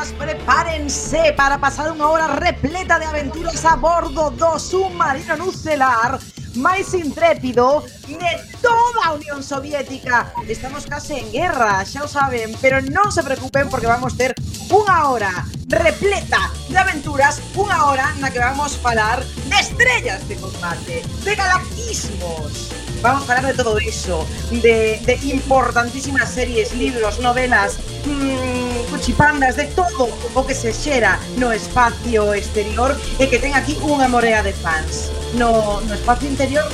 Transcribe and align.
todas, 0.00 0.12
prepárense 0.12 1.34
para 1.36 1.58
pasar 1.58 1.92
unha 1.92 2.08
hora 2.08 2.26
repleta 2.26 2.96
de 2.96 3.04
aventuras 3.04 3.64
a 3.68 3.76
bordo 3.76 4.32
do 4.32 4.56
submarino 4.56 5.36
nucelar 5.36 6.16
máis 6.56 6.96
intrépido 6.96 7.84
de 8.08 8.32
toda 8.58 9.00
a 9.06 9.12
Unión 9.14 9.44
Soviética. 9.44 10.32
Estamos 10.48 10.88
case 10.88 11.20
en 11.20 11.28
guerra, 11.30 11.84
xa 11.84 12.02
o 12.04 12.08
saben, 12.08 12.56
pero 12.64 12.80
non 12.80 13.12
se 13.12 13.22
preocupen 13.22 13.68
porque 13.68 13.86
vamos 13.86 14.16
ter 14.16 14.32
unha 14.72 15.12
hora 15.12 15.32
repleta 15.68 16.48
de 16.72 16.78
aventuras, 16.80 17.38
unha 17.54 17.86
hora 17.86 18.10
na 18.18 18.32
que 18.32 18.40
vamos 18.40 18.80
falar 18.80 19.20
de 19.20 19.58
estrellas 19.60 20.24
de 20.26 20.36
combate, 20.40 21.04
de 21.22 21.32
galactismos, 21.36 22.72
vamos 23.04 23.28
a 23.28 23.36
hablar 23.36 23.52
de 23.52 23.56
todo 23.56 23.78
eso, 23.78 24.26
de, 24.50 24.98
de 25.04 25.14
importantísimas 25.30 26.32
series, 26.32 26.74
libros, 26.74 27.20
novelas, 27.20 27.78
mmm, 28.08 28.59
cuchipandas, 28.90 29.56
de 29.56 29.64
todo 29.72 30.10
o 30.34 30.46
que 30.46 30.54
se 30.54 30.72
xera 30.72 31.18
no 31.38 31.52
espacio 31.52 32.34
exterior 32.34 32.98
e 33.18 33.30
que 33.30 33.38
ten 33.38 33.54
aquí 33.54 33.78
unha 33.80 34.10
morea 34.10 34.42
de 34.42 34.52
fans. 34.52 35.14
No, 35.38 35.80
no 35.86 35.94
espacio 35.94 36.28
interior, 36.28 36.66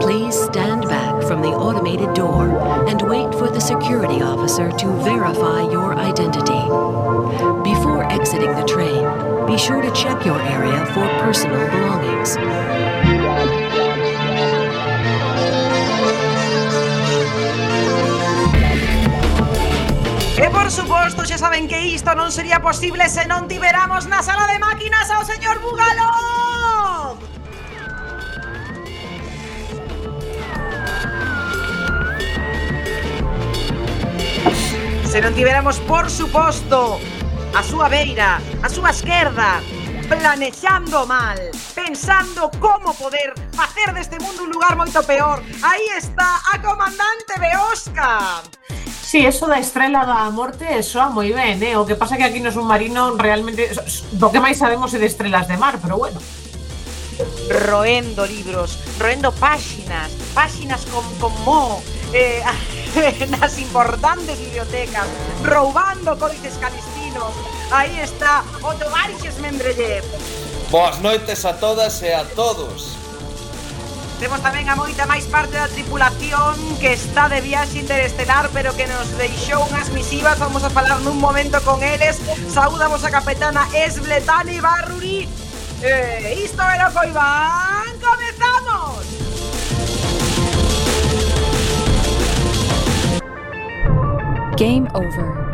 Please 0.00 0.34
stand 0.44 0.84
back 0.88 1.22
from 1.24 1.42
the 1.42 1.48
automated 1.48 2.14
door 2.14 2.48
and 2.88 3.02
wait 3.02 3.34
for 3.34 3.48
the 3.48 3.60
security 3.60 4.22
officer 4.22 4.70
to 4.70 4.86
verify 5.02 5.62
your 5.70 5.94
identity. 5.94 7.59
Exiting 8.10 8.54
the 8.56 8.64
train, 8.64 9.06
be 9.46 9.56
sure 9.56 9.80
to 9.80 9.90
check 9.92 10.26
your 10.26 10.40
area 10.42 10.84
for 10.86 11.06
personal 11.22 11.62
belongings. 11.70 12.36
E 20.36 20.50
por 20.50 20.70
suposto, 20.70 21.22
xa 21.22 21.38
saben 21.38 21.68
que 21.70 21.78
isto 21.94 22.10
non 22.18 22.34
sería 22.34 22.58
posible 22.58 23.06
se 23.06 23.30
non 23.30 23.46
tiveramos 23.46 24.10
na 24.10 24.26
sala 24.26 24.50
de 24.50 24.58
máquinas 24.58 25.06
ao 25.14 25.22
señor 25.22 25.62
Bugalov! 25.62 27.14
Se 35.06 35.22
non 35.22 35.30
tiveramos, 35.30 35.78
por 35.86 36.10
suposto, 36.10 36.98
a 37.60 37.62
súa 37.62 37.92
beira, 37.92 38.40
a 38.64 38.68
súa 38.72 38.88
esquerda, 38.88 39.60
planexando 40.08 41.04
mal, 41.04 41.36
pensando 41.76 42.48
como 42.56 42.96
poder 42.96 43.36
facer 43.52 43.92
deste 43.92 44.16
mundo 44.16 44.48
un 44.48 44.50
lugar 44.56 44.80
moito 44.80 45.04
peor. 45.04 45.44
Aí 45.60 45.84
está 45.92 46.40
a 46.40 46.56
comandante 46.56 47.36
Beosca. 47.36 48.40
Sí, 49.04 49.28
eso 49.28 49.44
da 49.44 49.60
estrela 49.60 50.08
da 50.08 50.32
morte 50.32 50.80
soa 50.80 51.12
moi 51.12 51.36
ben, 51.36 51.60
eh? 51.60 51.76
O 51.76 51.84
que 51.84 52.00
pasa 52.00 52.16
que 52.16 52.24
aquí 52.24 52.40
no 52.40 52.48
submarino 52.48 53.20
realmente 53.20 53.68
do 54.16 54.32
que 54.32 54.40
máis 54.40 54.56
sabemos 54.56 54.96
é 54.96 54.98
de 54.98 55.12
estrelas 55.12 55.44
de 55.44 55.60
mar, 55.60 55.76
pero 55.84 56.00
bueno. 56.00 56.16
Roendo 57.68 58.24
libros, 58.24 58.80
roendo 58.96 59.36
páxinas, 59.36 60.08
páxinas 60.32 60.88
con, 60.88 61.04
con 61.20 61.36
mo, 61.44 61.84
eh, 62.16 62.40
nas 63.36 63.60
importantes 63.60 64.40
bibliotecas, 64.48 65.04
roubando 65.44 66.16
códices 66.16 66.56
calistinos 66.56 66.99
menos. 67.20 67.34
Aí 67.70 68.00
está 68.00 68.44
o 68.62 68.74
Tovarixes 68.74 69.38
Membrellev. 69.38 70.04
Boas 70.70 70.98
noites 70.98 71.44
a 71.44 71.54
todas 71.54 72.02
e 72.02 72.12
a 72.12 72.24
todos. 72.24 72.96
Temos 74.18 74.40
tamén 74.44 74.68
a 74.68 74.76
moita 74.76 75.08
máis 75.08 75.24
parte 75.24 75.56
da 75.56 75.64
tripulación 75.64 76.52
que 76.76 76.92
está 76.92 77.32
de 77.32 77.40
viaxe 77.40 77.80
interestelar 77.80 78.52
pero 78.52 78.76
que 78.76 78.84
nos 78.84 79.08
deixou 79.16 79.64
unhas 79.64 79.88
misivas. 79.96 80.36
Vamos 80.36 80.60
a 80.60 80.68
falar 80.68 81.00
nun 81.00 81.16
momento 81.16 81.56
con 81.64 81.80
eles. 81.80 82.20
Saudamos 82.52 83.00
a 83.00 83.10
capitana 83.10 83.64
Esbletani 83.72 84.60
Barruri. 84.60 85.24
Eh, 85.80 86.44
isto 86.44 86.60
era 86.60 86.92
Coibán. 86.92 87.96
Comezamos! 87.96 89.08
Game 94.60 94.84
over. 94.92 95.49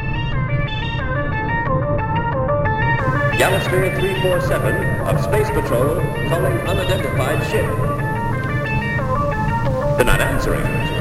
Galasphere 3.38 3.94
347 3.94 5.00
of 5.00 5.22
Space 5.22 5.50
Patrol 5.50 5.96
calling 6.30 6.56
unidentified 6.66 7.46
ship. 7.50 7.66
They're 9.98 10.06
not 10.06 10.22
answering. 10.22 10.95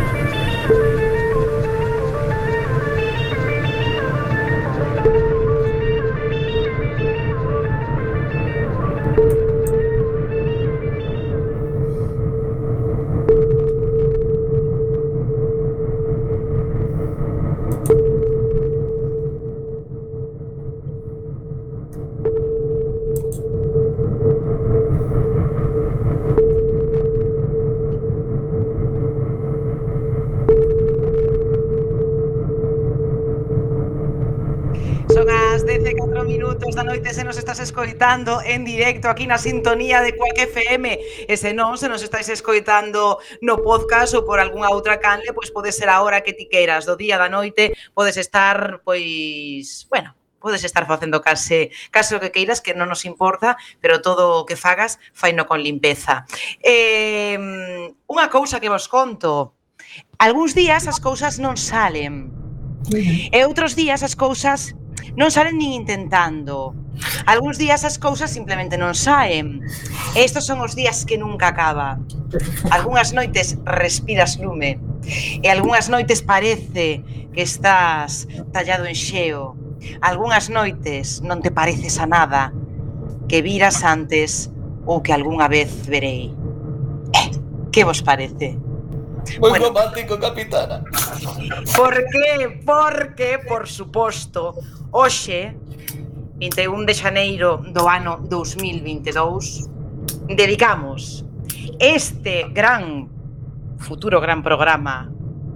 escoitando 37.86 38.42
en 38.42 38.66
directo 38.66 39.10
aquí 39.10 39.28
na 39.28 39.38
sintonía 39.38 40.02
de 40.02 40.18
Cuac 40.18 40.34
FM 40.34 40.98
e 41.30 41.38
se 41.38 41.54
non, 41.54 41.78
se 41.78 41.86
nos 41.86 42.02
estáis 42.02 42.26
escoitando 42.34 43.22
no 43.46 43.62
podcast 43.62 44.18
ou 44.18 44.26
por 44.26 44.42
algunha 44.42 44.74
outra 44.74 44.98
canle, 44.98 45.30
pois 45.38 45.54
pode 45.54 45.70
ser 45.70 45.94
a 45.94 46.02
hora 46.02 46.26
que 46.26 46.34
ti 46.34 46.50
queiras, 46.50 46.90
do 46.90 46.98
día 46.98 47.22
da 47.22 47.30
noite, 47.30 47.78
podes 47.94 48.18
estar, 48.18 48.82
pois, 48.82 49.86
bueno, 49.86 50.18
podes 50.42 50.66
estar 50.66 50.90
facendo 50.90 51.22
case, 51.22 51.70
case 51.94 52.18
o 52.18 52.22
que 52.22 52.34
queiras, 52.34 52.58
que 52.58 52.74
non 52.74 52.90
nos 52.90 53.06
importa, 53.06 53.54
pero 53.78 54.02
todo 54.02 54.42
o 54.42 54.50
que 54.50 54.58
fagas, 54.58 54.98
faino 55.14 55.46
con 55.46 55.62
limpeza. 55.62 56.26
Eh, 56.66 57.38
unha 58.10 58.28
cousa 58.34 58.58
que 58.58 58.74
vos 58.74 58.90
conto, 58.90 59.54
algúns 60.18 60.58
días 60.58 60.90
as 60.90 60.98
cousas 60.98 61.38
non 61.38 61.54
salen, 61.54 62.34
e 63.30 63.38
outros 63.46 63.78
días 63.78 64.02
as 64.02 64.18
cousas 64.18 64.74
non 65.14 65.30
salen 65.30 65.62
nin 65.62 65.86
intentando. 65.86 66.85
Algúns 67.26 67.58
días 67.58 67.84
as 67.84 67.98
cousas 67.98 68.32
simplemente 68.32 68.80
non 68.80 68.96
saen. 68.96 69.64
E 70.16 70.24
estos 70.24 70.48
son 70.48 70.64
os 70.64 70.74
días 70.78 71.04
que 71.04 71.20
nunca 71.20 71.52
acaba. 71.52 72.00
Algúnas 72.72 73.12
noites 73.12 73.60
respiras 73.66 74.40
lume. 74.40 74.80
E 75.44 75.48
algunhas 75.52 75.92
noites 75.92 76.24
parece 76.24 77.04
que 77.36 77.44
estás 77.44 78.28
tallado 78.56 78.88
en 78.88 78.96
xeo. 78.96 79.60
Algunhas 80.02 80.48
noites 80.50 81.22
non 81.22 81.44
te 81.44 81.52
pareces 81.52 82.00
a 82.00 82.08
nada 82.08 82.56
que 83.28 83.42
viras 83.42 83.84
antes 83.84 84.50
ou 84.86 85.02
que 85.02 85.12
algunha 85.12 85.50
vez 85.50 85.86
verei. 85.86 86.32
Eh, 87.14 87.30
que 87.74 87.84
vos 87.84 88.02
parece? 88.02 88.56
Moi 89.42 89.50
bueno, 89.50 89.74
romántico, 89.74 90.20
capitana. 90.22 90.86
Por 91.76 91.96
que? 92.14 92.62
Porque, 92.62 93.42
por 93.42 93.68
suposto, 93.68 94.54
hoxe 94.94 95.58
21 96.36 96.86
de 96.86 96.94
xaneiro 96.94 97.64
do 97.72 97.88
ano 97.88 98.20
2022 98.28 99.72
dedicamos 100.28 101.24
este 101.80 102.52
gran 102.52 103.08
futuro 103.80 104.20
gran 104.20 104.44
programa 104.44 105.08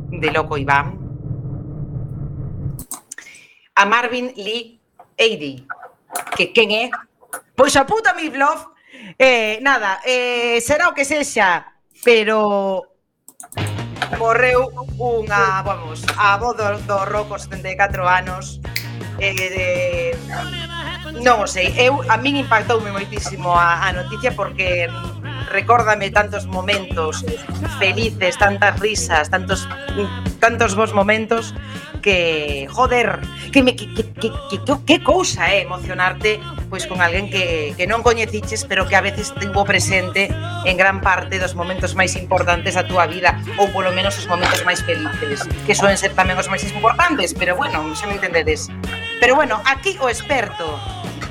de 0.08 0.31
Loco 0.31 0.56
Iván 0.58 0.96
a 3.76 3.84
Marvin 3.86 4.31
Lee 4.40 4.80
Eady 5.18 5.68
que 6.36 6.54
quen 6.56 6.72
é? 6.72 6.90
Pois 7.56 7.76
a 7.76 7.84
puta 7.84 8.16
mi 8.16 8.31
blog 8.31 8.72
eh, 9.20 9.60
nada, 9.62 10.00
eh, 10.08 10.64
será 10.64 10.88
o 10.88 10.96
que 10.96 11.04
sexa 11.04 11.76
pero 12.04 12.88
morreu 14.18 14.72
unha, 14.96 15.62
vamos, 15.62 16.04
a 16.16 16.40
voz 16.40 16.56
do, 16.56 16.66
do 16.88 16.98
Rocos 17.04 17.44
74 17.52 18.08
anos 18.08 18.64
eh, 19.19 19.34
de... 19.36 20.18
non 21.19 21.44
o 21.44 21.48
sei, 21.50 21.74
eu 21.75 22.00
a 22.07 22.16
min 22.22 22.40
impactoume 22.40 22.94
moitísimo 22.94 23.56
a, 23.56 23.84
a 23.84 23.90
noticia 23.92 24.31
porque 24.31 24.88
recórdame 25.51 26.13
tantos 26.13 26.46
momentos 26.46 27.25
felices, 27.80 28.38
tantas 28.38 28.80
risas, 28.80 29.30
tantos 29.30 29.68
tantos 30.40 30.75
bons 30.75 30.94
momentos 30.94 31.54
que 32.01 32.68
joder, 32.69 33.19
que 33.51 33.63
me 33.63 33.75
que 33.75 33.92
que 33.94 34.04
que, 34.13 34.30
que, 34.63 34.75
que 34.86 34.98
cousa 35.04 35.50
é 35.50 35.60
eh, 35.60 35.68
emocionarte 35.68 36.40
pois 36.69 36.86
con 36.86 37.01
alguén 37.01 37.27
que, 37.27 37.74
que 37.75 37.89
non 37.89 38.06
coñeciches 38.06 38.63
pero 38.69 38.86
que 38.86 38.95
a 38.95 39.01
veces 39.01 39.33
tivo 39.36 39.66
presente 39.66 40.30
en 40.63 40.75
gran 40.77 41.01
parte 41.01 41.42
dos 41.42 41.57
momentos 41.57 41.98
máis 41.98 42.13
importantes 42.16 42.77
da 42.77 42.86
túa 42.86 43.10
vida 43.10 43.42
ou 43.57 43.68
polo 43.74 43.89
menos 43.92 44.16
os 44.21 44.30
momentos 44.30 44.62
máis 44.63 44.86
felices 44.86 45.44
que 45.66 45.74
soen 45.74 45.98
ser 45.98 46.13
tamén 46.13 46.38
os 46.38 46.48
máis 46.48 46.62
importantes 46.63 47.33
pero 47.33 47.57
bueno, 47.57 47.81
xa 47.98 48.06
me 48.06 48.21
entendedes. 48.21 48.69
Pero 49.19 49.36
bueno, 49.36 49.60
aquí 49.66 49.98
o 50.00 50.07
experto 50.07 50.80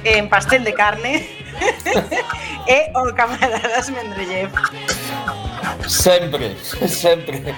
en 0.04 0.28
pastel 0.28 0.64
de 0.64 0.74
carne 0.74 1.24
é 2.66 2.90
o 2.98 3.14
camarada 3.14 3.62
das 3.62 3.88
Mendrellev 3.90 4.50
Sempre, 5.86 6.56
sempre. 6.88 7.54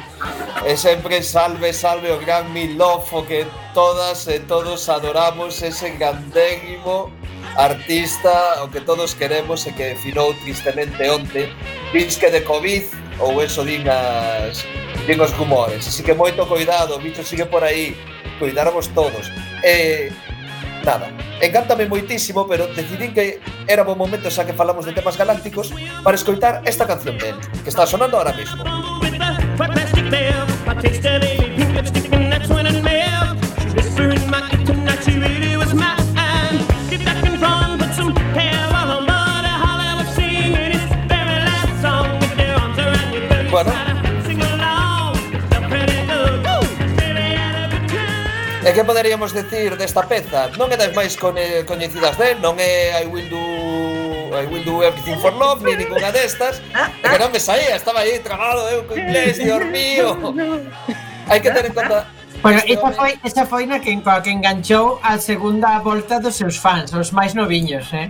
E 0.66 0.76
sempre 0.76 1.22
salve, 1.22 1.72
salve 1.72 2.10
o 2.10 2.18
gran 2.18 2.44
Milofo 2.52 3.24
Que 3.24 3.46
todas 3.72 4.28
e 4.28 4.40
todos 4.40 4.88
adoramos 4.88 5.62
Ese 5.62 5.90
grandérrimo 5.90 7.10
artista 7.56 8.62
O 8.62 8.68
que 8.68 8.80
todos 8.80 9.14
queremos 9.14 9.66
E 9.66 9.72
que 9.72 9.94
finou 9.96 10.34
tristemente 10.34 11.08
onte. 11.08 11.48
Disque 11.92 12.30
de 12.30 12.42
Covid 12.42 12.84
Ou 13.20 13.42
eso 13.42 13.64
din, 13.64 13.84
as, 13.84 14.64
din 15.06 15.20
os 15.20 15.32
rumores. 15.36 15.86
Así 15.86 16.02
que 16.02 16.16
moito 16.16 16.46
cuidado, 16.48 16.96
o 16.96 16.98
bicho 16.98 17.22
sigue 17.22 17.44
por 17.44 17.62
aí. 17.62 17.94
Cuidarvos 18.38 18.88
todos. 18.88 19.28
E... 19.62 20.08
Eh, 20.08 20.29
nada, 20.84 21.08
encántame 21.40 21.86
moitísimo 21.86 22.46
pero 22.46 22.66
decidín 22.72 23.12
que 23.12 23.40
era 23.66 23.82
bo 23.82 23.94
momento 23.94 24.30
xa 24.30 24.44
que 24.44 24.52
falamos 24.52 24.86
de 24.86 24.92
temas 24.92 25.16
galácticos 25.16 25.72
para 26.04 26.16
escoitar 26.16 26.62
esta 26.64 26.86
canción 26.86 27.18
del 27.18 27.36
que 27.62 27.70
está 27.70 27.86
sonando 27.86 28.16
ahora 28.18 28.32
mismo. 28.32 28.64
E 48.60 48.72
que 48.76 48.84
poderíamos 48.84 49.32
decir 49.32 49.72
desta 49.80 50.04
peza? 50.04 50.52
Non 50.60 50.68
é 50.68 50.76
das 50.76 50.92
máis 50.92 51.16
coñecidas 51.16 52.14
del, 52.20 52.36
non 52.44 52.60
é 52.60 53.00
I 53.00 53.08
Will 53.08 53.28
Do 53.32 53.42
I 54.36 54.44
Will 54.52 54.64
Do 54.68 54.84
Everything 54.84 55.16
For 55.16 55.32
Love, 55.32 55.64
ni 55.64 55.80
ninguna 55.80 56.12
destas. 56.12 56.60
É 56.76 57.08
que 57.08 57.16
non 57.16 57.32
me 57.32 57.40
saía, 57.40 57.72
estaba 57.72 58.04
aí 58.04 58.20
trabado 58.20 58.68
eu 58.68 58.84
co 58.84 58.92
inglés, 59.00 59.40
dios 59.40 59.64
mío. 59.64 60.12
Hai 61.24 61.40
que 61.40 61.48
ter 61.48 61.72
en 61.72 61.72
conta 61.72 62.04
Bueno, 62.42 62.60
esa 62.64 62.88
foi, 62.92 63.12
esa 63.24 63.44
foi 63.44 63.64
na 63.68 63.80
que, 63.80 63.92
coa 64.00 64.20
que 64.20 64.32
enganchou 64.32 65.00
a 65.04 65.20
segunda 65.20 65.80
volta 65.80 66.20
dos 66.20 66.36
seus 66.36 66.56
fans, 66.56 66.92
os 66.92 67.12
máis 67.12 67.36
noviños, 67.36 67.92
eh? 67.92 68.08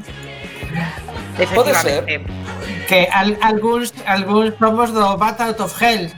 Pode 1.54 1.74
ser. 1.74 2.06
Que 2.86 3.10
al, 3.10 3.34
algúns, 3.42 3.90
algúns 4.06 4.54
promos 4.54 4.94
do 4.94 5.02
Bat 5.18 5.40
Out 5.46 5.58
of 5.62 5.74
Hell 5.78 6.10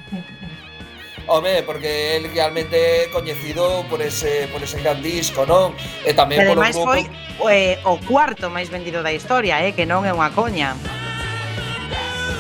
Home, 1.27 1.63
porque 1.63 2.17
el 2.17 2.33
realmente 2.33 3.09
coñecido 3.13 3.85
por 3.89 4.03
ese 4.03 4.49
por 4.49 4.63
ese 4.63 4.81
gran 4.81 5.03
disco, 5.03 5.47
non? 5.47 5.75
E 6.03 6.11
eh, 6.11 6.15
tamén 6.15 6.43
que 6.43 6.51
ademais 6.51 6.75
grupo... 6.75 6.93
foi 6.93 7.03
eh, 7.51 7.79
o 7.87 7.99
cuarto 8.03 8.51
máis 8.51 8.69
vendido 8.69 9.03
da 9.03 9.15
historia, 9.15 9.63
eh, 9.63 9.73
que 9.73 9.87
non 9.87 10.03
é 10.05 10.13
unha 10.13 10.31
coña. 10.35 10.75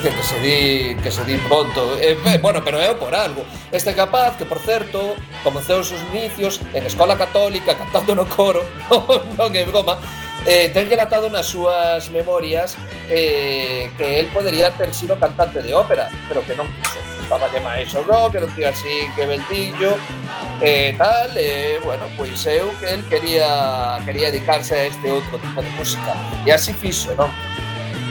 Que, 0.03 0.11
que 0.11 0.25
se 0.27 0.39
di 0.43 0.59
que 0.99 1.11
se 1.15 1.23
di 1.23 1.39
pronto. 1.47 1.95
Eh, 2.03 2.19
bueno, 2.43 2.59
pero 2.67 2.83
é 2.83 2.91
por 2.95 3.15
algo. 3.15 3.47
Este 3.71 3.95
capaz 3.95 4.35
que, 4.35 4.45
por 4.45 4.59
certo, 4.59 5.15
comezou 5.47 5.81
os 5.81 5.89
seus 5.95 6.03
inicios 6.11 6.59
en 6.75 6.83
Escola 6.83 7.15
Católica 7.15 7.79
cantando 7.79 8.15
no 8.19 8.27
coro, 8.27 8.67
non, 8.91 9.03
non 9.39 9.51
é 9.55 9.63
broma, 9.63 9.95
eh, 10.47 10.75
ten 10.75 10.91
relatado 10.91 11.31
nas 11.31 11.47
súas 11.47 12.11
memorias 12.11 12.75
eh, 13.07 13.91
que 13.95 14.19
el 14.19 14.27
podería 14.35 14.75
ter 14.75 14.91
sido 14.95 15.15
cantante 15.19 15.63
de 15.63 15.71
ópera, 15.75 16.11
pero 16.27 16.43
que 16.43 16.59
non 16.59 16.67
quiso. 16.83 17.12
Estaba 17.33 17.49
de 17.49 17.61
máis 17.61 17.95
o 17.95 18.03
rock, 18.03 18.35
era 18.35 18.45
un 18.45 18.53
tío 18.53 18.69
así 18.69 19.09
que 19.17 19.25
beltillo 19.25 19.97
eh, 20.61 20.95
tal, 20.99 21.33
e 21.37 21.81
bueno, 21.83 22.05
pois 22.17 22.45
eu 22.45 22.69
que 22.77 22.93
él 22.93 23.03
quería 23.09 23.99
quería 24.05 24.31
dedicarse 24.31 24.75
a 24.75 24.85
este 24.85 25.11
outro 25.11 25.39
tipo 25.39 25.63
de 25.63 25.71
música 25.81 26.13
e 26.45 26.53
así 26.53 26.77
fixo, 26.77 27.17
non? 27.17 27.33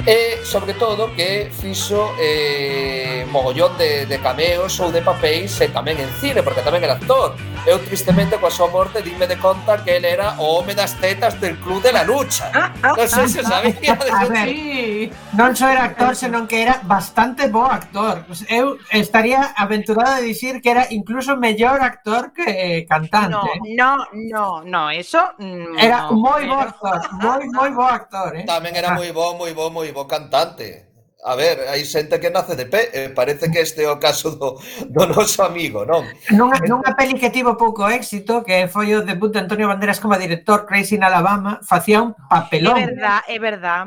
E, 0.06 0.44
sobre 0.44 0.74
todo, 0.74 1.14
que 1.14 1.52
fixo 1.54 2.14
eh, 2.20 3.26
mogollón 3.30 3.78
de, 3.78 4.06
de 4.06 4.18
cameos 4.20 4.80
ou 4.80 4.90
de 4.90 5.02
papéis 5.02 5.54
e 5.62 5.70
tamén 5.70 6.02
en 6.02 6.10
cine, 6.18 6.42
porque 6.42 6.66
tamén 6.66 6.82
era 6.82 6.98
actor. 6.98 7.38
Eu, 7.70 7.78
tristemente, 7.78 8.42
coa 8.42 8.50
súa 8.50 8.66
morte, 8.74 9.06
dime 9.06 9.30
de 9.30 9.38
conta 9.38 9.78
que 9.86 10.02
ele 10.02 10.10
era 10.10 10.34
o 10.42 10.58
home 10.58 10.74
das 10.74 10.98
tetas 10.98 11.38
del 11.38 11.62
Club 11.62 11.86
de 11.86 11.94
la 11.94 12.02
Lucha. 12.02 12.50
Ah, 12.50 12.74
ah, 12.82 12.98
non 12.98 13.06
sei 13.06 13.30
se 13.30 13.46
ah, 13.46 13.62
sabía. 13.62 13.94
De 13.94 14.10
a 14.18 14.26
ver, 14.26 14.50
sí. 14.50 15.14
non 15.38 15.54
só 15.54 15.70
era 15.70 15.94
actor, 15.94 16.18
senón 16.18 16.50
que 16.50 16.66
era 16.66 16.82
bastante 16.82 17.54
bo 17.54 17.70
actor. 17.70 18.26
Eu 18.50 18.82
estaría 18.90 19.54
aventurado 19.54 20.18
de 20.18 20.34
dicir 20.34 20.58
que 20.58 20.74
era 20.74 20.90
incluso 20.90 21.38
mellor 21.38 21.78
actor 21.86 22.34
que 22.34 22.50
eh, 22.50 22.90
cantante. 22.90 23.38
No, 23.78 24.10
no, 24.10 24.10
no, 24.10 24.46
no 24.66 24.90
eso... 24.90 25.22
Mm, 25.38 25.78
no, 25.78 25.78
era 25.78 26.10
moi 26.10 26.42
bo 26.50 26.58
actor, 26.58 26.98
moi, 27.22 27.46
moi 27.54 27.70
bo 27.70 27.86
actor. 27.86 28.34
Eh? 28.42 28.50
Tamén 28.50 28.74
era 28.74 28.98
moi 28.98 29.14
bo, 29.14 29.38
moi 29.38 29.54
bo, 29.54 29.70
moi 29.70 29.91
y 29.92 29.94
bo 29.94 30.08
cantante. 30.08 30.88
A 31.22 31.36
ver, 31.36 31.70
hai 31.70 31.86
xente 31.86 32.18
que 32.18 32.34
nace 32.34 32.58
de 32.58 32.66
pé, 32.66 32.90
eh, 32.98 33.10
parece 33.14 33.54
que 33.54 33.62
este 33.62 33.86
é 33.86 33.90
o 33.94 34.02
caso 34.02 34.34
do, 34.42 34.58
do 34.90 35.04
noso 35.06 35.46
amigo, 35.46 35.86
non? 35.86 36.02
Nunha, 36.34 36.58
nunha 36.66 36.98
peli 36.98 37.14
que 37.14 37.30
tivo 37.30 37.54
pouco 37.54 37.86
éxito, 37.86 38.42
que 38.42 38.66
foi 38.66 38.90
o 38.98 39.06
debut 39.06 39.30
de 39.30 39.46
Antonio 39.46 39.70
Banderas 39.70 40.02
como 40.02 40.18
director, 40.18 40.66
Crazy 40.66 40.98
in 40.98 41.06
Alabama, 41.06 41.62
facía 41.62 42.02
un 42.02 42.18
papelón. 42.26 42.74
É 42.74 42.90
verdad, 42.90 43.22
é 43.30 43.38
verdad. 43.38 43.86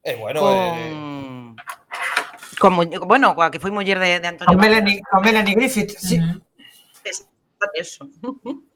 E 0.00 0.08
eh, 0.08 0.16
bueno, 0.16 0.40
Con... 0.40 0.56
eh... 0.56 1.52
Como, 2.56 2.80
bueno, 3.04 3.36
coa 3.36 3.52
que 3.52 3.60
foi 3.60 3.68
muller 3.68 4.00
de, 4.00 4.24
de 4.24 4.28
Antonio 4.32 4.48
con 4.48 4.56
Banderas. 4.56 4.80
Melanie, 4.80 5.04
con 5.04 5.20
Melanie 5.20 5.52
Griffith. 5.52 6.00
Sí. 6.00 6.16
Mm. 6.16 6.40
Es, 7.04 7.28
eso. 7.76 8.08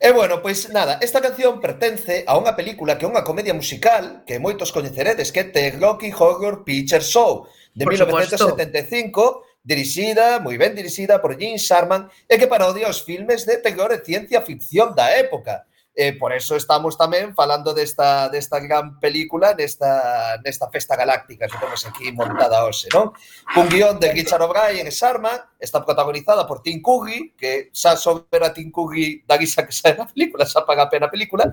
E 0.00 0.12
bueno, 0.12 0.40
pois 0.40 0.70
nada, 0.70 0.98
esta 1.02 1.20
canción 1.20 1.58
pertence 1.58 2.22
a 2.22 2.38
unha 2.38 2.54
película 2.54 2.94
que 2.94 3.02
é 3.02 3.10
unha 3.10 3.26
comedia 3.26 3.50
musical 3.50 4.22
que 4.22 4.38
moitos 4.38 4.70
coñeceredes 4.70 5.34
que 5.34 5.42
é 5.42 5.50
The 5.50 5.74
Rocky 5.74 6.14
Horror 6.14 6.62
Picture 6.62 7.02
Show 7.02 7.50
de 7.74 7.82
por 7.82 7.98
1975 7.98 9.42
dirixida, 9.66 10.38
moi 10.38 10.54
ben 10.54 10.72
dirixida 10.72 11.18
por 11.18 11.34
Gene 11.34 11.58
Sharman 11.58 12.06
e 12.30 12.34
que 12.38 12.46
parodia 12.46 12.86
os 12.86 13.02
filmes 13.02 13.42
de 13.42 13.58
terror 13.58 13.90
e 13.90 14.00
ciencia 14.00 14.40
ficción 14.40 14.94
da 14.94 15.10
época 15.12 15.67
eh, 15.98 16.12
por 16.12 16.32
eso 16.32 16.54
estamos 16.54 16.94
tamén 16.94 17.34
falando 17.34 17.74
desta, 17.74 18.30
desta 18.30 18.62
gran 18.62 19.02
película 19.02 19.50
nesta, 19.58 20.38
nesta 20.46 20.70
festa 20.70 20.94
galáctica 20.94 21.50
que 21.50 21.58
temos 21.58 21.82
aquí 21.82 22.14
montada 22.14 22.62
hoxe, 22.62 22.86
non? 22.94 23.10
Un 23.58 23.66
guión 23.66 23.98
de 23.98 24.14
Richard 24.14 24.46
O'Brien 24.46 24.86
e 24.86 24.94
Sharman, 24.94 25.42
está 25.58 25.82
protagonizada 25.82 26.46
por 26.46 26.62
Tim 26.62 26.78
Curry, 26.78 27.34
que 27.34 27.74
xa 27.74 27.98
sobre 27.98 28.46
a 28.46 28.54
Tim 28.54 28.70
Curry 28.70 29.26
da 29.26 29.34
guisa 29.34 29.66
que 29.66 29.74
xa 29.74 29.90
na 29.98 30.06
película, 30.06 30.46
xa 30.46 30.62
paga 30.62 30.86
a 30.86 30.90
pena 30.92 31.10
a 31.10 31.12
película, 31.12 31.50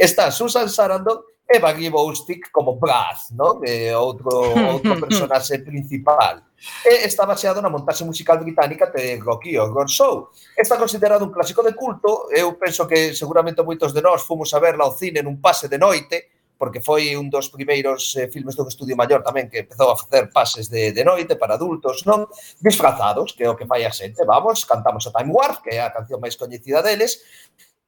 está 0.00 0.32
Susan 0.32 0.72
Sarandon 0.72 1.20
e 1.48 1.58
Barry 1.58 1.88
Boustic 1.88 2.50
como 2.50 2.76
Brad, 2.76 3.18
¿no? 3.32 3.60
de 3.60 3.94
outro, 3.94 4.30
outro 4.72 4.98
personaxe 5.00 5.58
principal. 5.60 6.42
E 6.86 7.04
está 7.04 7.26
baseado 7.26 7.60
na 7.60 7.68
montaxe 7.68 8.04
musical 8.04 8.38
británica 8.38 8.86
de 8.86 9.18
Rocky 9.18 9.58
Horror 9.58 9.88
Show. 9.88 10.30
Está 10.56 10.78
considerado 10.78 11.24
un 11.24 11.32
clásico 11.32 11.62
de 11.62 11.74
culto, 11.74 12.30
eu 12.30 12.54
penso 12.54 12.86
que 12.86 13.14
seguramente 13.14 13.62
moitos 13.62 13.92
de 13.92 14.00
nós 14.00 14.22
fomos 14.22 14.54
a 14.54 14.60
verla 14.60 14.84
ao 14.84 14.96
cine 14.96 15.20
nun 15.20 15.42
pase 15.42 15.68
de 15.68 15.76
noite, 15.76 16.42
porque 16.62 16.80
foi 16.80 17.16
un 17.18 17.26
dos 17.26 17.50
primeiros 17.50 18.14
eh, 18.14 18.30
filmes 18.30 18.54
dun 18.54 18.70
estudio 18.70 18.94
maior 18.94 19.26
tamén 19.26 19.50
que 19.50 19.66
empezou 19.66 19.90
a 19.90 19.98
facer 19.98 20.30
pases 20.30 20.70
de, 20.70 20.94
de 20.94 21.02
noite 21.02 21.34
para 21.34 21.58
adultos, 21.58 22.06
non? 22.06 22.30
Disfrazados, 22.62 23.34
que 23.34 23.42
é 23.42 23.50
o 23.50 23.58
que 23.58 23.66
fai 23.66 23.82
a 23.82 23.90
xente. 23.90 24.22
Vamos, 24.22 24.62
cantamos 24.62 25.02
a 25.02 25.10
Time 25.10 25.34
Warp, 25.34 25.66
que 25.66 25.74
é 25.74 25.82
a 25.82 25.90
canción 25.90 26.22
máis 26.22 26.38
coñecida 26.38 26.78
deles, 26.78 27.26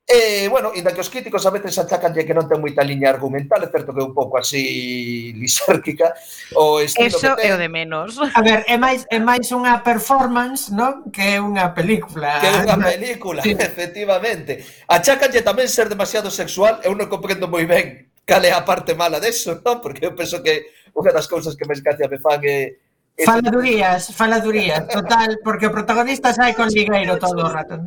E, 0.06 0.48
bueno, 0.48 0.70
inda 0.74 0.92
que 0.92 1.00
os 1.00 1.08
críticos 1.08 1.46
a 1.46 1.50
veces 1.50 1.80
achacanlle 1.80 2.28
que 2.28 2.36
non 2.36 2.44
ten 2.44 2.60
moita 2.60 2.84
liña 2.84 3.08
argumental, 3.08 3.64
é 3.64 3.72
certo 3.72 3.96
que 3.96 4.04
é 4.04 4.06
un 4.06 4.12
pouco 4.12 4.36
así 4.36 5.32
lisérquica, 5.40 6.12
o 6.60 6.84
estilo 6.84 7.08
Eso 7.08 7.32
que 7.32 7.48
ten... 7.48 7.48
é 7.48 7.56
o 7.56 7.58
de 7.58 7.72
menos. 7.72 8.20
A 8.20 8.44
ver, 8.44 8.68
é 8.68 8.76
máis, 8.76 9.08
é 9.08 9.16
máis 9.16 9.48
unha 9.48 9.80
performance, 9.80 10.68
non? 10.68 11.08
Que 11.08 11.36
é 11.36 11.38
unha 11.40 11.72
película. 11.72 12.36
Que 12.36 12.52
é 12.52 12.54
unha 12.68 12.76
película, 12.92 13.40
sí. 13.40 13.56
efectivamente. 13.56 14.60
Achacanlle 14.92 15.40
tamén 15.40 15.72
ser 15.72 15.88
demasiado 15.88 16.28
sexual, 16.28 16.84
eu 16.84 16.92
non 16.92 17.08
comprendo 17.08 17.48
moi 17.48 17.64
ben 17.64 18.12
cal 18.28 18.44
é 18.44 18.52
a 18.52 18.60
parte 18.60 18.92
mala 18.92 19.16
deso, 19.16 19.56
non? 19.64 19.80
Porque 19.80 20.04
eu 20.04 20.12
penso 20.12 20.44
que 20.44 20.68
unha 20.92 21.16
das 21.16 21.24
cousas 21.32 21.56
que 21.56 21.64
máis 21.64 21.80
gracia 21.80 22.12
me 22.12 22.20
fan 22.20 22.44
é 22.44 22.76
Faladurías, 23.24 24.10
faladurías, 24.12 24.84
total, 24.90 25.38
porque 25.40 25.70
o 25.70 25.72
protagonista 25.72 26.34
sai 26.34 26.52
con 26.52 26.66
ligueiro 26.66 27.14
todo 27.16 27.46
o 27.46 27.48
rato. 27.48 27.78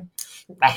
Bah. 0.55 0.71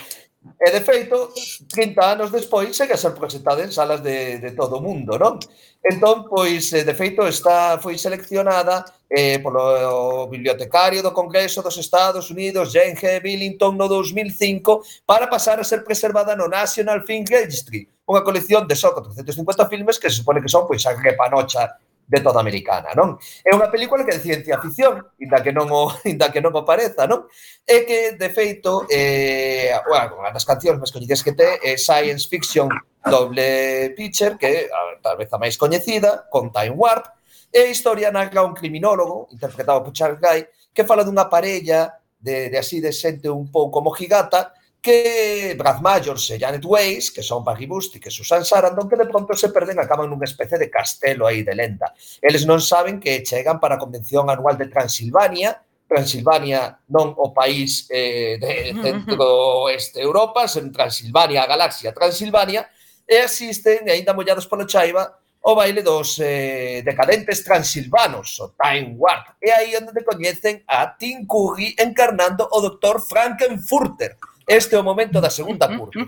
E, 0.59 0.71
de 0.71 0.81
feito, 0.81 1.33
30 1.69 2.01
anos 2.01 2.31
despois 2.31 2.75
segue 2.75 2.95
a 2.95 2.97
ser 2.97 3.13
presentada 3.13 3.63
en 3.63 3.73
salas 3.73 4.03
de, 4.03 4.39
de 4.39 4.53
todo 4.53 4.77
o 4.77 4.85
mundo, 4.85 5.19
non? 5.21 5.37
Entón, 5.85 6.29
pois, 6.29 6.73
eh, 6.73 6.85
de 6.85 6.95
feito, 6.97 7.29
está, 7.29 7.77
foi 7.77 8.01
seleccionada 8.01 8.85
eh, 9.09 9.37
polo 9.41 10.29
bibliotecario 10.29 11.03
do 11.05 11.13
Congreso 11.13 11.61
dos 11.61 11.77
Estados 11.77 12.31
Unidos, 12.31 12.73
Jane 12.73 12.97
G. 12.97 13.21
Billington, 13.21 13.77
no 13.77 13.89
2005, 13.89 15.05
para 15.05 15.29
pasar 15.29 15.61
a 15.61 15.65
ser 15.65 15.85
preservada 15.85 16.37
no 16.37 16.49
National 16.49 17.05
Film 17.05 17.25
Registry, 17.29 17.85
unha 18.09 18.25
colección 18.25 18.65
de 18.65 18.77
só 18.77 18.97
450 18.97 19.69
filmes 19.69 20.01
que 20.01 20.09
se 20.09 20.25
supone 20.25 20.41
que 20.41 20.49
son 20.49 20.65
pois 20.65 20.85
a 20.89 20.97
repanocha 20.97 21.69
de 22.11 22.21
toda 22.21 22.43
americana, 22.43 22.91
non? 22.99 23.15
É 23.47 23.55
unha 23.55 23.71
película 23.71 24.03
que 24.03 24.11
é 24.11 24.19
de 24.19 24.27
ciencia 24.27 24.59
ficción, 24.59 24.99
inda 25.23 25.39
que 25.39 25.55
non 25.55 25.71
o, 25.71 25.95
inda 26.11 26.35
que 26.35 26.43
non 26.43 26.51
o 26.51 26.67
pareza, 26.67 27.07
non? 27.07 27.31
É 27.63 27.87
que, 27.87 28.19
de 28.19 28.29
feito, 28.35 28.91
eh, 28.91 29.71
bueno, 29.87 30.19
as 30.27 30.43
cancións 30.43 30.83
máis 30.83 30.91
coñecidas 30.91 31.23
que 31.23 31.39
te 31.39 31.63
é 31.63 31.79
Science 31.79 32.27
Fiction 32.27 32.67
Double 33.07 33.95
Picture, 33.95 34.35
que 34.35 34.47
é 34.51 34.59
tal 34.99 35.15
vez 35.15 35.31
a 35.31 35.39
máis 35.39 35.55
coñecida, 35.55 36.27
con 36.27 36.51
Time 36.51 36.75
Warp, 36.75 37.07
e 37.55 37.71
a 37.71 37.71
historia 37.71 38.11
narra 38.11 38.43
un 38.43 38.59
criminólogo, 38.59 39.31
interpretado 39.31 39.79
por 39.87 39.95
Charles 39.95 40.19
Guy, 40.19 40.51
que 40.75 40.83
fala 40.83 41.07
dunha 41.07 41.31
parella 41.31 41.95
de, 42.19 42.51
de 42.51 42.59
así 42.59 42.83
de 42.83 42.91
xente 42.91 43.31
un 43.31 43.55
pouco 43.55 43.79
mojigata, 43.79 44.51
que 44.81 45.55
Brad 45.57 45.81
Majors 45.81 46.31
e 46.31 46.39
Janet 46.39 46.65
Weiss, 46.65 47.11
que 47.11 47.23
son 47.23 47.45
Paggy 47.45 47.67
Busty 47.67 48.01
que 48.01 48.11
Susan 48.11 48.45
Sarandon, 48.45 48.89
que 48.89 48.97
de 48.97 49.07
pronto 49.07 49.37
se 49.37 49.53
perden, 49.53 49.79
acaban 49.79 50.09
nunha 50.09 50.25
especie 50.25 50.57
de 50.57 50.73
castelo 50.73 51.29
aí 51.29 51.45
de 51.45 51.55
lenda. 51.55 51.93
Eles 52.21 52.49
non 52.49 52.65
saben 52.65 52.97
que 52.99 53.21
chegan 53.21 53.61
para 53.61 53.77
a 53.77 53.83
Convención 53.83 54.29
Anual 54.33 54.57
de 54.57 54.73
Transilvania, 54.73 55.61
Transilvania 55.85 56.81
non 56.89 57.13
o 57.19 57.35
país 57.35 57.85
eh, 57.91 58.39
de 58.41 58.73
centro 58.79 59.69
oeste 59.69 60.01
Europa, 60.01 60.49
sen 60.49 60.73
Transilvania, 60.73 61.45
a 61.45 61.51
galaxia 61.51 61.93
Transilvania, 61.93 62.65
e 63.05 63.21
asisten, 63.21 63.85
e 63.85 63.91
ainda 63.91 64.15
mollados 64.15 64.47
polo 64.47 64.65
chaiba, 64.65 65.21
o 65.43 65.55
baile 65.55 65.83
dos 65.83 66.21
eh, 66.21 66.83
decadentes 66.85 67.43
transilvanos, 67.43 68.39
o 68.41 68.55
Time 68.55 68.95
Warp. 68.97 69.37
E 69.43 69.51
aí 69.51 69.75
onde 69.77 69.93
te 69.93 70.05
coñecen 70.05 70.63
a 70.69 70.97
Tim 70.97 71.27
Curry 71.27 71.75
encarnando 71.79 72.47
o 72.53 72.61
Dr. 72.61 73.01
Frankenfurter, 73.01 74.17
Este 74.47 74.75
é 74.75 74.79
o 74.79 74.83
momento 74.83 75.21
da 75.21 75.31
segunda 75.31 75.69
curte. 75.69 75.99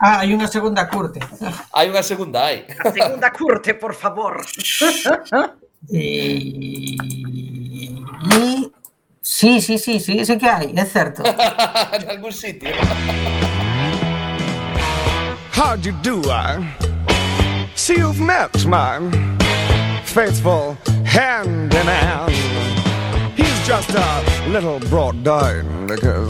Ah, 0.00 0.20
hai 0.20 0.34
unha 0.34 0.48
segunda 0.48 0.86
curte. 0.86 1.20
Hai 1.72 1.88
unha 1.88 2.02
segunda, 2.02 2.44
hai. 2.44 2.66
A 2.84 2.90
segunda 2.90 3.30
curte, 3.30 3.74
por 3.74 3.94
favor. 3.94 4.44
E... 5.90 6.96
e... 6.96 8.70
Sí, 9.22 9.60
sí, 9.60 9.76
sí, 9.78 9.98
sí, 10.00 10.24
sí 10.24 10.38
que 10.38 10.48
hai, 10.48 10.72
é 10.74 10.84
certo. 10.84 11.22
en 11.92 12.10
algún 12.10 12.32
sitio. 12.32 12.70
How'd 15.52 15.84
you 15.84 15.92
do? 16.02 16.22
I 16.30 16.62
see 17.74 17.98
you've 17.98 18.20
met 18.20 18.66
my 18.66 19.00
faithful 20.04 20.76
hand 21.04 21.74
in 21.74 21.86
hand. 21.86 22.32
He's 23.36 23.66
just 23.66 23.90
a 23.94 24.22
little 24.48 24.78
brought 24.88 25.22
down 25.22 25.86
because 25.86 26.28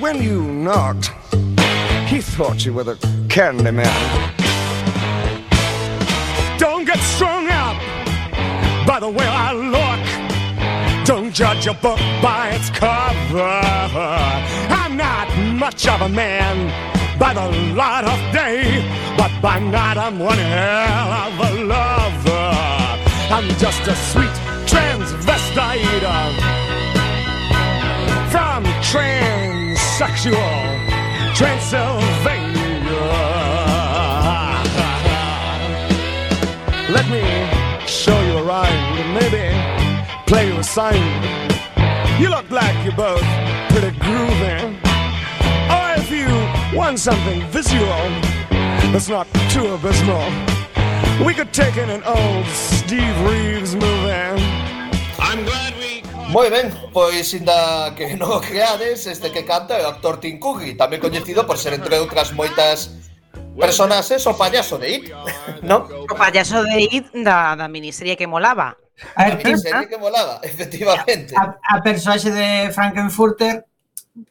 when 0.00 0.22
you 0.22 0.42
knocked, 0.42 1.12
he 2.06 2.20
thought 2.20 2.64
you 2.64 2.72
were 2.72 2.84
the 2.84 2.96
candy 3.28 3.70
man. 3.70 4.32
Don't 6.58 6.84
get 6.84 6.98
strung 6.98 7.48
up 7.48 7.76
by 8.86 8.98
the 9.00 9.08
way 9.08 9.26
I 9.26 9.52
look. 9.52 11.06
Don't 11.06 11.32
judge 11.32 11.66
a 11.66 11.74
book 11.74 11.98
by 12.22 12.50
its 12.50 12.70
cover. 12.70 13.60
I'm 14.80 14.96
not 14.96 15.28
much 15.54 15.86
of 15.86 16.00
a 16.02 16.08
man 16.08 16.70
by 17.18 17.32
the 17.34 17.46
light 17.74 18.04
of 18.04 18.18
day, 18.32 18.82
but 19.16 19.30
by 19.40 19.58
night 19.58 19.96
I'm 19.96 20.18
one 20.18 20.38
hell 20.38 21.12
of 21.24 21.38
a 21.48 21.52
lover. 21.64 22.52
I'm 23.30 23.48
just 23.58 23.86
a 23.86 23.94
sweet 23.94 24.36
transvestite 24.66 26.02
uh, 26.02 26.66
from 28.30 28.64
transsexual 29.96 31.34
Transylvania. 31.34 32.60
Let 36.90 37.08
me 37.08 37.24
show 37.86 38.20
you 38.26 38.36
a 38.36 38.42
rhyme 38.42 38.98
and 39.00 39.14
maybe 39.14 40.26
play 40.26 40.48
you 40.48 40.58
a 40.58 40.62
sign. 40.62 41.00
You 42.20 42.28
look 42.28 42.50
like 42.50 42.76
you're 42.84 42.94
both 42.94 43.24
pretty 43.70 43.96
groovy. 43.98 44.76
Or 45.70 45.86
if 45.98 46.10
you 46.10 46.28
want 46.76 46.98
something 46.98 47.40
visual 47.48 48.10
that's 48.92 49.08
not 49.08 49.26
too 49.48 49.66
abysmal, 49.68 50.30
we 51.24 51.32
could 51.32 51.54
take 51.54 51.78
in 51.78 51.88
an 51.88 52.02
old 52.04 52.46
Steve 52.46 53.18
Reeves 53.22 53.74
movie. 53.74 54.42
I'm 55.18 55.42
glad. 55.44 55.75
Moi 56.36 56.52
ben, 56.52 56.68
pois 56.92 57.32
inda 57.32 57.96
que 57.96 58.12
non 58.20 58.28
o 58.28 58.44
creades, 58.44 59.08
este 59.08 59.32
que 59.32 59.48
canta 59.48 59.80
é 59.80 59.88
o 59.88 59.96
actor 59.96 60.20
Tim 60.20 60.36
Curry, 60.36 60.76
tamén 60.76 61.00
coñecido 61.00 61.48
por 61.48 61.56
ser 61.56 61.72
entre 61.72 61.96
outras 61.96 62.36
moitas 62.36 62.92
personas 63.56 64.04
es 64.12 64.20
o 64.28 64.36
payaso 64.36 64.76
de 64.76 65.00
It, 65.00 65.04
non? 65.64 65.88
O 65.88 66.12
payaso 66.12 66.60
de 66.60 66.92
It 66.92 67.08
da, 67.24 67.56
da 67.56 67.72
miniserie 67.72 68.20
que 68.20 68.28
molaba. 68.28 68.76
A, 69.16 69.32
a 69.32 69.40
miniserie 69.40 69.88
que 69.88 69.96
molaba, 69.96 70.44
efectivamente. 70.44 71.32
A, 71.40 71.56
a 71.56 71.80
personaxe 71.80 72.28
de 72.28 72.68
Frankenfurter 72.68 73.64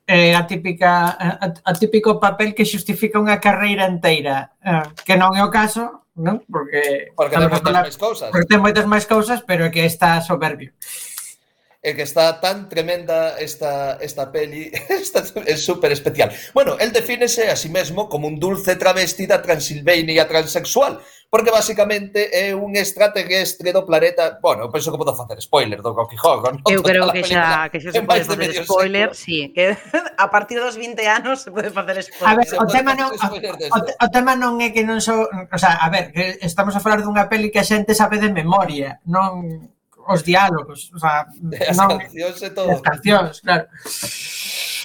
é 0.05 0.29
eh, 0.29 0.37
a 0.37 0.45
típica 0.45 1.09
a, 1.09 1.49
a 1.57 1.71
típico 1.73 2.21
papel 2.21 2.53
que 2.53 2.69
xustifica 2.69 3.17
unha 3.17 3.41
carreira 3.41 3.89
inteira, 3.89 4.53
eh, 4.61 4.93
que 5.01 5.17
non 5.17 5.33
é 5.33 5.41
o 5.41 5.49
caso, 5.49 6.05
non? 6.21 6.45
Porque, 6.45 7.09
porque 7.17 7.33
ten 7.33 7.49
moitas 7.49 7.73
máis 7.81 7.97
cousas. 7.97 8.29
Porque 8.29 8.45
ten 8.45 8.61
moitas 8.61 8.85
máis 8.85 9.05
cousas, 9.09 9.41
pero 9.41 9.65
é 9.65 9.73
que 9.73 9.81
está 9.89 10.21
soberbio 10.21 10.69
é 11.85 11.93
que 11.93 12.01
está 12.01 12.41
tan 12.41 12.65
tremenda 12.65 13.37
esta, 13.37 14.01
esta 14.01 14.33
peli, 14.33 14.73
esta, 14.89 15.21
é 15.45 15.53
super 15.53 15.93
especial. 15.93 16.33
Bueno, 16.49 16.81
él 16.81 16.89
defínese 16.89 17.45
a 17.53 17.55
sí 17.55 17.69
mesmo 17.69 18.09
como 18.09 18.25
un 18.25 18.41
dulce 18.41 18.75
travestida 18.75 19.37
transilvania 19.37 20.25
transexual, 20.25 20.97
porque 21.29 21.51
basicamente 21.51 22.33
é 22.33 22.57
un 22.57 22.73
extraterrestre 22.73 23.69
do 23.69 23.85
planeta, 23.85 24.39
bueno, 24.41 24.65
eu 24.65 24.71
penso 24.73 24.89
que 24.89 24.97
podo 24.97 25.13
facer 25.13 25.37
spoiler 25.45 25.85
do 25.85 25.93
Rocky 25.93 26.17
Horror, 26.17 26.57
non? 26.57 26.73
Eu 26.73 26.81
creo 26.81 27.05
que 27.13 27.21
xa, 27.21 27.69
que 27.69 27.77
xa 27.77 27.93
se 27.93 28.01
pode 28.01 28.25
facer 28.25 28.65
spoiler, 28.65 29.13
sí, 29.13 29.53
que 29.53 29.77
a 30.17 30.27
partir 30.33 30.57
dos 30.57 30.73
20 30.73 30.97
anos 31.05 31.45
se 31.45 31.53
pode 31.53 31.69
facer 31.69 32.01
spoiler. 32.01 32.33
A 32.33 32.33
ver, 32.33 32.45
se 32.49 32.57
o 32.57 32.65
tema, 32.65 32.97
non, 32.97 33.13
o, 33.13 33.17
o, 33.19 33.77
o, 33.77 34.07
tema 34.09 34.33
non 34.33 34.57
é 34.57 34.73
que 34.73 34.81
non 34.81 34.97
so, 34.97 35.29
o 35.29 35.59
sea, 35.61 35.77
a 35.77 35.91
ver, 35.93 36.09
estamos 36.41 36.73
a 36.73 36.81
falar 36.81 37.05
dunha 37.05 37.29
peli 37.29 37.53
que 37.53 37.61
a 37.61 37.67
xente 37.67 37.93
sabe 37.93 38.17
de 38.17 38.33
memoria, 38.33 38.97
non 39.05 39.74
os 40.07 40.21
diálogos, 40.23 40.91
o 40.93 40.99
sea, 40.99 41.25
as 41.69 41.77
non, 41.77 41.97
cancións 41.97 42.39
e 42.41 42.49
todo. 42.53 42.71
As 42.71 42.81
cancións, 42.81 43.41
claro. 43.41 43.65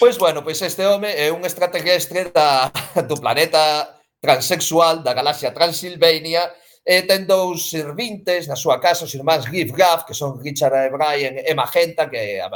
Pois 0.01 0.17
bueno, 0.17 0.41
pois 0.41 0.57
este 0.65 0.85
home 0.89 1.13
é 1.13 1.29
un 1.29 1.45
extraterrestre 1.45 2.33
da, 2.33 2.73
do 3.09 3.17
planeta 3.21 4.01
transexual 4.21 5.05
da 5.05 5.13
galaxia 5.13 5.53
Transilvania 5.53 6.49
e 6.85 7.05
ten 7.05 7.29
dous 7.29 7.69
servintes 7.69 8.49
na 8.49 8.57
súa 8.57 8.81
casa, 8.81 9.05
os 9.05 9.13
irmáns 9.13 9.45
Griff 9.45 9.77
Gaff, 9.77 10.09
que 10.09 10.17
son 10.17 10.41
Richard 10.41 10.77
e 10.77 10.89
Brian 10.89 11.35
e 11.37 11.53
Magenta, 11.53 12.09
que 12.09 12.41
a, 12.41 12.49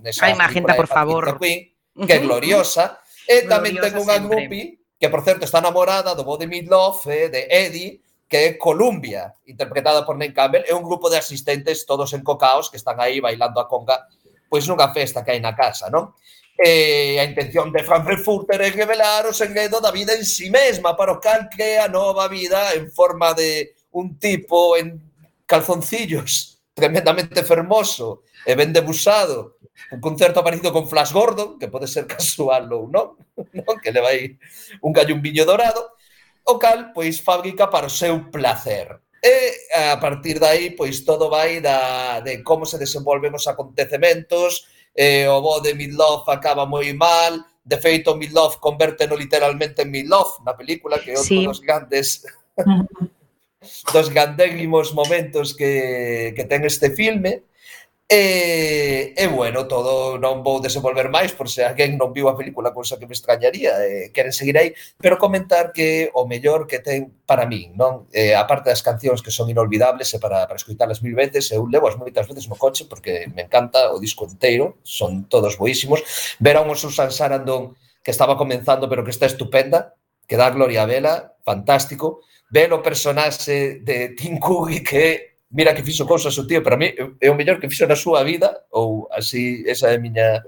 nesa 0.00 0.28
Ai, 0.28 0.36
Magenta, 0.36 0.76
por 0.76 0.88
favor. 0.88 1.24
Queen, 1.40 1.72
que 2.04 2.12
é 2.12 2.20
gloriosa. 2.20 3.00
E 3.24 3.48
tamén 3.48 3.80
ten 3.80 3.96
unha 3.96 4.20
groupie 4.20 4.80
que, 5.00 5.08
por 5.08 5.24
certo, 5.24 5.48
está 5.48 5.64
namorada 5.64 6.12
do 6.12 6.28
Body 6.28 6.44
Meat 6.44 6.68
Love, 6.68 7.08
eh, 7.08 7.28
de 7.32 7.48
Eddie, 7.48 8.04
que 8.30 8.36
é 8.36 8.52
Columbia, 8.54 9.34
interpretada 9.44 10.06
por 10.06 10.14
Nate 10.16 10.32
Campbell, 10.32 10.62
é 10.62 10.72
un 10.72 10.86
grupo 10.86 11.10
de 11.10 11.18
asistentes 11.18 11.82
todos 11.84 12.14
encocaos 12.14 12.70
que 12.70 12.78
están 12.78 13.02
aí 13.02 13.18
bailando 13.18 13.58
a 13.58 13.66
conga 13.66 14.06
pois 14.50 14.66
nunha 14.66 14.90
festa 14.94 15.22
que 15.26 15.34
hai 15.34 15.42
na 15.42 15.54
casa, 15.58 15.90
non? 15.90 16.14
E 16.58 17.18
a 17.18 17.24
intención 17.24 17.72
de 17.72 17.82
Frank 17.82 18.04
Frankfurter 18.04 18.60
é 18.62 18.70
revelar 18.70 19.26
o 19.26 19.34
segredo 19.34 19.80
da 19.82 19.90
vida 19.90 20.14
en 20.14 20.22
si 20.22 20.46
sí 20.46 20.50
mesma, 20.50 20.94
para 20.94 21.14
o 21.14 21.22
cal 21.22 21.50
que 21.50 21.78
a 21.78 21.90
nova 21.90 22.30
vida 22.30 22.74
en 22.74 22.90
forma 22.90 23.34
de 23.34 23.74
un 23.94 24.18
tipo 24.18 24.76
en 24.76 25.00
calzoncillos 25.46 26.62
tremendamente 26.74 27.42
fermoso 27.42 28.22
e 28.46 28.54
ben 28.54 28.70
debusado, 28.70 29.58
un 29.90 29.98
concerto 29.98 30.38
aparecido 30.38 30.70
con 30.70 30.86
Flash 30.86 31.14
Gordon, 31.14 31.58
que 31.58 31.66
pode 31.66 31.90
ser 31.90 32.06
casual 32.14 32.70
ou 32.70 32.86
non, 32.86 33.18
non? 33.58 33.74
que 33.82 33.90
le 33.90 34.02
vai 34.02 34.18
un 34.82 34.92
gallo 34.94 35.14
un 35.14 35.22
viño 35.22 35.46
dorado, 35.46 35.98
o 36.46 36.58
cal 36.58 36.92
pois 36.92 37.20
fabrica 37.20 37.68
para 37.68 37.86
o 37.86 37.90
seu 37.90 38.30
placer. 38.30 39.00
E 39.20 39.92
a 39.92 40.00
partir 40.00 40.40
dai, 40.40 40.72
pois 40.72 41.04
todo 41.04 41.28
vai 41.28 41.60
da, 41.60 42.20
de 42.20 42.42
como 42.42 42.64
se 42.64 42.78
desenvolven 42.78 43.34
os 43.36 43.46
acontecementos, 43.46 44.64
eh, 44.96 45.28
o 45.28 45.40
bo 45.44 45.60
de 45.60 45.74
Midlove 45.76 46.24
acaba 46.32 46.64
moi 46.64 46.92
mal, 46.96 47.44
de 47.64 47.76
feito 47.76 48.16
Midlof 48.16 48.56
convérteno 48.56 49.14
literalmente 49.14 49.82
en 49.82 49.92
Midlove 49.92 50.40
na 50.44 50.56
película, 50.56 50.98
que 50.98 51.12
é 51.12 51.20
outro 51.20 51.36
sí. 51.36 51.44
dos 51.44 51.60
grandes 51.60 52.24
dos 53.92 54.08
grandéguimos 54.08 54.92
momentos 54.96 55.52
que, 55.52 56.32
que 56.34 56.44
ten 56.48 56.64
este 56.64 56.90
filme, 56.96 57.44
E, 58.12 59.14
e 59.16 59.26
bueno, 59.28 59.68
todo 59.70 60.18
non 60.18 60.42
vou 60.42 60.58
desenvolver 60.58 61.06
máis 61.14 61.30
por 61.30 61.46
se 61.46 61.62
alguén 61.62 61.94
non 61.94 62.10
viu 62.10 62.26
a 62.26 62.34
película, 62.34 62.74
cousa 62.74 62.98
que 62.98 63.06
me 63.06 63.14
extrañaría, 63.14 63.86
e 63.86 64.10
queren 64.10 64.34
seguir 64.34 64.58
aí, 64.58 64.74
pero 64.98 65.14
comentar 65.14 65.70
que 65.70 66.10
o 66.18 66.26
mellor 66.26 66.66
que 66.66 66.82
ten 66.82 67.14
para 67.22 67.46
min, 67.46 67.70
non? 67.78 68.10
Eh, 68.10 68.34
a 68.34 68.50
parte 68.50 68.66
das 68.66 68.82
cancións 68.82 69.22
que 69.22 69.30
son 69.30 69.46
inolvidables 69.46 70.10
e 70.10 70.18
para, 70.18 70.42
para 70.50 70.58
escutarlas 70.58 71.06
mil 71.06 71.14
veces, 71.14 71.54
eu 71.54 71.70
levo 71.70 71.86
as 71.86 71.94
moitas 71.94 72.26
veces 72.26 72.50
no 72.50 72.58
coche 72.58 72.90
porque 72.90 73.30
me 73.30 73.46
encanta 73.46 73.94
o 73.94 74.02
disco 74.02 74.26
inteiro, 74.26 74.82
son 74.82 75.30
todos 75.30 75.54
boísimos. 75.54 76.02
Ver 76.42 76.58
a 76.58 76.66
un 76.66 76.74
Susan 76.74 77.14
Sarandon 77.14 77.78
que 78.02 78.10
estaba 78.10 78.34
comenzando 78.34 78.90
pero 78.90 79.06
que 79.06 79.14
está 79.14 79.30
estupenda, 79.30 79.94
que 80.26 80.34
dá 80.34 80.50
gloria 80.50 80.82
a 80.82 80.90
vela, 80.90 81.38
fantástico. 81.46 82.26
Ver 82.50 82.74
o 82.74 82.82
personaxe 82.82 83.78
de 83.86 84.18
Tim 84.18 84.42
Cook 84.42 84.82
que 84.82 85.29
mira 85.50 85.74
que 85.74 85.82
fixo 85.82 86.06
cousas 86.06 86.36
o 86.38 86.46
tío, 86.46 86.62
para 86.62 86.78
mí 86.78 86.94
é 87.20 87.28
o 87.30 87.34
mellor 87.34 87.58
que 87.58 87.68
fixo 87.68 87.86
na 87.86 87.98
súa 87.98 88.22
vida, 88.22 88.66
ou 88.70 89.10
así, 89.10 89.62
esa 89.66 89.90
é 89.90 89.98
a 89.98 90.02
miña, 90.02 90.42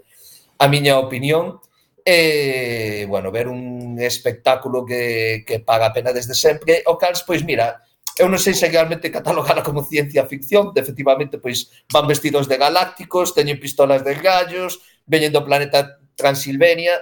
a 0.58 0.66
miña 0.70 0.98
opinión. 0.98 1.58
E, 2.02 3.06
bueno, 3.06 3.30
ver 3.30 3.46
un 3.46 3.94
espectáculo 4.02 4.82
que, 4.82 5.44
que 5.46 5.62
paga 5.62 5.86
a 5.86 5.94
pena 5.94 6.10
desde 6.10 6.34
sempre, 6.34 6.82
o 6.90 6.98
cals, 6.98 7.22
pois 7.22 7.46
mira, 7.46 7.78
eu 8.18 8.26
non 8.26 8.42
sei 8.42 8.58
se 8.58 8.66
realmente 8.66 9.14
catalogala 9.14 9.62
como 9.62 9.86
ciencia 9.86 10.26
ficción, 10.26 10.74
de, 10.74 10.82
efectivamente, 10.82 11.38
pois 11.38 11.70
van 11.94 12.10
vestidos 12.10 12.50
de 12.50 12.58
galácticos, 12.58 13.34
teñen 13.34 13.62
pistolas 13.62 14.02
de 14.02 14.18
gallos, 14.18 14.82
veñen 15.06 15.30
do 15.30 15.46
planeta 15.46 16.02
Transilvania, 16.18 16.98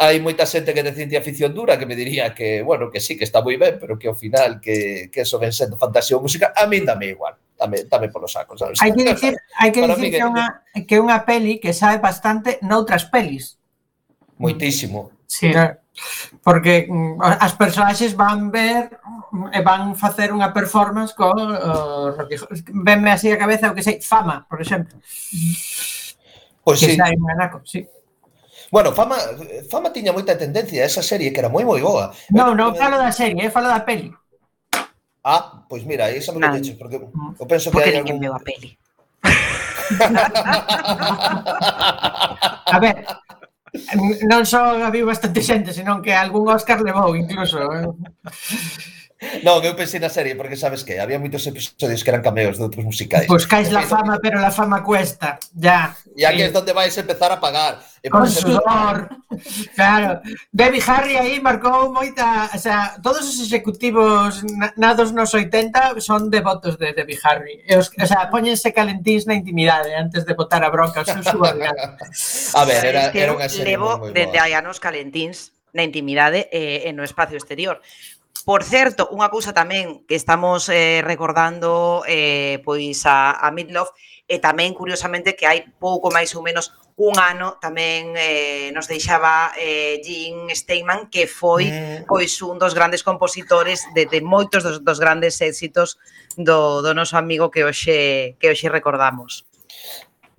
hai 0.00 0.16
moita 0.16 0.48
xente 0.48 0.72
que 0.72 0.80
de 0.80 0.96
ciencia 0.96 1.20
ficción 1.20 1.52
dura 1.52 1.76
que 1.76 1.84
me 1.84 1.92
diría 1.92 2.32
que, 2.32 2.64
bueno, 2.64 2.88
que 2.88 3.04
sí, 3.04 3.20
que 3.20 3.28
está 3.28 3.44
moi 3.44 3.60
ben, 3.60 3.76
pero 3.76 4.00
que 4.00 4.08
ao 4.08 4.16
final 4.16 4.56
que, 4.56 5.12
que 5.12 5.28
eso 5.28 5.36
ven 5.36 5.52
sendo 5.52 5.76
fantasía 5.76 6.16
ou 6.16 6.24
música, 6.24 6.56
a 6.56 6.64
min 6.64 6.88
dame 6.88 7.12
igual, 7.12 7.36
dame, 7.52 7.84
dame 7.84 8.08
polo 8.08 8.24
saco, 8.24 8.56
sabes? 8.56 8.80
Hai 8.80 8.96
que 8.96 9.04
dicir, 9.04 9.36
hai 9.60 9.68
que, 9.68 9.84
dicir 9.84 10.16
que, 10.16 10.24
unha, 10.24 10.46
que 10.88 10.96
unha 10.96 11.20
peli 11.28 11.60
que 11.60 11.76
sabe 11.76 12.00
bastante 12.00 12.56
noutras 12.64 13.12
pelis. 13.12 13.60
Moitísimo. 14.40 15.12
Sí, 15.28 15.52
porque 16.40 16.88
mm, 16.88 17.20
as 17.20 17.52
personaxes 17.60 18.16
van 18.16 18.48
ver 18.48 18.88
mm, 19.36 19.52
e 19.52 19.60
van 19.60 19.92
facer 20.00 20.32
unha 20.32 20.48
performance 20.48 21.12
con 21.12 21.36
uh, 21.36 22.16
venme 22.72 23.12
así 23.12 23.28
a 23.28 23.36
cabeza 23.36 23.68
o 23.68 23.76
que 23.76 23.84
sei, 23.84 24.00
fama, 24.00 24.48
por 24.48 24.64
exemplo. 24.64 24.96
Pois 26.64 26.80
pues 26.80 26.88
que 26.88 26.88
sí. 26.92 26.96
Sai 26.96 27.20
un 27.20 27.28
anaco, 27.28 27.60
sí. 27.68 27.84
Bueno, 28.70 28.94
Fama, 28.94 29.16
Fama 29.68 29.92
tiña 29.92 30.14
moita 30.14 30.38
tendencia 30.38 30.82
a 30.82 30.86
esa 30.86 31.02
serie 31.02 31.32
que 31.34 31.40
era 31.42 31.50
moi 31.50 31.66
moi 31.66 31.82
boa. 31.82 32.14
Non, 32.30 32.54
non 32.54 32.70
falo 32.78 32.94
da 32.96 33.10
serie, 33.10 33.46
eh, 33.46 33.50
falo 33.50 33.66
da 33.66 33.82
peli. 33.82 34.14
Ah, 35.26 35.66
pois 35.68 35.84
mira, 35.84 36.06
aí 36.06 36.18
esa 36.22 36.32
me 36.32 36.40
lo 36.40 36.46
ah, 36.46 36.52
dicho, 36.54 36.78
porque 36.78 37.02
mm. 37.02 37.34
eu 37.42 37.46
penso 37.50 37.68
que 37.68 37.74
porque 37.74 37.90
hai 37.90 37.98
algún... 37.98 38.22
veo 38.22 38.32
a 38.32 38.40
peli. 38.40 38.78
a 42.70 42.78
ver, 42.78 43.02
non 44.30 44.46
só 44.46 44.78
so, 44.78 44.86
había 44.86 45.04
bastante 45.04 45.42
xente, 45.42 45.74
senón 45.74 45.98
que 45.98 46.14
algún 46.14 46.46
Óscar 46.46 46.78
levou 46.80 47.18
incluso. 47.18 47.58
Eh? 47.74 47.90
Non, 49.44 49.60
eu 49.60 49.76
pensei 49.76 50.00
na 50.00 50.08
serie 50.08 50.32
porque 50.32 50.56
sabes 50.56 50.80
que 50.80 50.96
había 50.96 51.20
moitos 51.20 51.44
episodios 51.44 52.00
que 52.00 52.08
eran 52.08 52.24
cameos 52.24 52.56
de 52.56 52.64
outros 52.64 52.80
musicais. 52.88 53.28
Pois 53.28 53.44
pues 53.44 53.52
cais 53.52 53.68
la 53.68 53.84
fama, 53.84 54.16
pero 54.16 54.40
la 54.40 54.48
fama 54.48 54.80
cuesta, 54.80 55.36
ya. 55.52 55.92
E 56.16 56.24
aquí 56.24 56.40
sí. 56.40 56.48
es 56.48 56.52
donde 56.56 56.72
vais 56.72 56.96
a 56.96 57.04
empezar 57.04 57.28
a 57.28 57.36
pagar. 57.36 57.84
E 58.00 58.08
Con 58.08 58.24
sudor. 58.24 59.12
Ser... 59.28 59.76
claro. 59.76 60.24
Debbie 60.48 60.80
Harry 60.88 61.20
aí 61.20 61.36
marcou 61.36 61.92
moita, 61.92 62.48
o 62.48 62.56
sea, 62.56 62.96
todos 63.04 63.28
os 63.28 63.36
executivos 63.44 64.40
nados 64.80 65.12
nos 65.12 65.36
80 65.36 66.00
son 66.00 66.32
devotos 66.32 66.80
de 66.80 66.96
Debbie 66.96 67.20
Harry. 67.20 67.60
E 67.68 67.76
os, 67.76 67.92
o 67.92 68.06
sea, 68.08 68.32
poñense 68.32 68.72
calentís 68.72 69.28
na 69.28 69.36
intimidade 69.36 69.92
antes 69.92 70.24
de 70.24 70.32
botar 70.32 70.64
a 70.64 70.72
bronca 70.72 71.04
aos 71.04 71.12
seus 71.12 71.28
subordinados. 71.28 72.56
a 72.56 72.64
ver, 72.64 72.88
era, 72.88 73.12
era 73.12 73.36
unha 73.36 73.52
serie 73.52 73.76
Levo 73.76 74.00
desde 74.16 74.40
hai 74.40 74.56
anos 74.56 74.80
calentins 74.80 75.52
na 75.76 75.84
intimidade 75.84 76.48
eh, 76.48 76.88
no 76.96 77.04
espacio 77.04 77.36
exterior. 77.36 77.84
Por 78.44 78.64
certo, 78.64 79.06
unha 79.12 79.28
cousa 79.28 79.52
tamén 79.52 80.06
que 80.08 80.16
estamos 80.16 80.72
eh, 80.72 81.04
recordando 81.04 82.02
eh, 82.08 82.58
pois 82.64 83.04
a, 83.04 83.36
a 83.36 83.52
Midlove 83.52 83.92
e 84.30 84.38
tamén 84.38 84.72
curiosamente 84.72 85.34
que 85.34 85.44
hai 85.44 85.66
pouco 85.76 86.08
máis 86.08 86.32
ou 86.38 86.42
menos 86.46 86.70
un 87.00 87.18
ano 87.18 87.58
tamén 87.58 88.14
eh, 88.14 88.70
nos 88.70 88.86
deixaba 88.86 89.50
eh, 89.58 89.98
Gene 90.04 90.54
Steinman 90.54 91.10
que 91.10 91.26
foi 91.26 91.66
eh... 91.66 92.04
pois 92.06 92.38
un 92.44 92.56
dos 92.56 92.72
grandes 92.72 93.02
compositores 93.02 93.82
de, 93.96 94.06
de 94.06 94.20
moitos 94.22 94.62
dos, 94.62 94.78
dos 94.84 94.98
grandes 95.02 95.40
éxitos 95.42 95.98
do, 96.38 96.80
do 96.80 96.94
noso 96.94 97.18
amigo 97.18 97.50
que 97.50 97.66
hoxe 97.66 98.38
que 98.38 98.48
hoxe 98.52 98.70
recordamos. 98.70 99.49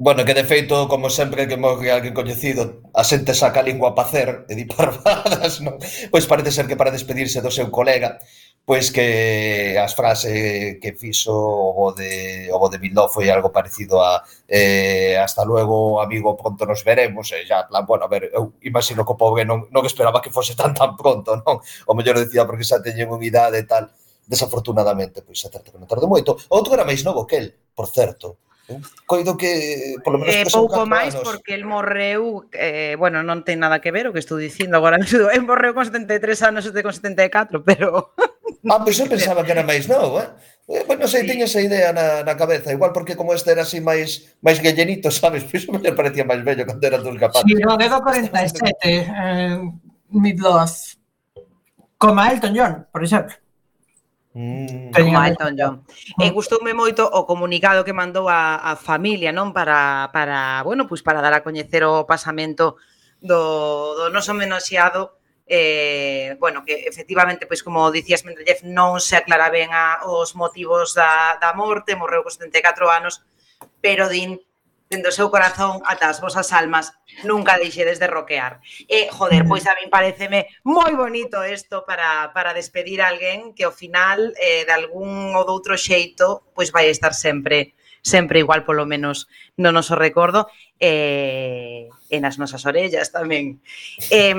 Bueno, 0.04 0.26
que 0.26 0.34
de 0.34 0.44
feito, 0.44 0.88
como 0.88 1.12
sempre 1.12 1.48
que 1.48 1.62
morre 1.62 1.94
alguén 1.94 2.18
coñecido, 2.18 2.82
a 2.90 3.06
xente 3.06 3.38
saca 3.38 3.62
a 3.62 3.68
lingua 3.70 3.94
a 3.94 3.98
pacer 4.02 4.50
e 4.50 4.58
di 4.58 4.66
parvadas, 4.74 5.62
non? 5.62 5.78
Pois 6.10 6.26
parece 6.26 6.50
ser 6.50 6.66
que 6.66 6.74
para 6.74 6.90
despedirse 6.90 7.38
do 7.38 7.54
seu 7.54 7.70
colega, 7.70 8.18
pois 8.66 8.90
que 8.90 9.78
as 9.78 9.94
frases 9.94 10.82
que 10.82 10.98
fixo 10.98 11.30
o 11.38 11.94
de 11.94 12.50
o 12.50 12.66
de 12.66 12.82
Bildo 12.82 13.14
foi 13.14 13.30
algo 13.30 13.54
parecido 13.54 14.02
a 14.02 14.26
eh, 14.50 15.22
hasta 15.22 15.46
luego, 15.46 16.02
amigo, 16.02 16.34
pronto 16.34 16.66
nos 16.66 16.82
veremos, 16.82 17.30
e 17.38 17.46
xa, 17.46 17.70
plan, 17.70 17.86
bueno, 17.86 18.02
a 18.06 18.10
ver, 18.10 18.34
eu 18.34 18.58
imagino 18.66 19.06
que 19.06 19.14
o 19.14 19.22
pobre 19.22 19.46
non, 19.46 19.70
non 19.70 19.86
esperaba 19.86 20.18
que 20.18 20.34
fose 20.34 20.58
tan 20.58 20.74
tan 20.74 20.98
pronto, 20.98 21.38
non? 21.46 21.62
O 21.86 21.94
mellor 21.94 22.18
decía 22.18 22.50
porque 22.50 22.66
xa 22.66 22.82
teñen 22.82 23.14
unha 23.14 23.22
idade 23.22 23.62
e 23.62 23.70
tal, 23.70 23.94
desafortunadamente, 24.26 25.22
pois 25.22 25.38
xa 25.38 25.54
certo 25.54 25.70
que 25.70 25.78
non 25.78 25.86
tardou 25.86 26.10
moito. 26.10 26.42
Outro 26.50 26.74
era 26.74 26.90
máis 26.90 27.06
novo 27.06 27.30
que 27.30 27.38
el, 27.38 27.54
por 27.78 27.86
certo, 27.86 28.42
coido 29.10 29.36
que 29.36 29.96
polo 30.06 30.22
menos 30.22 30.36
eh, 30.36 30.46
pouco 30.48 30.86
máis 30.88 31.12
anos. 31.18 31.26
porque 31.26 31.52
el 31.58 31.66
morreu 31.66 32.46
eh, 32.54 32.96
bueno, 32.96 33.26
non 33.26 33.44
ten 33.44 33.60
nada 33.60 33.82
que 33.84 33.92
ver 33.92 34.08
o 34.08 34.14
que 34.16 34.22
estou 34.24 34.38
dicindo 34.38 34.78
agora 34.78 35.02
mesmo, 35.02 35.28
el 35.36 35.44
morreu 35.44 35.76
con 35.76 35.84
73 35.84 36.20
anos 36.48 36.64
e 36.70 36.84
con 36.84 36.94
74, 36.96 37.66
pero 37.66 38.14
Ah, 38.70 38.78
pois 38.78 39.00
eu 39.02 39.10
pensaba 39.10 39.42
que 39.42 39.52
era 39.52 39.66
máis 39.66 39.90
novo, 39.90 40.22
eh? 40.22 40.30
Eh, 40.70 40.86
pois 40.86 40.96
non 41.02 41.10
sei, 41.10 41.26
sí. 41.26 41.34
tiña 41.34 41.50
esa 41.50 41.60
idea 41.60 41.90
na, 41.90 42.22
na 42.22 42.38
cabeza, 42.38 42.70
igual 42.70 42.94
porque 42.94 43.18
como 43.18 43.34
este 43.34 43.52
era 43.52 43.66
así 43.66 43.82
máis 43.82 44.38
máis 44.46 44.62
gallenito, 44.62 45.10
sabes? 45.14 45.44
Pois 45.50 45.66
me 45.68 45.92
parecía 45.98 46.24
máis 46.24 46.46
bello 46.46 46.64
cando 46.70 46.86
eran 46.86 47.02
dos 47.02 47.18
capaz. 47.18 47.42
Si, 47.42 47.58
sí, 47.58 47.64
no, 47.66 47.74
dedo 47.76 47.98
47, 47.98 48.86
eh, 48.86 49.58
Midloth. 50.14 51.02
Como 51.98 52.22
Elton 52.22 52.54
John, 52.54 52.74
por 52.92 53.02
exemplo. 53.04 53.41
Mm. 54.34 54.96
Con 54.96 55.26
Elton 55.26 55.54
John. 55.60 55.76
E 56.16 56.32
gustoume 56.32 56.72
moito 56.72 57.04
o 57.04 57.28
comunicado 57.28 57.84
que 57.84 57.92
mandou 57.92 58.32
a, 58.32 58.64
a 58.64 58.80
familia, 58.80 59.36
non, 59.36 59.52
para 59.52 60.08
para, 60.16 60.64
bueno, 60.64 60.88
pois 60.88 61.04
para 61.04 61.20
dar 61.20 61.36
a 61.36 61.44
coñecer 61.44 61.84
o 61.84 62.08
pasamento 62.08 62.80
do 63.20 63.96
do 64.00 64.08
noso 64.08 64.32
menoseado 64.32 65.20
eh, 65.54 66.38
bueno, 66.40 66.64
que 66.64 66.88
efectivamente, 66.88 67.46
pois 67.46 67.62
como 67.62 67.92
dicías, 67.92 68.24
Mendeleev 68.24 68.64
non 68.64 69.04
se 69.04 69.20
aclara 69.20 69.52
ben 69.52 69.68
a, 69.76 70.08
os 70.08 70.32
motivos 70.32 70.96
da, 70.96 71.36
da 71.44 71.52
morte, 71.52 72.00
morreu 72.00 72.24
cos 72.24 72.40
74 72.40 72.88
anos, 72.88 73.20
pero 73.84 74.08
din 74.08 74.40
dentro 74.92 75.08
do 75.08 75.16
seu 75.16 75.32
corazón 75.32 75.80
ata 75.88 76.12
as 76.12 76.20
vosas 76.20 76.52
almas, 76.52 76.92
nunca 77.24 77.56
deixedes 77.56 77.96
de 77.96 78.12
roquear. 78.12 78.60
E, 78.92 79.08
joder, 79.08 79.48
pois 79.48 79.64
a 79.64 79.74
min 79.80 79.88
pareceme 79.88 80.52
moi 80.68 80.92
bonito 81.00 81.40
isto 81.48 81.88
para, 81.88 82.36
para 82.36 82.52
despedir 82.52 83.00
a 83.00 83.08
alguén 83.08 83.56
que 83.56 83.64
ao 83.64 83.72
final, 83.72 84.36
eh, 84.36 84.68
de 84.68 84.74
algún 84.76 85.32
ou 85.32 85.48
doutro 85.48 85.80
xeito, 85.80 86.52
pois 86.52 86.76
vai 86.76 86.92
estar 86.92 87.16
sempre 87.16 87.72
sempre 88.02 88.42
igual 88.42 88.66
polo 88.66 88.90
menos 88.90 89.30
no 89.62 89.70
noso 89.70 89.94
recordo 89.94 90.50
e, 90.82 91.88
e 92.10 92.18
nas 92.20 92.36
nosas 92.36 92.66
orellas 92.68 93.14
tamén. 93.16 93.64
Eh, 94.12 94.36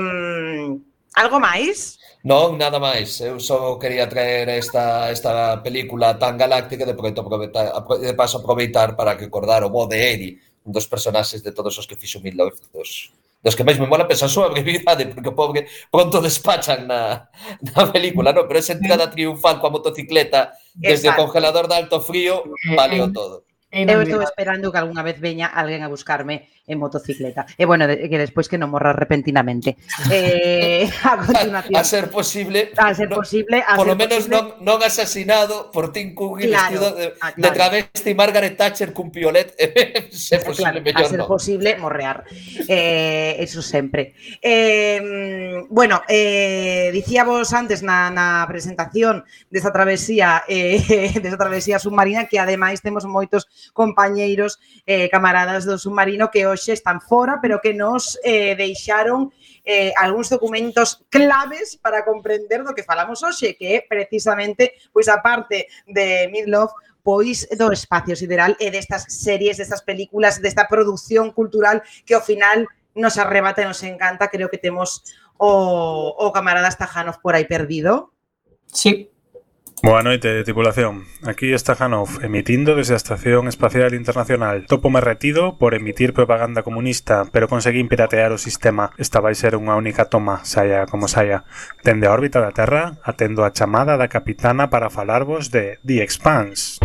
Algo 1.13 1.37
máis? 1.39 1.99
Non, 2.23 2.55
nada 2.55 2.79
máis. 2.79 3.19
Eu 3.21 3.37
só 3.37 3.77
quería 3.77 4.07
traer 4.07 4.49
esta, 4.49 5.11
esta 5.11 5.61
película 5.61 6.17
tan 6.17 6.37
galáctica 6.37 6.85
de, 6.85 6.95
aproveitar, 6.95 7.69
de 7.99 8.13
paso 8.13 8.39
aproveitar 8.39 8.95
para 8.95 9.13
recordar 9.13 9.63
o 9.63 9.69
bo 9.69 9.85
de 9.85 9.99
Eri, 9.99 10.31
un 10.63 10.71
dos 10.71 10.87
personaxes 10.87 11.43
de 11.43 11.51
todos 11.51 11.77
os 11.77 11.85
que 11.85 11.99
fixo 11.99 12.23
1900 12.23 13.13
dos 13.43 13.59
que 13.59 13.67
máis 13.67 13.75
me 13.75 13.85
mola 13.91 14.07
pensa 14.07 14.25
a 14.25 14.31
súa 14.31 14.47
brevidade, 14.47 15.11
porque 15.11 15.27
o 15.27 15.35
pobre 15.35 15.67
pronto 15.91 16.23
despachan 16.23 16.87
na, 16.87 17.27
na 17.59 17.91
película, 17.91 18.31
no? 18.31 18.47
pero 18.47 18.63
esa 18.63 18.71
entrada 18.71 19.11
triunfal 19.11 19.59
coa 19.59 19.75
motocicleta 19.75 20.55
desde 20.71 21.11
Exacto. 21.11 21.19
o 21.19 21.23
congelador 21.27 21.67
de 21.67 21.75
alto 21.75 21.99
frío 21.99 22.47
eh, 22.47 22.71
valeu 22.71 23.11
eh, 23.11 23.11
todo. 23.11 23.43
Eh, 23.67 23.83
Eu 23.83 23.99
estou 23.99 24.23
esperando 24.23 24.71
que 24.71 24.79
algunha 24.79 25.03
vez 25.03 25.19
veña 25.19 25.51
alguén 25.51 25.83
a 25.83 25.91
buscarme 25.91 26.47
en 26.67 26.79
motocicleta. 26.79 27.45
E 27.57 27.65
bueno, 27.65 27.87
de, 27.87 28.09
que 28.09 28.17
despois 28.17 28.47
que 28.47 28.55
non 28.55 28.71
morra 28.71 28.95
repentinamente. 28.95 29.75
Eh, 30.07 30.87
a 31.03 31.19
continuación. 31.19 31.75
A, 31.75 31.83
ser 31.83 32.07
posible. 32.07 32.71
A 32.79 32.95
ser 32.95 33.11
no, 33.11 33.19
posible. 33.19 33.59
A 33.67 33.75
por 33.75 33.87
ser 33.87 33.91
lo 33.91 33.95
menos 33.99 34.23
posible. 34.23 34.35
non, 34.39 34.45
non 34.63 34.79
asesinado 34.79 35.67
por 35.75 35.91
Tim 35.91 36.15
Cook 36.15 36.39
e 36.39 36.47
claro, 36.47 36.79
vestido 36.79 36.87
de, 36.95 37.05
ah, 37.19 37.35
claro. 37.35 37.43
de 37.43 37.49
travesti 37.51 38.11
Margaret 38.15 38.55
Thatcher 38.55 38.95
cun 38.95 39.11
piolet. 39.11 39.51
se 40.11 40.39
posible, 40.39 40.79
claro, 40.79 40.87
mellor, 40.87 41.03
a 41.03 41.11
ser 41.11 41.19
no. 41.19 41.27
posible 41.27 41.69
morrear. 41.75 42.23
Eh, 42.67 43.35
eso 43.43 43.59
sempre. 43.59 44.15
Eh, 44.39 45.67
bueno, 45.67 46.01
eh, 46.07 46.89
dicíamos 46.95 47.51
antes 47.51 47.83
na, 47.83 48.07
na 48.07 48.47
presentación 48.47 49.27
desta 49.51 49.75
travesía 49.75 50.47
eh, 50.47 50.79
desta 51.23 51.37
travesía 51.37 51.75
submarina 51.75 52.31
que 52.31 52.39
ademais 52.39 52.79
temos 52.79 53.03
moitos 53.03 53.51
compañeiros 53.75 54.63
eh, 54.87 55.11
camaradas 55.11 55.67
do 55.67 55.75
submarino 55.75 56.31
que 56.31 56.52
hoxe 56.53 56.77
están 56.77 57.01
fora, 57.01 57.41
pero 57.41 57.59
que 57.59 57.73
nos 57.73 58.21
eh, 58.23 58.53
deixaron 58.55 59.33
eh, 59.65 59.93
documentos 60.29 61.03
claves 61.09 61.75
para 61.81 62.05
comprender 62.05 62.63
do 62.63 62.77
que 62.77 62.85
falamos 62.85 63.25
hoxe, 63.25 63.57
que 63.57 63.83
precisamente 63.89 64.77
pois 64.93 65.09
a 65.09 65.19
parte 65.19 65.67
de 65.89 66.29
Midlove 66.29 66.71
pois 67.03 67.49
do 67.51 67.73
espacio 67.75 68.15
sideral 68.15 68.55
e 68.63 68.71
destas 68.71 69.03
series, 69.11 69.59
destas 69.59 69.83
películas, 69.83 70.39
desta 70.39 70.71
produción 70.71 71.35
cultural 71.35 71.83
que 72.07 72.15
ao 72.15 72.23
final 72.23 72.69
nos 72.95 73.19
arrebata 73.19 73.61
e 73.61 73.67
nos 73.67 73.83
encanta. 73.83 74.31
Creo 74.31 74.47
que 74.47 74.57
temos 74.57 75.03
o, 75.35 76.15
o 76.15 76.31
camarada 76.31 76.71
Stajanov 76.71 77.19
por 77.19 77.35
aí 77.35 77.43
perdido. 77.43 78.15
Sí, 78.71 79.12
Boa 79.85 80.01
noite, 80.01 80.45
tripulación. 80.45 81.03
Aquí 81.27 81.51
está 81.51 81.75
Hanov, 81.77 82.23
emitindo 82.23 82.73
desde 82.73 82.93
a 82.93 82.95
Estación 82.95 83.49
Espacial 83.49 83.93
Internacional. 83.93 84.65
Topo 84.65 84.89
me 84.89 85.01
retido 85.01 85.57
por 85.57 85.73
emitir 85.73 86.13
propaganda 86.13 86.63
comunista, 86.63 87.25
pero 87.33 87.49
conseguín 87.49 87.89
piratear 87.89 88.31
o 88.31 88.37
sistema. 88.39 88.91
Esta 88.95 89.19
vai 89.19 89.35
ser 89.35 89.59
unha 89.59 89.75
única 89.75 90.07
toma, 90.07 90.39
saia 90.47 90.87
como 90.87 91.11
saia. 91.11 91.43
Dende 91.83 92.07
a 92.07 92.15
órbita 92.15 92.39
da 92.39 92.55
Terra, 92.55 92.95
atendo 93.03 93.43
a 93.43 93.51
chamada 93.51 93.99
da 93.99 94.07
capitana 94.07 94.71
para 94.71 94.87
falarvos 94.87 95.51
de 95.51 95.83
The 95.83 95.99
Expanse. 95.99 96.79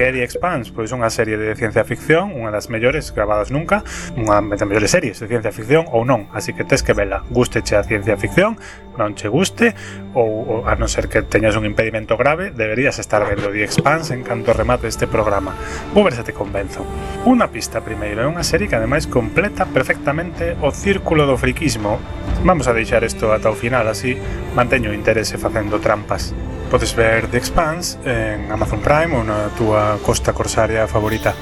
que 0.00 0.08
é 0.08 0.12
The 0.12 0.24
Expanse? 0.24 0.72
Pois 0.72 0.96
unha 0.96 1.12
serie 1.12 1.36
de 1.36 1.52
ciencia 1.52 1.84
ficción, 1.84 2.32
unha 2.32 2.48
das 2.48 2.72
mellores 2.72 3.12
grabadas 3.12 3.52
nunca, 3.52 3.84
unha 4.16 4.40
das 4.48 4.64
mellores 4.64 4.96
series 4.96 5.20
de 5.20 5.28
ciencia 5.28 5.52
ficción 5.52 5.84
ou 5.92 6.08
non, 6.08 6.32
así 6.32 6.56
que 6.56 6.64
tes 6.64 6.80
que 6.80 6.96
vela. 6.96 7.20
Guste 7.28 7.60
a 7.60 7.84
ciencia 7.84 8.16
ficción, 8.16 8.56
non 8.96 9.12
che 9.12 9.28
guste, 9.28 9.76
ou, 10.16 10.24
ou 10.24 10.58
a 10.64 10.72
non 10.72 10.88
ser 10.88 11.12
que 11.12 11.20
teñas 11.20 11.52
un 11.52 11.68
impedimento 11.68 12.16
grave, 12.16 12.48
deberías 12.48 12.96
estar 12.96 13.28
vendo 13.28 13.52
The 13.52 13.60
Expanse 13.60 14.16
en 14.16 14.24
canto 14.24 14.56
remate 14.56 14.88
este 14.88 15.04
programa. 15.04 15.52
Vou 15.92 16.00
ver 16.00 16.16
se 16.16 16.24
te 16.24 16.32
convenzo. 16.32 16.80
Unha 17.28 17.52
pista 17.52 17.84
primeiro, 17.84 18.24
é 18.24 18.26
unha 18.32 18.40
serie 18.40 18.72
que 18.72 18.80
ademais 18.80 19.04
completa 19.04 19.68
perfectamente 19.68 20.56
o 20.64 20.72
círculo 20.72 21.28
do 21.28 21.36
friquismo. 21.36 22.00
Vamos 22.40 22.64
a 22.64 22.72
deixar 22.72 23.04
isto 23.04 23.36
ata 23.36 23.52
o 23.52 23.56
final, 23.58 23.84
así 23.84 24.16
manteño 24.56 24.88
o 24.88 24.96
interese 24.96 25.36
facendo 25.36 25.76
trampas. 25.76 26.32
Podes 26.70 26.94
ver 26.94 27.26
The 27.26 27.36
Expanse 27.36 27.98
en 28.04 28.52
Amazon 28.52 28.78
Prime 28.78 29.10
ou 29.18 29.26
na 29.26 29.50
túa 29.58 29.98
costa 30.06 30.30
corsaria 30.30 30.86
favorita. 30.86 31.34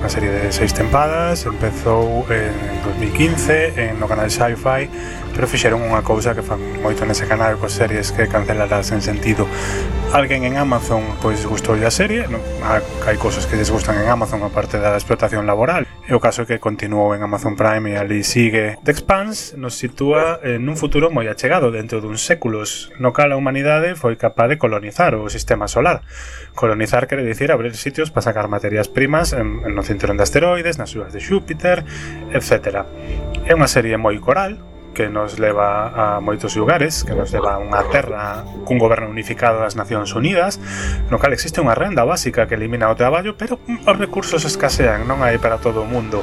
Unha 0.00 0.08
serie 0.08 0.32
de 0.32 0.48
seis 0.56 0.72
tempadas, 0.72 1.44
empezou 1.44 2.24
en 2.32 2.56
2015 2.88 3.76
en 3.76 4.00
no 4.00 4.08
canal 4.08 4.32
Sci-Fi, 4.32 4.88
pero 5.36 5.44
fixeron 5.44 5.84
unha 5.84 6.00
cousa 6.00 6.32
que 6.32 6.40
fan 6.40 6.80
moito 6.80 7.04
nese 7.04 7.28
canal 7.28 7.60
coas 7.60 7.76
series 7.76 8.08
que 8.08 8.24
canceladas 8.24 8.88
sen 8.88 9.04
sentido. 9.04 9.44
Alguén 10.16 10.48
en 10.48 10.56
Amazon 10.56 11.04
pois 11.20 11.44
gustou 11.44 11.76
a 11.76 11.92
serie, 11.92 12.24
non? 12.32 12.40
Ah, 12.64 12.80
hai 13.04 13.20
cousas 13.20 13.44
que 13.44 13.60
desgustan 13.60 14.00
en 14.00 14.08
Amazon 14.08 14.40
aparte 14.40 14.80
da 14.80 14.96
explotación 14.96 15.44
laboral, 15.44 15.84
E 16.10 16.14
o 16.14 16.18
caso 16.18 16.42
é 16.42 16.46
que 16.50 16.58
continuou 16.58 17.14
en 17.14 17.22
Amazon 17.22 17.54
Prime 17.54 17.94
e 17.94 17.94
ali 17.94 18.26
sigue. 18.26 18.74
The 18.82 18.90
Expanse 18.90 19.54
nos 19.54 19.78
sitúa 19.78 20.42
eh, 20.42 20.58
en 20.58 20.66
un 20.66 20.74
futuro 20.74 21.06
moi 21.06 21.30
achegado 21.30 21.70
dentro 21.70 22.02
duns 22.02 22.26
séculos, 22.26 22.90
no 22.98 23.14
cal 23.14 23.30
a 23.30 23.38
humanidade 23.38 23.94
foi 23.94 24.18
capaz 24.18 24.50
de 24.50 24.58
colonizar 24.58 25.14
o 25.14 25.30
sistema 25.30 25.70
solar. 25.70 26.02
Colonizar 26.58 27.06
quere 27.06 27.22
dicir 27.22 27.54
abrir 27.54 27.78
sitios 27.78 28.10
para 28.10 28.26
sacar 28.26 28.50
materias 28.50 28.90
primas 28.90 29.30
en, 29.30 29.62
en 29.62 29.70
no 29.70 29.86
cinturón 29.86 30.18
de 30.18 30.26
asteroides, 30.26 30.82
nas 30.82 30.90
súas 30.90 31.14
de 31.14 31.22
Xúpiter, 31.22 31.86
etc. 32.34 32.82
É 33.46 33.54
unha 33.54 33.70
serie 33.70 33.94
moi 33.94 34.18
coral, 34.18 34.58
que 34.94 35.08
nos 35.08 35.38
leva 35.38 36.16
a 36.16 36.20
moitos 36.20 36.56
lugares, 36.56 37.04
que 37.04 37.14
nos 37.14 37.32
leva 37.32 37.56
a 37.56 37.62
unha 37.62 37.82
terra 37.88 38.42
cun 38.66 38.78
goberno 38.78 39.08
unificado 39.08 39.62
das 39.62 39.78
Nacións 39.78 40.12
Unidas, 40.14 40.58
no 41.08 41.18
cal 41.18 41.32
existe 41.32 41.62
unha 41.62 41.78
renda 41.78 42.02
básica 42.02 42.46
que 42.50 42.58
elimina 42.58 42.90
o 42.90 42.98
traballo, 42.98 43.38
pero 43.38 43.62
os 43.66 43.96
recursos 43.96 44.42
escasean, 44.44 45.06
non 45.06 45.22
hai 45.22 45.38
para 45.38 45.62
todo 45.62 45.82
o 45.82 45.88
mundo. 45.88 46.22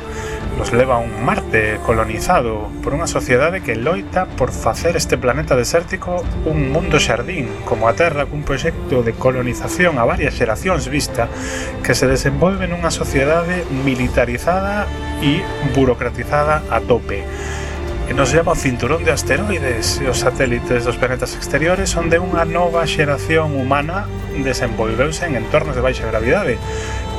Nos 0.58 0.74
leva 0.74 0.98
a 0.98 1.04
un 1.04 1.14
Marte 1.24 1.78
colonizado 1.86 2.68
por 2.82 2.94
unha 2.96 3.08
sociedade 3.08 3.62
que 3.62 3.78
loita 3.78 4.26
por 4.38 4.50
facer 4.50 4.98
este 4.98 5.16
planeta 5.16 5.56
desértico 5.56 6.24
un 6.48 6.74
mundo 6.74 6.98
xardín, 7.00 7.50
como 7.64 7.88
a 7.88 7.96
Terra 7.96 8.28
cun 8.28 8.44
proxecto 8.44 9.02
de 9.06 9.16
colonización 9.16 10.02
a 10.02 10.08
varias 10.08 10.36
xeracións 10.36 10.90
vista 10.90 11.30
que 11.84 11.96
se 11.96 12.10
desenvolve 12.10 12.68
nunha 12.68 12.92
sociedade 12.92 13.64
militarizada 13.86 14.90
e 15.24 15.42
burocratizada 15.74 16.64
a 16.70 16.80
tope 16.84 17.26
e 18.08 18.14
nos 18.16 18.32
llama 18.32 18.56
o 18.56 18.56
cinturón 18.56 19.04
de 19.04 19.12
asteroides. 19.12 20.00
E 20.00 20.08
os 20.08 20.24
satélites 20.24 20.88
dos 20.88 20.96
planetas 20.96 21.36
exteriores 21.36 21.92
onde 22.00 22.16
unha 22.16 22.48
nova 22.48 22.88
xeración 22.88 23.52
humana 23.60 24.08
desenvolveuse 24.40 25.28
en 25.28 25.36
entornos 25.36 25.76
de 25.76 25.84
baixa 25.84 26.08
gravidade 26.08 26.56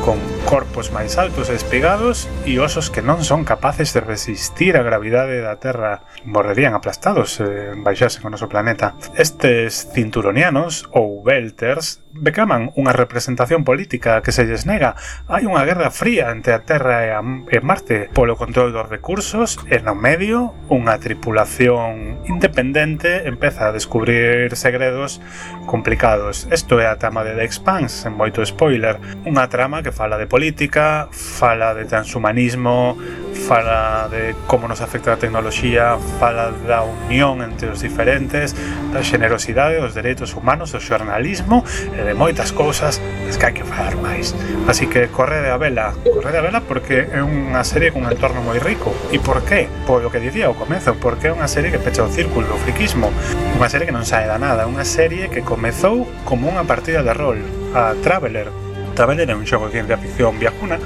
con 0.09 0.39
corpos 0.49 0.89
máis 0.89 1.21
altos 1.21 1.53
e 1.53 1.55
espigados 1.61 2.33
e 2.49 2.57
osos 2.57 2.89
que 2.89 3.05
non 3.05 3.21
son 3.21 3.45
capaces 3.45 3.93
de 3.93 4.01
resistir 4.01 4.81
a 4.81 4.87
gravidade 4.87 5.45
da 5.45 5.61
Terra 5.61 6.09
morrerían 6.25 6.73
aplastados 6.73 7.37
se 7.37 7.45
eh, 7.45 7.77
baixasen 7.77 8.25
o 8.25 8.33
noso 8.33 8.49
planeta. 8.49 8.97
Estes 9.21 9.93
cinturonianos 9.93 10.89
ou 10.97 11.21
belters 11.21 12.01
becaman 12.17 12.73
unha 12.81 12.97
representación 12.97 13.69
política 13.69 14.25
que 14.25 14.33
se 14.33 14.49
lles 14.49 14.65
nega. 14.65 14.97
Hai 15.29 15.45
unha 15.45 15.69
guerra 15.69 15.93
fría 15.93 16.33
entre 16.33 16.57
a 16.57 16.65
Terra 16.65 17.05
e, 17.05 17.13
a, 17.13 17.21
e 17.21 17.61
Marte 17.61 18.09
polo 18.17 18.41
control 18.41 18.73
dos 18.73 18.89
recursos 18.89 19.61
e 19.69 19.85
no 19.85 19.93
medio 19.93 20.57
unha 20.73 20.97
tripulación 20.97 22.25
independente 22.25 23.29
empeza 23.29 23.69
a 23.69 23.75
descubrir 23.77 24.57
segredos 24.57 25.21
complicados. 25.69 26.49
Isto 26.49 26.81
é 26.81 26.89
a 26.89 26.97
trama 26.97 27.21
de 27.29 27.37
The 27.37 27.45
Expanse, 27.45 28.09
en 28.09 28.17
moito 28.17 28.41
spoiler, 28.41 28.97
unha 29.29 29.45
trama 29.53 29.85
que 29.85 29.93
fala 29.99 30.17
de 30.17 30.27
política, 30.27 31.09
fala 31.11 31.75
de 31.75 31.85
transhumanismo, 31.85 32.97
fala 33.35 34.09
de 34.09 34.35
como 34.47 34.69
nos 34.69 34.81
afecta 34.81 35.13
a 35.13 35.17
tecnoloxía, 35.19 35.99
fala 36.23 36.55
da 36.65 36.87
unión 36.87 37.43
entre 37.43 37.69
os 37.69 37.83
diferentes, 37.83 38.55
da 38.95 39.03
xenerosidade, 39.03 39.83
os 39.83 39.99
dereitos 39.99 40.39
humanos, 40.39 40.71
o 40.73 40.81
xornalismo 40.81 41.67
e 41.93 42.01
de 42.07 42.15
moitas 42.15 42.55
cousas 42.55 43.03
das 43.27 43.37
que 43.37 43.45
hai 43.51 43.55
que 43.59 43.67
falar 43.67 43.99
máis. 43.99 44.39
Así 44.71 44.87
que 44.87 45.11
correde 45.11 45.51
a 45.51 45.59
vela, 45.59 45.93
correde 46.01 46.39
a 46.39 46.47
vela 46.47 46.61
porque 46.63 47.11
é 47.11 47.19
unha 47.19 47.61
serie 47.67 47.91
con 47.91 48.07
un 48.07 48.15
entorno 48.15 48.41
moi 48.41 48.63
rico. 48.63 48.95
E 49.11 49.19
por 49.19 49.43
qué? 49.45 49.67
Pois 49.85 49.99
Polo 49.99 50.15
que 50.15 50.23
dicía 50.23 50.47
ao 50.47 50.55
comezo, 50.55 50.95
porque 50.95 51.27
é 51.27 51.35
unha 51.35 51.51
serie 51.51 51.75
que 51.75 51.83
pecha 51.83 52.07
o 52.07 52.13
círculo 52.15 52.47
do 52.47 52.55
friquismo, 52.55 53.11
unha 53.59 53.67
serie 53.67 53.83
que 53.83 53.91
non 53.91 54.07
sae 54.07 54.31
da 54.31 54.39
nada, 54.39 54.71
unha 54.71 54.87
serie 54.87 55.27
que 55.27 55.43
comezou 55.43 56.07
como 56.23 56.47
unha 56.47 56.63
partida 56.63 57.03
de 57.03 57.11
rol, 57.11 57.43
a 57.75 57.99
Traveler, 57.99 58.68
altra 58.99 59.07
maniera, 59.07 59.35
un 59.37 59.45
gioco 59.45 59.69
che 59.69 59.79
è 59.79 59.83
una 59.83 59.97
viajuna 60.39 60.79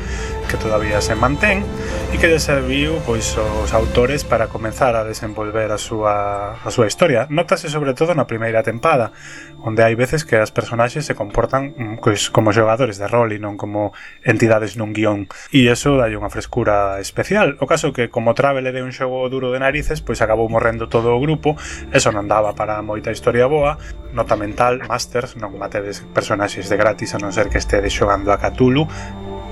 que 0.52 0.60
todavía 0.60 1.00
se 1.00 1.16
mantén 1.16 1.64
e 2.12 2.20
que 2.20 2.28
lle 2.28 2.36
serviu 2.36 3.00
pois 3.08 3.40
aos 3.40 3.72
autores 3.72 4.20
para 4.20 4.52
comenzar 4.52 4.92
a 5.00 5.08
desenvolver 5.08 5.72
a 5.72 5.80
súa, 5.80 6.60
a 6.60 6.68
súa 6.68 6.84
historia. 6.84 7.24
Notase 7.32 7.72
sobre 7.72 7.96
todo 7.96 8.12
na 8.12 8.28
primeira 8.28 8.60
tempada, 8.60 9.16
onde 9.64 9.80
hai 9.80 9.96
veces 9.96 10.28
que 10.28 10.36
as 10.36 10.52
personaxes 10.52 11.08
se 11.08 11.16
comportan 11.16 11.72
mm, 11.72 12.04
pois, 12.04 12.28
como 12.28 12.52
xogadores 12.52 13.00
de 13.00 13.08
rol 13.08 13.32
e 13.32 13.40
non 13.40 13.56
como 13.56 13.96
entidades 14.28 14.76
nun 14.76 14.92
guión. 14.92 15.24
E 15.56 15.64
iso 15.72 15.96
dai 15.96 16.12
unha 16.12 16.28
frescura 16.28 17.00
especial. 17.00 17.56
O 17.56 17.64
caso 17.64 17.96
que 17.96 18.12
como 18.12 18.36
Traveler 18.36 18.76
é 18.76 18.84
un 18.84 18.92
xogo 18.92 19.24
duro 19.32 19.56
de 19.56 19.62
narices, 19.64 20.04
pois 20.04 20.20
acabou 20.20 20.52
morrendo 20.52 20.92
todo 20.92 21.16
o 21.16 21.22
grupo, 21.22 21.56
eso 21.96 22.12
non 22.12 22.28
daba 22.28 22.52
para 22.52 22.84
moita 22.84 23.08
historia 23.08 23.48
boa, 23.48 23.80
nota 24.12 24.36
mental, 24.36 24.84
masters, 24.84 25.32
non 25.40 25.56
matedes 25.56 26.04
personaxes 26.12 26.68
de 26.68 26.76
gratis 26.76 27.16
a 27.16 27.18
non 27.24 27.32
ser 27.32 27.48
que 27.48 27.56
estedes 27.56 27.96
xogando 27.96 28.28
a 28.28 28.36
Cthulhu, 28.36 28.84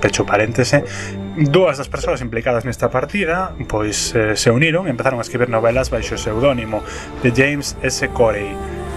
pecho 0.01 0.25
paréntese, 0.25 0.83
dúas 1.37 1.77
das 1.77 1.87
persoas 1.87 2.19
implicadas 2.19 2.65
nesta 2.65 2.89
partida 2.89 3.53
pois 3.69 4.11
eh, 4.17 4.35
se 4.35 4.49
uniron 4.51 4.89
e 4.89 4.91
empezaron 4.91 5.21
a 5.21 5.23
escribir 5.23 5.47
novelas 5.47 5.93
baixo 5.93 6.17
o 6.17 6.19
pseudónimo 6.19 6.83
de 7.23 7.29
James 7.31 7.77
S. 7.85 8.09
Corey 8.09 8.51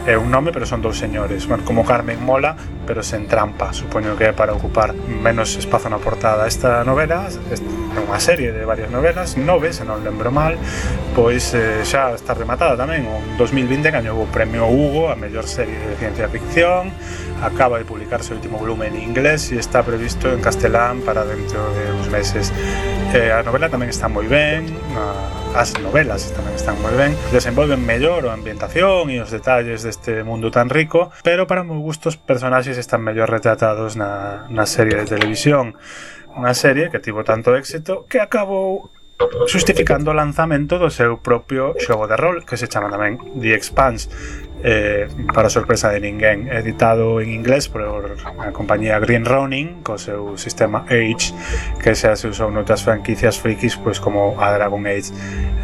é 0.06 0.18
un 0.18 0.30
nome, 0.30 0.52
pero 0.52 0.66
son 0.66 0.82
dous 0.82 0.98
señores, 0.98 1.48
bueno, 1.48 1.64
como 1.64 1.84
Carmen 1.84 2.22
Mola, 2.22 2.56
pero 2.86 3.02
sen 3.02 3.26
trampa, 3.26 3.72
supoño 3.72 4.16
que 4.16 4.28
é 4.28 4.32
para 4.36 4.52
ocupar 4.52 4.92
menos 4.92 5.56
espazo 5.56 5.88
na 5.88 5.96
portada. 5.96 6.44
Esta 6.44 6.84
novela 6.84 7.24
é 7.32 8.00
unha 8.04 8.20
serie 8.20 8.52
de 8.52 8.68
varias 8.68 8.92
novelas, 8.92 9.40
nove, 9.40 9.72
se 9.72 9.88
non 9.88 10.04
lembro 10.04 10.28
mal, 10.28 10.60
pois 11.16 11.56
eh, 11.56 11.80
xa 11.88 12.12
está 12.12 12.36
rematada 12.36 12.76
tamén. 12.76 13.08
En 13.08 13.40
2020 13.40 13.88
gañou 13.88 14.20
o 14.20 14.28
Premio 14.28 14.68
Hugo 14.68 15.08
a 15.08 15.16
mellor 15.16 15.48
serie 15.48 15.80
de 15.80 15.96
ciencia 15.96 16.28
ficción, 16.28 16.92
acaba 17.40 17.80
de 17.80 17.88
publicarse 17.88 18.32
o 18.32 18.36
último 18.36 18.60
volumen 18.60 18.92
en 18.92 19.08
inglés 19.08 19.48
e 19.52 19.56
está 19.56 19.80
previsto 19.80 20.28
en 20.28 20.44
castelán 20.44 21.00
para 21.00 21.24
dentro 21.24 21.64
de 21.72 21.84
uns 21.96 22.12
meses 22.12 22.52
eh, 23.14 23.30
a 23.30 23.46
novela 23.46 23.70
tamén 23.70 23.94
está 23.94 24.10
moi 24.10 24.26
ben, 24.26 24.66
a, 24.98 25.62
as 25.62 25.78
novelas 25.78 26.34
tamén 26.34 26.58
están 26.58 26.74
moi 26.82 26.90
ben, 26.98 27.14
desenvolven 27.30 27.78
mellor 27.78 28.26
a 28.26 28.34
ambientación 28.34 29.06
e 29.06 29.22
os 29.22 29.30
detalles 29.30 29.86
deste 29.86 30.26
mundo 30.26 30.50
tan 30.50 30.66
rico, 30.66 31.14
pero 31.22 31.46
para 31.46 31.62
meus 31.62 31.78
gustos 31.78 32.18
personaxes 32.18 32.74
están 32.74 33.06
mellor 33.06 33.30
retratados 33.30 33.94
na, 33.94 34.50
na 34.50 34.66
serie 34.66 34.98
de 34.98 35.06
televisión. 35.06 35.78
Unha 36.34 36.58
serie 36.58 36.90
que 36.90 36.98
tivo 36.98 37.22
tanto 37.22 37.54
éxito 37.54 38.02
que 38.10 38.18
acabou 38.18 38.90
xustificando 39.46 40.10
o 40.10 40.18
lanzamento 40.18 40.82
do 40.82 40.90
seu 40.90 41.22
propio 41.22 41.78
xogo 41.78 42.10
de 42.10 42.18
rol 42.18 42.42
que 42.42 42.58
se 42.58 42.66
chama 42.66 42.90
tamén 42.90 43.22
The 43.38 43.54
Expanse 43.54 44.10
eh, 44.64 45.08
para 45.32 45.52
sorpresa 45.52 45.92
de 45.92 46.00
ninguén, 46.00 46.48
editado 46.48 47.20
en 47.20 47.30
inglés 47.30 47.68
por 47.68 47.84
a 47.84 48.50
compañía 48.50 48.98
Green 48.98 49.28
Ronin 49.28 49.84
co 49.84 50.00
seu 50.00 50.40
sistema 50.40 50.88
Age 50.88 51.36
que 51.84 51.92
xa 51.92 52.16
se 52.16 52.32
usou 52.32 52.48
noutras 52.48 52.80
franquicias 52.80 53.36
frikis 53.36 53.76
pois 53.76 54.00
como 54.00 54.40
a 54.40 54.48
Dragon 54.56 54.80
Age 54.88 55.12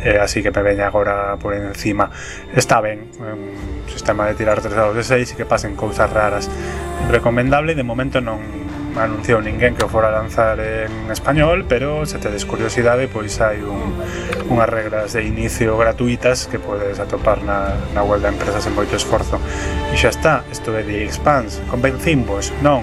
eh, 0.05 0.21
así 0.21 0.45
que 0.45 0.53
me 0.53 0.61
veña 0.61 0.87
agora 0.87 1.37
por 1.41 1.57
encima. 1.57 2.11
Está 2.53 2.81
ben 2.81 3.09
un 3.17 3.89
sistema 3.89 4.29
de 4.29 4.35
tirar 4.35 4.61
3 4.61 4.75
dados 4.75 4.95
de 4.97 5.05
6 5.05 5.33
e 5.33 5.37
que 5.37 5.49
pasen 5.49 5.81
cousas 5.81 6.13
raras. 6.13 6.53
Recomendable 7.09 7.73
de 7.73 7.83
momento 7.83 8.21
non 8.21 8.70
anunciou 8.97 9.39
ninguén 9.39 9.77
que 9.77 9.85
o 9.85 9.91
fora 9.91 10.11
lanzar 10.11 10.59
en 10.59 11.11
español, 11.11 11.65
pero 11.69 12.07
se 12.07 12.19
tedes 12.19 12.47
curiosidade, 12.49 13.07
pois 13.07 13.39
hai 13.39 13.63
un, 13.63 13.95
unhas 14.51 14.71
regras 14.71 15.15
de 15.15 15.23
inicio 15.23 15.79
gratuitas 15.79 16.49
que 16.51 16.59
podes 16.59 16.99
atopar 16.99 17.45
na, 17.45 17.77
na 17.95 18.03
web 18.03 18.25
da 18.25 18.33
empresa 18.33 18.59
sen 18.59 18.75
moito 18.75 18.97
esforzo. 18.97 19.39
E 19.93 19.97
xa 19.99 20.11
está, 20.11 20.35
isto 20.51 20.75
é 20.75 20.83
de 20.83 21.07
Expanse, 21.07 21.63
convencimvos, 21.71 22.51
non, 22.65 22.83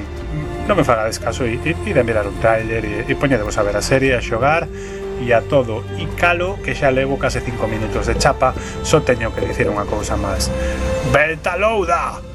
non 0.67 0.75
me 0.75 0.83
fagades 0.83 1.19
caso 1.19 1.47
e, 1.47 1.59
e, 1.63 1.71
e 1.73 1.91
de 1.91 2.03
mirar 2.03 2.27
un 2.27 2.37
trailer 2.39 2.83
e, 2.83 2.95
e 3.07 3.13
poñedevos 3.15 3.55
a 3.57 3.63
ver 3.63 3.79
a 3.79 3.83
serie, 3.83 4.13
a 4.13 4.21
xogar 4.21 4.67
e 5.23 5.33
a 5.33 5.41
todo. 5.41 5.83
E 5.97 6.05
calo 6.19 6.59
que 6.61 6.75
xa 6.75 6.91
levo 6.91 7.17
case 7.17 7.41
5 7.41 7.65
minutos 7.65 8.05
de 8.05 8.15
chapa 8.19 8.53
só 8.83 9.01
teño 9.01 9.33
que 9.33 9.41
dicir 9.41 9.71
unha 9.71 9.87
cousa 9.87 10.19
máis. 10.19 10.51
Beta 11.09 11.55
Louda! 11.55 12.26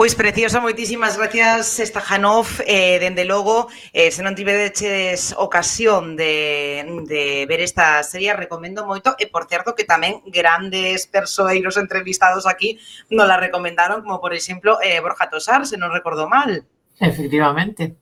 Pois 0.00 0.14
preciosa, 0.14 0.64
moitísimas 0.64 1.20
gracias 1.20 1.78
Estajanov, 1.78 2.48
eh, 2.64 2.96
dende 3.04 3.28
logo 3.28 3.68
eh, 3.92 4.08
se 4.08 4.24
non 4.24 4.32
tivedeches 4.32 5.36
ocasión 5.36 6.16
de, 6.16 6.80
de 7.04 7.44
ver 7.44 7.60
esta 7.60 8.00
serie 8.00 8.32
recomendo 8.32 8.88
moito. 8.88 9.12
E 9.20 9.28
por 9.28 9.44
certo 9.44 9.76
que 9.76 9.84
tamén 9.84 10.24
grandes 10.24 11.04
persoeiros 11.04 11.76
entrevistados 11.76 12.48
aquí 12.48 12.80
nos 13.12 13.28
la 13.28 13.36
recomendaron 13.36 14.00
como 14.00 14.24
por 14.24 14.32
exemplo 14.32 14.80
eh, 14.80 15.04
Borja 15.04 15.28
Tosar, 15.28 15.68
se 15.68 15.76
non 15.76 15.92
recordo 15.92 16.32
mal. 16.32 16.64
Efectivamente. 16.96 18.00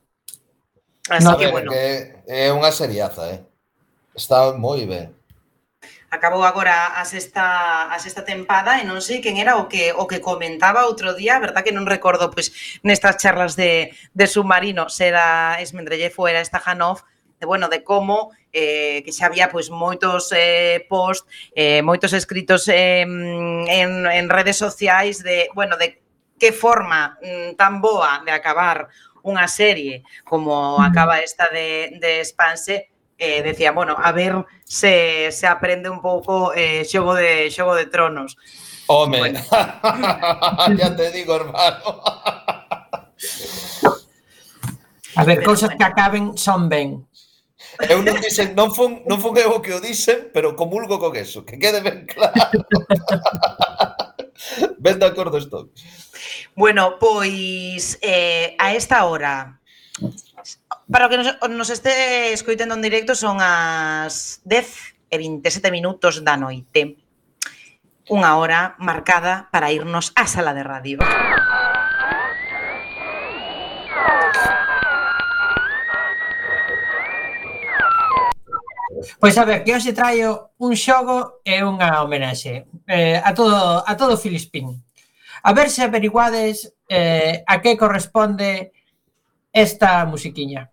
Ah, 1.09 1.17
Así 1.17 1.25
no, 1.25 1.37
que, 1.37 1.45
ver, 1.45 1.51
bueno. 1.51 1.71
É, 1.73 2.21
é 2.27 2.53
unha 2.53 2.69
seriaza, 2.69 3.25
eh? 3.33 3.41
Está 4.13 4.53
moi 4.53 4.85
ben. 4.85 5.09
Acabou 6.09 6.41
agora 6.41 6.97
a 6.97 7.05
sexta, 7.05 7.89
a 7.89 7.97
sexta 8.01 8.25
tempada 8.25 8.81
e 8.81 8.83
non 8.85 8.97
sei 8.97 9.21
quen 9.21 9.37
era 9.37 9.61
o 9.61 9.69
que 9.69 9.93
o 9.93 10.09
que 10.09 10.21
comentaba 10.21 10.89
outro 10.89 11.13
día, 11.13 11.37
a 11.37 11.43
verdad 11.43 11.61
que 11.61 11.73
non 11.73 11.85
recordo 11.85 12.33
pois 12.33 12.49
nestas 12.81 13.21
charlas 13.21 13.53
de, 13.53 13.93
de 13.93 14.25
submarino, 14.25 14.89
se 14.89 15.13
era 15.13 15.61
Esmendrellev 15.61 16.13
ou 16.17 16.25
era 16.25 16.41
Stajanov, 16.41 17.05
de 17.37 17.45
bueno, 17.45 17.69
de 17.69 17.85
como 17.85 18.33
eh, 18.51 19.05
que 19.05 19.13
xa 19.13 19.29
había 19.29 19.53
pois 19.53 19.69
moitos 19.69 20.33
eh, 20.33 20.81
post, 20.89 21.29
eh, 21.53 21.85
moitos 21.85 22.13
escritos 22.17 22.65
eh, 22.73 23.05
en, 23.05 23.91
en 24.09 24.25
redes 24.33 24.57
sociais 24.57 25.21
de, 25.21 25.49
bueno, 25.53 25.77
de 25.77 26.01
que 26.39 26.51
forma 26.51 27.19
mm, 27.21 27.53
tan 27.53 27.81
boa 27.81 28.23
de 28.25 28.31
acabar 28.31 28.89
unha 29.23 29.47
serie 29.47 30.03
como 30.23 30.79
acaba 30.81 31.19
esta 31.19 31.49
de, 31.49 31.97
de 31.99 32.19
Expanse, 32.21 32.89
eh, 33.19 33.43
decía, 33.43 33.71
bueno, 33.71 33.95
a 33.99 34.11
ver 34.11 34.45
se, 34.63 35.31
se 35.31 35.47
aprende 35.47 35.89
un 35.89 36.01
pouco 36.01 36.53
eh, 36.55 36.85
xogo 36.85 37.13
de 37.13 37.51
xogo 37.51 37.75
de 37.75 37.85
tronos. 37.85 38.37
Home, 38.87 39.19
bueno. 39.19 39.39
ya 40.77 40.95
te 40.95 41.11
digo, 41.11 41.35
hermano. 41.35 42.01
a 45.15 45.23
ver, 45.23 45.43
cousas 45.43 45.69
bueno. 45.69 45.77
que 45.77 45.83
acaben 45.85 46.37
son 46.37 46.69
ben. 46.69 47.05
Eu 47.87 48.03
non 48.03 48.19
dixen, 48.19 48.55
non 48.59 48.75
fun, 48.75 49.03
non 49.07 49.23
fun 49.23 49.35
eu 49.39 49.55
o 49.55 49.63
que 49.63 49.71
o 49.71 49.79
dixen, 49.79 50.31
pero 50.35 50.55
comulgo 50.55 50.99
con 50.99 51.15
eso, 51.15 51.45
que 51.47 51.59
quede 51.59 51.79
ben 51.79 52.03
claro. 52.07 52.35
Ben 54.83 54.99
de 54.99 55.05
acordo 55.05 55.37
estou. 55.37 55.69
Bueno, 56.55 56.97
pois 56.99 57.99
eh, 58.01 58.55
a 58.57 58.73
esta 58.73 59.05
hora 59.05 59.59
Para 60.89 61.05
o 61.05 61.09
que 61.09 61.17
nos, 61.21 61.37
nos 61.49 61.69
este 61.69 62.33
escoitendo 62.33 62.73
en 62.73 62.81
directo 62.81 63.13
son 63.13 63.37
as 63.43 64.41
10 64.41 65.13
e 65.13 65.15
27 65.21 65.69
minutos 65.69 66.25
da 66.25 66.33
noite. 66.33 66.97
Unha 68.09 68.33
hora 68.41 68.73
marcada 68.81 69.53
para 69.53 69.69
irnos 69.69 70.09
á 70.17 70.25
sala 70.25 70.57
de 70.57 70.63
radio. 70.65 70.97
Pois 79.19 79.37
a 79.37 79.45
ver, 79.45 79.63
que 79.63 79.73
hoxe 79.73 79.93
traio 79.93 80.51
un 80.59 80.75
xogo 80.75 81.39
e 81.45 81.63
unha 81.63 82.03
homenaxe 82.03 82.67
eh, 82.87 83.19
a 83.19 83.31
todo 83.31 83.83
a 83.85 83.93
todo 83.95 84.19
Filispín. 84.19 84.83
A 85.43 85.53
ver 85.53 85.69
se 85.69 85.83
averiguades 85.83 86.73
eh, 86.89 87.43
a 87.47 87.61
que 87.61 87.79
corresponde 87.79 88.71
esta 89.53 90.05
musiquiña. 90.05 90.71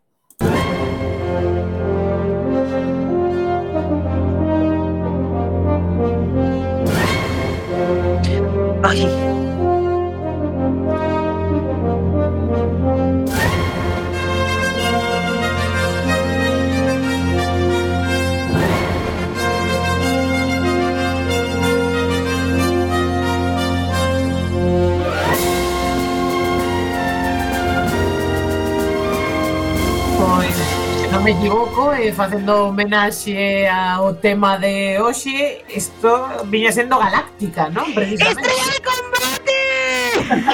me 31.27 31.33
equivoco, 31.33 31.93
eh, 31.93 32.09
e 32.09 32.13
facendo 32.13 32.71
homenaxe 32.71 33.67
ao 33.67 34.15
tema 34.15 34.55
de 34.63 34.95
hoxe, 35.03 35.67
isto 35.67 36.07
viña 36.47 36.71
sendo 36.71 37.03
galáctica, 37.03 37.67
non? 37.67 37.91
Precisamente. 37.91 38.47
Estrella 38.47 38.79
combate! 38.87 39.59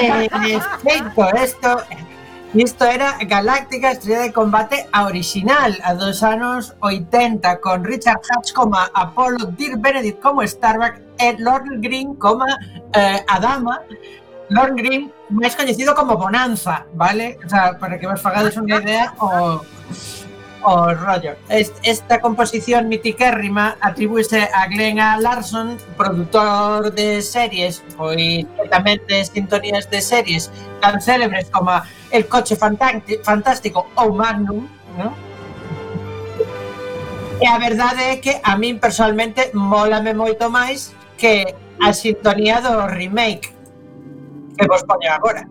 Eh, 0.01 0.29
perfecto, 0.33 1.23
isto 1.45 1.71
Isto 2.53 2.85
era 2.85 3.17
Galáctica 3.25 3.93
Estrella 3.93 4.29
de 4.29 4.33
Combate 4.33 4.87
a 4.93 5.05
original, 5.05 5.73
a 5.85 5.95
dos 5.95 6.23
anos 6.23 6.77
80, 6.81 7.61
con 7.61 7.85
Richard 7.85 8.21
Hatch 8.29 8.53
como 8.53 8.77
Apollo, 8.77 9.57
Dirk 9.57 9.81
Benedict 9.81 10.21
como 10.21 10.45
Starbuck 10.45 11.01
e 11.17 11.33
Lord 11.39 11.81
Green 11.81 12.15
como 12.17 12.45
eh, 12.93 13.25
Adama, 13.29 13.81
Lord 14.49 14.77
Green 14.77 15.13
máis 15.33 15.57
coñecido 15.57 15.97
como 15.97 16.21
Bonanza, 16.21 16.85
vale? 16.93 17.41
O 17.41 17.49
sea, 17.49 17.73
para 17.81 17.97
que 17.97 18.05
vos 18.05 18.21
fagades 18.21 18.53
unha 18.61 18.85
idea 18.85 19.17
o 19.17 19.61
o 20.65 20.95
Roger. 20.95 21.39
Esta 21.49 22.21
composición 22.21 22.89
mitiquérrima 22.89 23.77
atribúese 23.81 24.49
a 24.53 24.67
Glenn 24.69 25.01
A. 25.01 25.19
Larson, 25.19 25.79
produtor 25.97 26.93
de 26.93 27.23
series, 27.23 27.83
pois 27.97 28.47
de 29.09 29.25
sintonías 29.25 29.91
de 29.91 30.01
series 30.01 30.51
tan 30.81 31.01
célebres 31.01 31.51
como 31.51 31.73
El 32.11 32.27
coche 32.29 32.57
fantástico 32.57 33.89
ou 33.97 34.13
Magnum, 34.13 34.69
¿no? 34.99 35.15
E 37.41 37.47
a 37.47 37.59
verdade 37.59 38.13
é 38.13 38.17
que 38.23 38.39
a 38.45 38.55
min 38.55 38.79
personalmente 38.79 39.51
mólame 39.51 40.15
moito 40.15 40.47
máis 40.47 40.95
que 41.19 41.57
a 41.83 41.91
sintonía 41.91 42.63
do 42.63 42.87
remake 42.87 43.51
que 44.55 44.65
vos 44.71 44.85
poño 44.87 45.11
agora. 45.11 45.43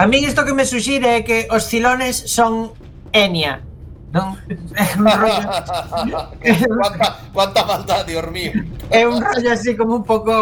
A 0.00 0.06
mí 0.06 0.16
isto 0.24 0.46
que 0.46 0.54
me 0.54 0.64
suxire 0.64 1.20
é 1.20 1.20
que 1.20 1.44
os 1.52 1.68
cilones 1.68 2.24
son 2.24 2.72
Enia. 3.12 3.60
Non? 4.16 4.32
É 4.72 4.96
un 4.96 5.04
rollo... 5.04 5.44
cuánta, 6.80 7.06
cuánta 7.36 7.60
maldad, 7.68 8.08
Dios 8.08 8.24
mío. 8.32 8.64
É 8.88 9.04
un 9.04 9.20
rollo 9.20 9.52
así 9.52 9.76
como 9.76 10.00
un 10.00 10.04
pouco 10.08 10.32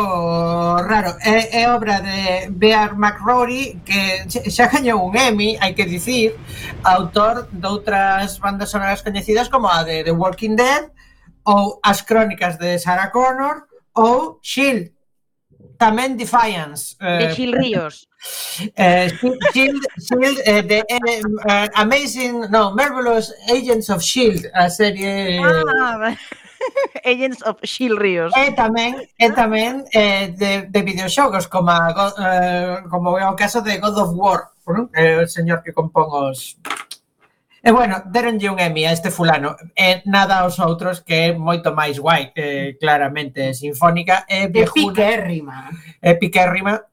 raro. 0.86 1.18
É, 1.26 1.66
é 1.66 1.74
obra 1.74 1.98
de 1.98 2.46
Bear 2.54 2.94
McRory, 2.94 3.82
que 3.82 4.30
xa 4.30 4.70
gañou 4.70 5.02
un 5.02 5.18
Emmy, 5.18 5.58
hai 5.58 5.74
que 5.74 5.90
dicir, 5.90 6.38
autor 6.86 7.50
de 7.50 7.66
outras 7.66 8.38
bandas 8.38 8.70
sonoras 8.70 9.02
coñecidas 9.02 9.50
como 9.50 9.66
a 9.66 9.82
de 9.82 10.06
The 10.06 10.14
Walking 10.14 10.54
Dead, 10.54 10.86
ou 11.42 11.82
As 11.82 12.06
Crónicas 12.06 12.62
de 12.62 12.78
Sarah 12.78 13.10
Connor, 13.10 13.66
ou 13.98 14.38
Shield, 14.38 14.94
Tamén 15.78 16.18
Defiance. 16.18 16.98
Eh, 16.98 17.18
de 17.22 17.26
Gil 17.34 17.54
Ríos. 17.54 18.04
Eh, 18.74 19.06
Shield, 19.54 19.78
Shield 20.02 20.38
eh, 20.42 20.62
de 20.66 20.82
eh, 20.82 21.22
eh, 21.22 21.68
Amazing, 21.78 22.50
no, 22.50 22.74
Marvelous 22.74 23.30
Agents 23.46 23.88
of 23.94 24.02
Shield, 24.02 24.50
a 24.52 24.66
serie 24.68 25.38
ah, 25.38 26.18
Agents 27.06 27.38
of 27.46 27.62
Shield 27.62 27.94
Ríos. 27.94 28.34
E 28.34 28.50
tamén, 28.58 28.98
e 29.14 29.26
tamén 29.30 29.86
eh, 29.94 30.34
de, 30.34 30.66
de 30.66 30.80
videoxogos 30.82 31.46
como 31.46 31.70
a, 31.70 31.94
eh, 31.94 32.82
como 32.90 33.14
é 33.14 33.22
o 33.22 33.38
caso 33.38 33.62
de 33.62 33.78
God 33.78 33.96
of 34.02 34.10
War, 34.18 34.50
eh, 34.98 35.22
o 35.22 35.26
señor 35.30 35.62
que 35.62 35.70
compón 35.70 36.10
os 36.10 36.58
E 37.62 37.70
bueno, 37.72 38.02
deronlle 38.06 38.50
un 38.50 38.60
Emmy 38.60 38.86
a 38.86 38.92
este 38.92 39.10
fulano 39.10 39.56
e 39.74 40.02
nada 40.06 40.46
aos 40.46 40.62
outros 40.62 41.02
que 41.02 41.14
é 41.14 41.28
moito 41.34 41.74
máis 41.74 41.98
guai, 41.98 42.30
eh, 42.38 42.78
claramente 42.78 43.50
sinfónica 43.54 44.24
e 44.30 44.46
viejuna, 44.46 44.94
piquérrima. 44.94 45.58
É 45.98 46.14
piquérrima, 46.14 46.86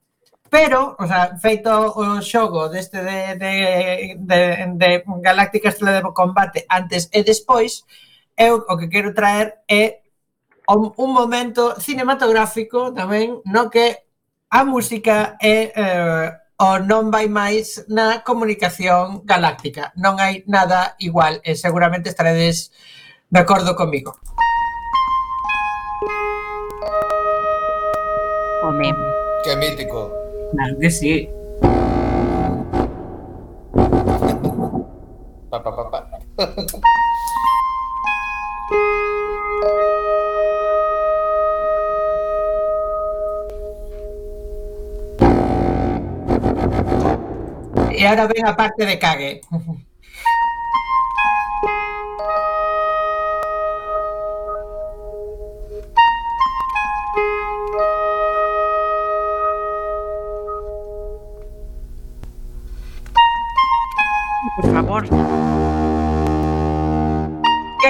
pero, 0.50 0.96
o 0.98 1.06
sea, 1.06 1.38
feito 1.38 1.70
o 1.70 2.22
xogo 2.22 2.70
deste 2.70 3.04
de, 3.04 3.36
de, 3.36 3.54
de, 4.18 4.42
de 4.74 5.04
Galáctica 5.22 5.70
Estrela 5.70 6.02
de 6.02 6.14
Combate 6.14 6.66
antes 6.70 7.10
e 7.14 7.22
despois, 7.22 7.86
eu 8.38 8.66
o 8.66 8.78
que 8.78 8.90
quero 8.90 9.14
traer 9.14 9.62
é 9.70 10.02
un, 10.68 10.94
un 10.98 11.10
momento 11.14 11.78
cinematográfico 11.78 12.90
tamén 12.90 13.42
no 13.46 13.70
que 13.70 14.02
a 14.50 14.64
música 14.64 15.38
é 15.42 15.72
eh, 15.76 16.30
o 16.58 16.80
non 16.80 17.12
vai 17.12 17.28
máis 17.28 17.84
na 17.92 18.24
comunicación 18.24 19.28
galáctica. 19.28 19.92
Non 20.00 20.24
hai 20.24 20.48
nada 20.48 20.96
igual 21.04 21.44
e 21.44 21.52
seguramente 21.60 22.08
estaredes 22.08 22.72
de 23.28 23.40
acordo 23.44 23.76
comigo. 23.76 24.16
Home. 28.64 28.96
Que 29.44 29.54
mítico. 29.60 30.10
Claro 30.56 30.80
que 30.80 30.90
sí. 30.90 31.28
Pa, 35.52 35.60
pa, 35.60 35.72
pa, 35.76 35.84
pa. 35.92 36.00
Y 47.98 48.06
ahora 48.06 48.28
ven 48.28 48.46
aparte 48.46 48.86
de 48.86 49.00
cague. 49.00 49.42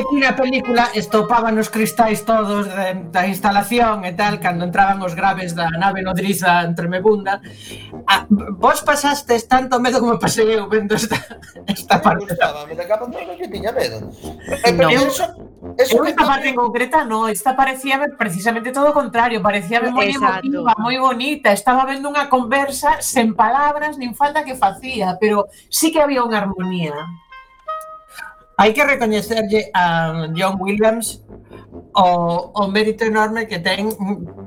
que 0.03 0.17
na 0.19 0.35
película 0.35 0.91
estopaban 0.91 1.55
os 1.55 1.71
cristais 1.71 2.25
todos 2.27 2.67
de, 2.67 3.07
da 3.13 3.23
instalación 3.29 4.03
e 4.03 4.11
tal, 4.11 4.41
cando 4.43 4.67
entraban 4.67 4.99
os 5.05 5.15
graves 5.15 5.55
da 5.55 5.71
nave 5.71 6.03
nodriza 6.03 6.65
tremebunda. 6.75 7.39
A, 8.09 8.27
vos 8.29 8.83
pasastes 8.83 9.47
tanto 9.47 9.79
medo 9.79 10.03
como 10.03 10.19
pasei 10.19 10.57
eu 10.57 10.67
vendo 10.67 10.99
esta, 10.99 11.15
esta 11.69 12.01
parte. 12.01 12.25
Me 12.25 12.35
gustaba, 12.35 12.59
me 12.65 12.75
decaban 12.75 13.07
todo 13.11 13.37
que 13.37 13.47
tiña 13.47 13.71
medo. 13.71 14.11
Eh, 14.65 14.73
no. 14.73 14.89
Eso, 14.89 15.23
eso 15.77 15.95
eu 15.97 16.05
esta 16.05 16.25
parte 16.25 16.49
en 16.49 16.55
concreta 16.55 17.05
no, 17.05 17.27
esta 17.29 17.55
parecía 17.55 18.01
precisamente 18.17 18.71
todo 18.71 18.91
o 18.91 18.97
contrario, 18.97 19.39
parecía 19.39 19.79
moi 19.85 20.11
emotiva, 20.11 20.73
moi 20.81 20.97
bonita, 20.99 21.53
estaba 21.53 21.85
vendo 21.85 22.09
unha 22.09 22.27
conversa 22.27 22.99
sen 22.99 23.37
palabras 23.37 23.95
nin 23.95 24.17
falta 24.17 24.43
que 24.43 24.57
facía, 24.57 25.15
pero 25.21 25.47
sí 25.69 25.93
que 25.93 26.01
había 26.01 26.25
unha 26.25 26.41
armonía. 26.41 26.95
Hai 28.57 28.71
que 28.71 28.87
recoñecerlle 28.87 29.67
a 29.75 30.27
John 30.31 30.55
Williams 30.63 31.19
o, 31.91 32.51
o 32.55 32.63
mérito 32.71 33.03
enorme 33.03 33.47
que 33.47 33.59
ten 33.59 33.91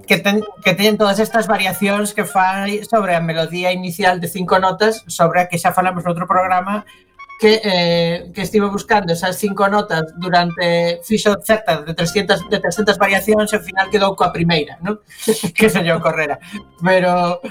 que 0.09 0.17
ten 0.25 0.41
que 0.65 0.73
ten 0.73 0.97
todas 0.97 1.21
estas 1.21 1.45
variacións 1.45 2.17
que 2.17 2.25
fai 2.25 2.85
sobre 2.89 3.13
a 3.13 3.21
melodía 3.21 3.69
inicial 3.73 4.17
de 4.17 4.29
cinco 4.29 4.57
notas, 4.57 5.05
sobre 5.09 5.45
a 5.45 5.49
que 5.49 5.61
xa 5.61 5.77
falamos 5.77 6.05
no 6.05 6.13
outro 6.17 6.25
programa 6.25 6.89
que 7.39 7.61
eh, 7.63 8.17
que 8.33 8.43
estivo 8.43 8.73
buscando 8.73 9.13
esas 9.13 9.37
cinco 9.37 9.69
notas 9.69 10.09
durante 10.17 11.01
fixo 11.05 11.37
certa 11.45 11.85
de 11.85 11.93
300 11.93 12.49
de 12.49 12.59
300 12.59 12.97
variacións 12.97 13.53
e 13.53 13.57
ao 13.57 13.63
final 13.63 13.93
quedou 13.93 14.17
coa 14.17 14.33
primeira, 14.33 14.81
non? 14.81 15.05
que 15.57 15.69
se 15.69 15.85
lle 15.85 15.93
ocorrera. 15.93 16.41
Pero 16.81 17.45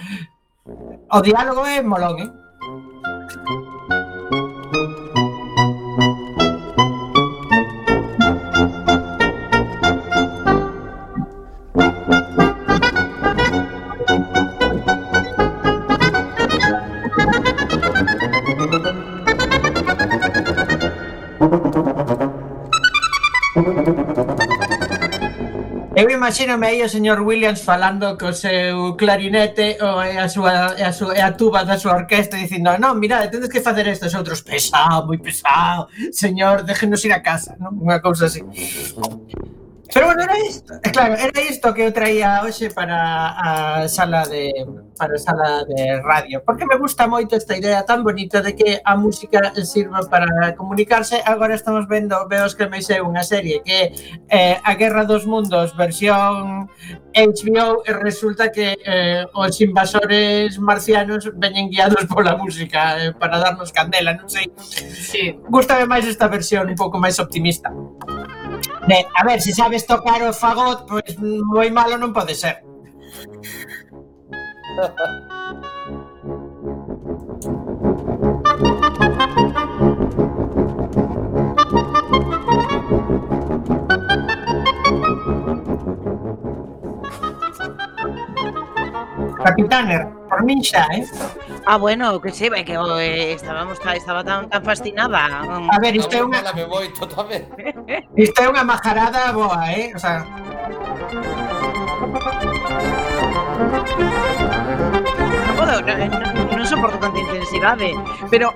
o 1.10 1.20
diálogo 1.22 1.64
é 1.70 1.86
molón, 1.86 2.18
eh? 2.18 2.30
imagínome 26.28 26.68
aí 26.68 26.84
o 26.84 26.90
señor 26.90 27.24
Williams 27.24 27.64
falando 27.64 28.18
co 28.20 28.36
seu 28.36 29.00
clarinete 29.00 29.80
ou 29.80 29.96
a 30.04 30.28
súa, 30.28 30.76
e 30.76 30.84
a 30.84 30.92
súa 30.92 31.16
e 31.16 31.22
a 31.24 31.32
tuba 31.32 31.64
da 31.64 31.80
súa 31.80 31.96
orquesta 32.04 32.36
dicindo 32.36 32.76
non, 32.76 33.00
mira, 33.00 33.24
tendes 33.32 33.48
que 33.48 33.64
facer 33.64 33.88
estes 33.88 34.12
outros 34.12 34.44
pesado, 34.44 35.08
moi 35.08 35.24
pesado, 35.24 35.88
señor, 36.12 36.68
déjenos 36.68 37.00
ir 37.08 37.16
a 37.16 37.24
casa, 37.24 37.56
non? 37.56 37.80
Unha 37.80 38.04
cousa 38.04 38.28
así. 38.28 38.44
Pero 39.94 40.08
bueno, 40.08 40.24
era 40.24 40.38
isto, 40.40 40.74
eh, 40.74 40.92
claro, 40.92 41.16
era 41.16 41.42
isto 41.42 41.74
que 41.74 41.86
eu 41.86 41.94
traía 41.94 42.44
hoxe 42.44 42.70
para 42.70 43.80
a 43.84 43.88
sala 43.88 44.28
de 44.28 44.52
para 44.98 45.16
a 45.16 45.18
sala 45.18 45.64
de 45.64 46.02
radio, 46.02 46.44
porque 46.44 46.66
me 46.66 46.78
gusta 46.78 47.08
moito 47.08 47.36
esta 47.36 47.56
idea 47.56 47.86
tan 47.86 48.04
bonita 48.04 48.42
de 48.42 48.56
que 48.56 48.82
a 48.84 48.96
música 48.96 49.54
sirva 49.64 50.02
para 50.10 50.56
comunicarse. 50.56 51.22
Agora 51.26 51.56
estamos 51.56 51.88
vendo, 51.88 52.28
veos 52.28 52.56
que 52.56 52.68
me 52.68 52.82
sei 52.82 53.00
unha 53.00 53.24
serie 53.24 53.64
que 53.64 53.96
eh, 54.28 54.60
a 54.60 54.76
Guerra 54.76 55.08
dos 55.08 55.24
Mundos 55.24 55.72
versión 55.78 56.68
HBO 57.16 57.82
e 57.88 57.92
resulta 57.96 58.52
que 58.52 58.76
eh, 58.84 59.26
os 59.34 59.56
invasores 59.62 60.60
marcianos 60.60 61.32
veñen 61.34 61.72
guiados 61.72 62.06
pola 62.12 62.36
música 62.36 63.00
eh, 63.00 63.14
para 63.16 63.40
darnos 63.40 63.72
candela, 63.72 64.14
non 64.14 64.28
sei. 64.28 64.52
Sí. 64.92 65.40
Gústame 65.48 65.88
máis 65.88 66.04
esta 66.04 66.28
versión 66.28 66.68
un 66.68 66.78
pouco 66.78 67.00
máis 67.00 67.18
optimista. 67.24 67.72
A 68.88 69.24
ver, 69.26 69.42
se 69.42 69.54
sabes 69.54 69.86
tocar 69.86 70.22
o 70.24 70.32
fagot, 70.32 70.88
pues, 70.88 71.18
moi 71.20 71.70
malo 71.70 71.98
non 72.00 72.14
pode 72.16 72.36
ser. 72.36 72.64
Capitaner, 89.48 90.04
por 90.28 90.44
min 90.44 90.60
xa, 90.60 90.84
eh? 90.92 91.08
Ah, 91.66 91.78
bueno, 91.78 92.20
que 92.20 92.32
sí, 92.36 92.50
que 92.66 92.74
eh, 93.00 93.32
estábamos, 93.32 93.80
estaba 93.96 94.22
tan, 94.22 94.50
tan 94.50 94.62
fascinada. 94.62 95.40
A 95.72 95.80
ver, 95.80 95.96
isto 95.96 96.18
é 96.18 96.22
unha, 96.22 96.44
me 96.52 96.68
isto 98.20 98.40
é 98.44 98.48
unha 98.52 98.68
majarada 98.68 99.32
boa, 99.32 99.64
eh? 99.72 99.96
O 99.96 100.00
sea, 100.04 100.20
Non 105.48 105.56
podo, 105.56 105.80
non, 105.80 105.96
non, 105.96 106.46
non 106.52 106.68
soporto 106.68 107.00
tanta 107.00 107.16
intensidade, 107.24 107.96
pero 108.28 108.52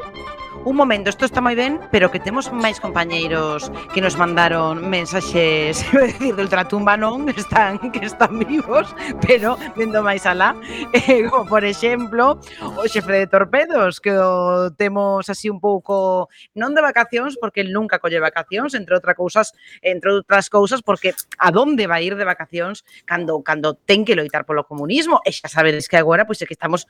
un 0.64 0.76
momento, 0.76 1.10
isto 1.10 1.26
está 1.26 1.42
moi 1.42 1.58
ben, 1.58 1.82
pero 1.90 2.14
que 2.14 2.22
temos 2.22 2.54
máis 2.54 2.78
compañeiros 2.78 3.74
que 3.98 4.02
nos 4.02 4.14
mandaron 4.14 4.86
mensaxes, 4.86 5.82
decir, 5.94 6.38
de 6.38 6.42
ultratumba 6.42 6.94
non, 7.02 7.26
están 7.34 7.82
que 7.90 8.06
están 8.06 8.38
vivos, 8.46 8.94
pero 9.26 9.58
vendo 9.74 10.06
máis 10.06 10.30
alá, 10.30 10.54
eh, 10.94 11.26
como 11.26 11.50
por 11.50 11.66
exemplo, 11.66 12.38
o 12.78 12.86
xefe 12.86 13.26
de 13.26 13.28
torpedos, 13.28 13.98
que 13.98 14.14
o 14.14 14.70
temos 14.78 15.26
así 15.34 15.50
un 15.50 15.58
pouco 15.58 16.30
non 16.54 16.78
de 16.78 16.86
vacacións, 16.86 17.42
porque 17.42 17.66
el 17.66 17.74
nunca 17.74 17.98
colle 17.98 18.22
vacacións, 18.22 18.78
entre 18.78 18.94
outras 18.94 19.18
cousas, 19.18 19.58
entre 19.82 20.14
outras 20.14 20.46
cousas, 20.54 20.86
porque 20.86 21.18
a 21.42 21.50
donde 21.50 21.90
vai 21.90 22.06
ir 22.06 22.14
de 22.14 22.28
vacacións 22.28 22.86
cando 23.10 23.42
cando 23.42 23.74
ten 23.74 24.06
que 24.06 24.14
loitar 24.14 24.46
polo 24.46 24.70
comunismo, 24.70 25.26
e 25.26 25.34
xa 25.34 25.50
sabedes 25.50 25.90
que 25.90 25.98
agora 25.98 26.30
pois 26.30 26.38
é 26.38 26.46
que 26.46 26.54
estamos 26.54 26.86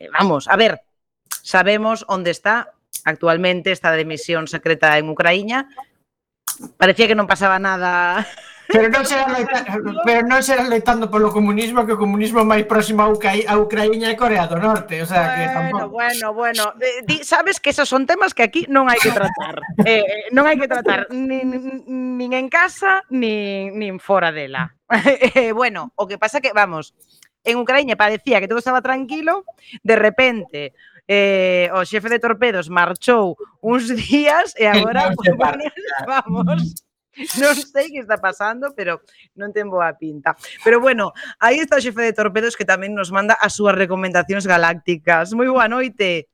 eh, 0.00 0.08
vamos, 0.08 0.48
a 0.48 0.56
ver, 0.56 0.80
sabemos 1.44 2.08
onde 2.08 2.32
está 2.32 2.72
actualmente 3.04 3.72
está 3.72 3.92
de 3.92 4.04
misión 4.04 4.48
secreta 4.48 4.98
en 4.98 5.08
Ucraína. 5.08 5.68
Parecía 6.76 7.06
que 7.06 7.18
non 7.18 7.30
pasaba 7.30 7.58
nada 7.58 8.24
Pero 8.68 8.88
non 8.88 9.04
será 9.04 9.28
loitando, 9.28 10.00
pero 10.08 10.20
non 10.24 10.40
será 10.40 10.64
loitando 10.64 11.12
polo 11.12 11.28
comunismo, 11.28 11.84
que 11.84 11.92
o 11.92 12.00
comunismo 12.00 12.48
máis 12.48 12.64
próximo 12.64 13.04
a, 13.04 13.12
Uca, 13.12 13.36
a 13.36 13.54
Ucraína 13.60 14.08
e 14.08 14.16
Corea 14.16 14.48
do 14.48 14.56
Norte, 14.56 15.04
o 15.04 15.06
sea, 15.06 15.36
que 15.36 15.44
tampouco. 15.52 15.92
Bueno, 15.92 16.32
bueno, 16.32 16.72
bueno, 16.72 16.96
Di, 17.04 17.20
sabes 17.28 17.60
que 17.60 17.76
esos 17.76 17.88
son 17.88 18.08
temas 18.08 18.32
que 18.32 18.40
aquí 18.40 18.64
non 18.72 18.88
hai 18.88 18.96
que 18.96 19.12
tratar. 19.12 19.60
eh, 19.84 20.00
eh 20.00 20.22
non 20.32 20.48
hai 20.48 20.56
que 20.56 20.68
tratar 20.70 21.12
nin, 21.12 21.84
nin 21.84 22.30
en 22.32 22.48
casa, 22.48 23.04
nin, 23.12 23.76
nin 23.76 24.00
fora 24.00 24.32
dela. 24.32 24.72
eh, 25.36 25.52
bueno, 25.52 25.92
o 26.00 26.08
que 26.08 26.16
pasa 26.16 26.40
que, 26.40 26.56
vamos, 26.56 26.96
en 27.44 27.60
Ucraína 27.60 28.00
parecía 28.00 28.40
que 28.40 28.48
todo 28.48 28.64
estaba 28.64 28.80
tranquilo, 28.80 29.44
de 29.84 29.96
repente 29.96 30.72
eh, 31.08 31.68
o 31.72 31.84
xefe 31.84 32.08
de 32.08 32.18
torpedos 32.18 32.68
marchou 32.68 33.36
uns 33.60 33.88
días 33.88 34.56
e 34.56 34.64
agora 34.64 35.12
vamos. 36.08 36.84
Non 37.14 37.54
sei 37.54 37.94
que 37.94 38.02
está 38.02 38.18
pasando, 38.18 38.74
pero 38.74 38.98
non 39.38 39.54
ten 39.54 39.70
boa 39.70 39.94
pinta. 39.94 40.34
Pero 40.66 40.82
bueno, 40.82 41.14
aí 41.38 41.62
está 41.62 41.78
o 41.78 41.84
xefe 41.84 42.02
de 42.02 42.16
torpedos 42.16 42.58
que 42.58 42.66
tamén 42.66 42.90
nos 42.90 43.14
manda 43.14 43.38
as 43.38 43.54
súas 43.54 43.78
recomendacións 43.78 44.42
galácticas. 44.50 45.30
Moi 45.30 45.46
boa 45.46 45.70
noite. 45.70 46.33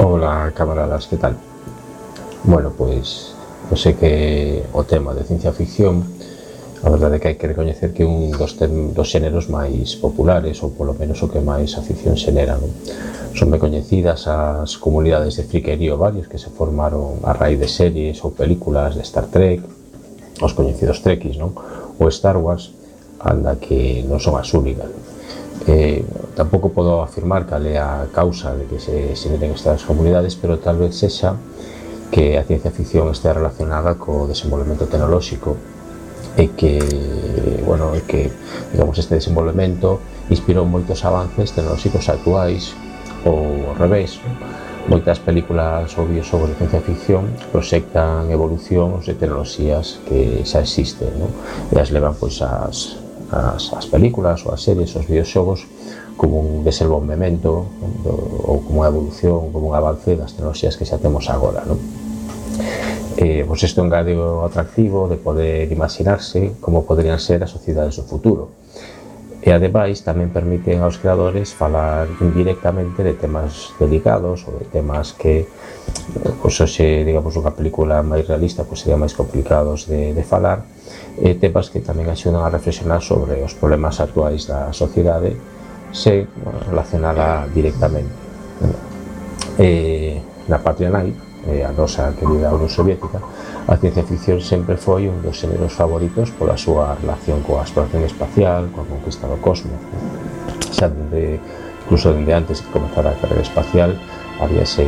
Hola 0.00 0.52
camaradas, 0.54 1.08
que 1.08 1.16
tal? 1.16 1.34
Bueno, 2.44 2.70
pois, 2.70 3.34
eu 3.68 3.74
sei 3.74 3.98
que 3.98 4.62
o 4.70 4.86
tema 4.86 5.10
de 5.10 5.26
ciencia 5.26 5.50
ficción 5.50 6.06
a 6.86 6.88
verdade 6.94 7.18
é 7.18 7.18
que 7.18 7.26
hai 7.26 7.34
que 7.34 7.50
recoñecer 7.50 7.90
que 7.90 8.06
é 8.06 8.06
un 8.06 8.30
dos, 8.30 8.54
tem, 8.54 8.94
dos 8.94 9.10
xéneros 9.10 9.50
máis 9.50 9.98
populares 9.98 10.62
ou 10.62 10.70
polo 10.70 10.94
menos 10.94 11.18
o 11.18 11.26
que 11.26 11.42
máis 11.42 11.74
afición 11.74 12.14
xenera 12.14 12.54
non? 12.54 12.70
son 13.34 13.50
recoñecidas 13.50 14.30
as 14.30 14.78
comunidades 14.78 15.34
de 15.34 15.42
friquerío 15.42 15.98
varios 15.98 16.30
que 16.30 16.38
se 16.38 16.54
formaron 16.54 17.18
a 17.26 17.34
raíz 17.34 17.58
de 17.58 17.66
series 17.66 18.22
ou 18.22 18.30
películas 18.30 18.94
de 18.94 19.02
Star 19.02 19.26
Trek 19.26 19.66
os 20.38 20.54
coñecidos 20.54 21.02
Trekkies 21.02 21.42
non? 21.42 21.50
ou 21.98 22.06
Star 22.14 22.38
Wars 22.38 22.70
anda 23.18 23.58
que 23.58 24.06
non 24.06 24.22
son 24.22 24.38
as 24.38 24.46
únicas 24.54 24.86
non? 24.86 25.07
Eh, 25.66 26.04
tampouco 26.36 26.70
podo 26.70 27.02
afirmar 27.02 27.46
cal 27.50 27.66
é 27.66 27.76
a 27.78 28.06
causa 28.14 28.54
de 28.54 28.70
que 28.70 28.78
se 28.78 29.16
xeneren 29.18 29.50
estas 29.50 29.82
comunidades, 29.82 30.38
pero 30.38 30.62
tal 30.62 30.78
vez 30.78 30.94
sexa 30.94 31.34
que 32.10 32.38
a 32.38 32.44
ciencia 32.44 32.70
ficción 32.70 33.10
estea 33.10 33.34
relacionada 33.34 33.98
co 33.98 34.30
desenvolvemento 34.30 34.86
tecnolóxico 34.86 35.56
e 36.38 36.54
que, 36.54 36.78
bueno, 37.66 37.92
e 37.98 38.06
que 38.06 38.30
digamos, 38.72 38.96
este 38.96 39.18
desenvolvemento 39.18 39.98
inspirou 40.30 40.64
moitos 40.64 41.02
avances 41.02 41.50
tecnolóxicos 41.50 42.06
actuais 42.08 42.72
ou 43.26 43.72
ao 43.72 43.74
revés. 43.74 44.22
Moitas 44.88 45.20
películas 45.20 45.92
ou 45.98 46.08
vídeos 46.08 46.30
sobre 46.32 46.54
ciencia 46.56 46.80
ficción 46.80 47.28
proxectan 47.52 48.30
evolucións 48.32 49.04
de 49.04 49.18
tecnoloxías 49.18 50.00
que 50.08 50.46
xa 50.48 50.64
existen, 50.64 51.12
non? 51.18 51.34
e 51.74 51.76
as 51.76 51.92
levan 51.92 52.16
pois 52.16 52.40
as 52.40 53.07
as, 53.30 53.72
as 53.72 53.86
películas 53.86 54.44
ou 54.46 54.52
as 54.52 54.62
series, 54.62 54.94
os 54.96 55.04
videoxogos 55.04 55.66
como 56.16 56.40
un 56.40 56.64
desenvolvemento 56.64 57.68
do, 58.02 58.14
ou 58.44 58.64
como 58.64 58.82
unha 58.82 58.90
evolución, 58.90 59.52
como 59.54 59.70
un 59.70 59.74
avance 59.76 60.16
das 60.18 60.34
tecnoloxías 60.34 60.74
que 60.74 60.88
xa 60.88 60.98
temos 60.98 61.30
agora, 61.30 61.62
non? 61.68 61.78
Eh, 63.18 63.42
pois 63.46 63.62
isto 63.66 63.82
engade 63.82 64.14
o 64.14 64.46
atractivo 64.46 65.10
de 65.10 65.18
poder 65.18 65.70
imaginarse 65.70 66.54
como 66.62 66.86
poderían 66.86 67.18
ser 67.18 67.42
as 67.42 67.50
sociedades 67.50 67.98
do 67.98 68.06
futuro. 68.06 68.54
E 69.42 69.54
ademais 69.54 70.02
tamén 70.02 70.34
permiten 70.34 70.82
aos 70.82 70.98
creadores 70.98 71.54
falar 71.54 72.10
indirectamente 72.18 73.06
de 73.06 73.14
temas 73.14 73.74
delicados 73.78 74.42
ou 74.46 74.58
de 74.58 74.66
temas 74.66 75.14
que 75.14 75.46
pois 76.42 76.58
hoxe, 76.58 77.06
digamos, 77.06 77.34
unha 77.38 77.54
película 77.54 78.02
máis 78.02 78.26
realista 78.26 78.66
pois 78.66 78.82
sería 78.82 78.98
máis 78.98 79.14
complicados 79.14 79.86
de, 79.86 80.14
de 80.14 80.24
falar, 80.26 80.66
e 81.18 81.34
temas 81.34 81.66
que 81.70 81.82
tamén 81.82 82.06
axudan 82.06 82.46
a 82.46 82.50
reflexionar 82.52 83.02
sobre 83.02 83.42
os 83.42 83.54
problemas 83.58 83.98
actuais 83.98 84.46
da 84.46 84.70
sociedade 84.70 85.34
se 85.90 86.28
relacionada 86.68 87.48
directamente. 87.50 88.14
E, 89.58 90.22
na 90.46 90.62
patria 90.62 90.90
nai, 90.90 91.10
eh, 91.46 91.66
a 91.66 91.72
nosa 91.72 92.14
querida 92.14 92.54
Unión 92.54 92.70
Soviética, 92.70 93.18
a 93.66 93.76
ciencia 93.76 94.04
ficción 94.06 94.38
sempre 94.40 94.78
foi 94.78 95.10
un 95.10 95.18
dos 95.18 95.42
xéneros 95.42 95.74
favoritos 95.74 96.30
pola 96.38 96.54
súa 96.54 96.94
relación 96.94 97.42
coa 97.42 97.66
exploración 97.66 98.06
espacial, 98.06 98.70
coa 98.70 98.86
conquista 98.86 99.26
do 99.26 99.42
cosmos. 99.42 99.76
Xa 100.70 100.86
dende, 100.86 101.42
incluso 101.84 102.14
dende 102.14 102.30
antes 102.30 102.62
de 102.62 102.70
comenzar 102.70 103.10
a 103.10 103.18
carrera 103.18 103.42
espacial, 103.42 103.98
había 104.38 104.62
ese, 104.62 104.86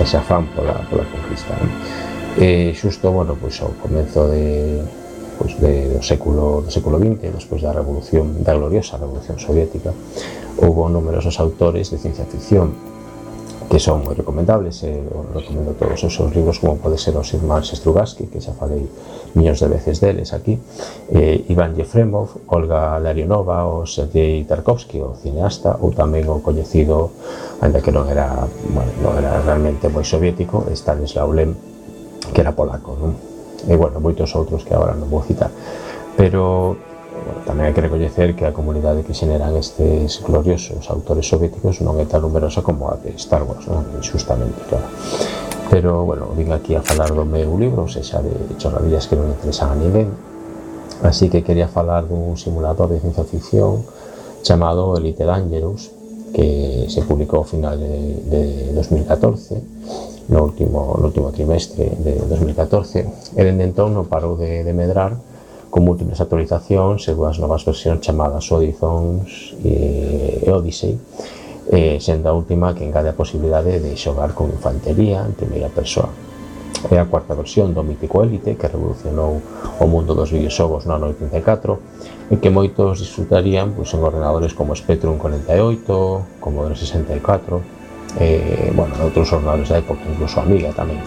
ese 0.00 0.16
afán 0.16 0.48
pola, 0.56 0.80
pola 0.88 1.04
conquista. 1.12 1.52
Non? 1.60 1.70
E 2.40 2.72
xusto, 2.72 3.12
bueno, 3.12 3.36
pois 3.36 3.60
ao 3.60 3.76
comenzo 3.80 4.28
de, 4.32 4.80
pois, 5.38 5.54
de, 5.60 5.96
do, 5.96 6.02
século, 6.02 6.64
do 6.64 6.70
século 6.72 6.96
XX, 6.98 7.32
despois 7.32 7.60
da 7.60 7.72
revolución, 7.72 8.42
da 8.42 8.56
gloriosa 8.56 8.96
revolución 8.96 9.36
soviética, 9.38 9.92
houve 10.58 10.88
numerosos 10.90 11.38
autores 11.38 11.92
de 11.92 12.00
ciencia 12.00 12.24
ficción 12.24 12.96
que 13.66 13.82
son 13.82 14.06
moi 14.06 14.14
recomendables, 14.14 14.86
eh, 14.86 15.02
os 15.10 15.26
recomendo 15.34 15.74
todos 15.74 15.98
os 15.98 16.12
seus 16.14 16.30
libros, 16.30 16.62
como 16.62 16.78
pode 16.78 17.02
ser 17.02 17.18
os 17.18 17.26
irmáns 17.34 17.74
Strugatsky, 17.74 18.30
que 18.30 18.38
xa 18.38 18.54
falei 18.54 18.86
millóns 19.34 19.58
de 19.58 19.66
veces 19.66 19.98
deles 19.98 20.30
aquí, 20.30 20.54
eh, 21.10 21.42
Iván 21.50 21.74
Yefremov, 21.74 22.46
Olga 22.46 22.94
Larionova, 23.02 23.66
o 23.66 23.82
Sergei 23.82 24.46
Tarkovsky, 24.46 25.02
o 25.02 25.18
cineasta, 25.18 25.74
ou 25.82 25.90
tamén 25.90 26.30
o 26.30 26.38
coñecido, 26.38 27.10
ainda 27.58 27.82
que 27.82 27.90
non 27.90 28.06
era, 28.06 28.46
bueno, 28.70 28.92
non 29.02 29.12
era 29.18 29.42
realmente 29.42 29.90
moi 29.90 30.06
soviético, 30.06 30.62
Stanislaw 30.70 31.26
Lem, 31.34 31.58
que 32.30 32.38
era 32.38 32.54
polaco, 32.54 32.94
non? 32.94 33.35
e 33.64 33.74
bueno, 33.80 33.96
moitos 34.04 34.36
outros 34.36 34.60
que 34.68 34.76
agora 34.76 34.92
non 34.92 35.08
vou 35.08 35.24
citar 35.24 35.48
pero 36.16 36.76
bueno, 37.26 37.42
tamén 37.42 37.66
hai 37.66 37.74
que 37.74 37.82
recoñecer 37.82 38.38
que 38.38 38.46
a 38.46 38.54
comunidade 38.54 39.02
que 39.02 39.16
xeneran 39.16 39.56
estes 39.58 40.22
gloriosos 40.22 40.86
autores 40.92 41.26
soviéticos 41.26 41.82
non 41.82 41.98
é 41.98 42.06
tan 42.06 42.22
numerosa 42.22 42.62
como 42.62 42.86
a 42.86 43.00
de 43.00 43.18
Star 43.18 43.42
Wars, 43.42 43.66
non? 43.66 43.82
justamente, 44.04 44.62
claro. 44.70 44.86
Pero, 45.66 46.06
bueno, 46.06 46.30
vim 46.38 46.54
aquí 46.54 46.78
a 46.78 46.82
falar 46.86 47.10
do 47.10 47.26
meu 47.26 47.58
libro, 47.58 47.82
ou 47.82 47.90
seja, 47.90 48.22
de 48.22 48.30
chorradillas 48.60 49.10
que 49.10 49.18
non 49.18 49.34
interesan 49.34 49.74
a 49.74 49.76
ninguén, 49.80 50.14
así 51.02 51.26
que 51.26 51.42
quería 51.42 51.66
falar 51.66 52.06
dun 52.06 52.38
simulador 52.38 52.94
de 52.94 53.02
ciencia 53.02 53.26
ficción 53.26 53.82
chamado 54.46 54.94
Elite 54.94 55.26
Dangerous, 55.26 55.90
que 56.30 56.86
se 56.86 57.02
publicou 57.02 57.42
ao 57.42 57.48
final 57.48 57.74
de, 57.74 58.22
de 58.30 58.42
2014, 58.70 60.15
no 60.28 60.42
último, 60.42 60.96
no 60.98 61.06
último 61.06 61.30
trimestre 61.30 61.90
de 61.98 62.18
2014. 62.26 63.34
E 63.36 63.40
dende 63.46 63.64
entón 63.64 63.94
non 63.94 64.10
parou 64.10 64.34
de, 64.34 64.66
de 64.66 64.72
medrar 64.74 65.14
con 65.70 65.84
múltiples 65.86 66.18
actualizacións 66.18 67.06
e 67.06 67.12
dúas 67.14 67.38
novas 67.38 67.62
versións 67.62 68.02
chamadas 68.02 68.48
Odizons 68.50 69.54
e, 69.60 70.42
e 70.42 70.48
Odyssey, 70.50 70.98
e, 71.68 71.98
sendo 72.00 72.30
a 72.30 72.34
última 72.34 72.74
que 72.74 72.86
engade 72.86 73.10
a 73.10 73.18
posibilidade 73.18 73.78
de 73.78 73.92
xogar 73.94 74.32
con 74.32 74.50
infantería 74.50 75.22
en 75.26 75.34
primeira 75.34 75.68
persoa. 75.68 76.10
É 76.90 77.00
a 77.00 77.08
cuarta 77.08 77.34
versión 77.34 77.74
do 77.74 77.82
mítico 77.82 78.22
Elite 78.22 78.54
que 78.54 78.70
revolucionou 78.70 79.42
o 79.80 79.86
mundo 79.90 80.14
dos 80.14 80.30
videoxogos 80.30 80.86
no 80.86 80.94
ano 80.94 81.10
84 81.10 82.30
e 82.30 82.38
que 82.38 82.52
moitos 82.52 83.02
disfrutarían 83.02 83.74
pois, 83.74 83.90
en 83.90 84.02
ordenadores 84.02 84.54
como 84.54 84.76
Spectrum 84.76 85.18
48, 85.18 86.38
Commodore 86.38 86.78
64 86.78 87.85
eh, 88.20 88.72
bueno, 88.74 88.96
noutros 88.96 89.28
xornales 89.28 89.68
da 89.68 89.78
época, 89.78 90.00
incluso 90.08 90.40
Amiga 90.40 90.72
tamén. 90.72 91.00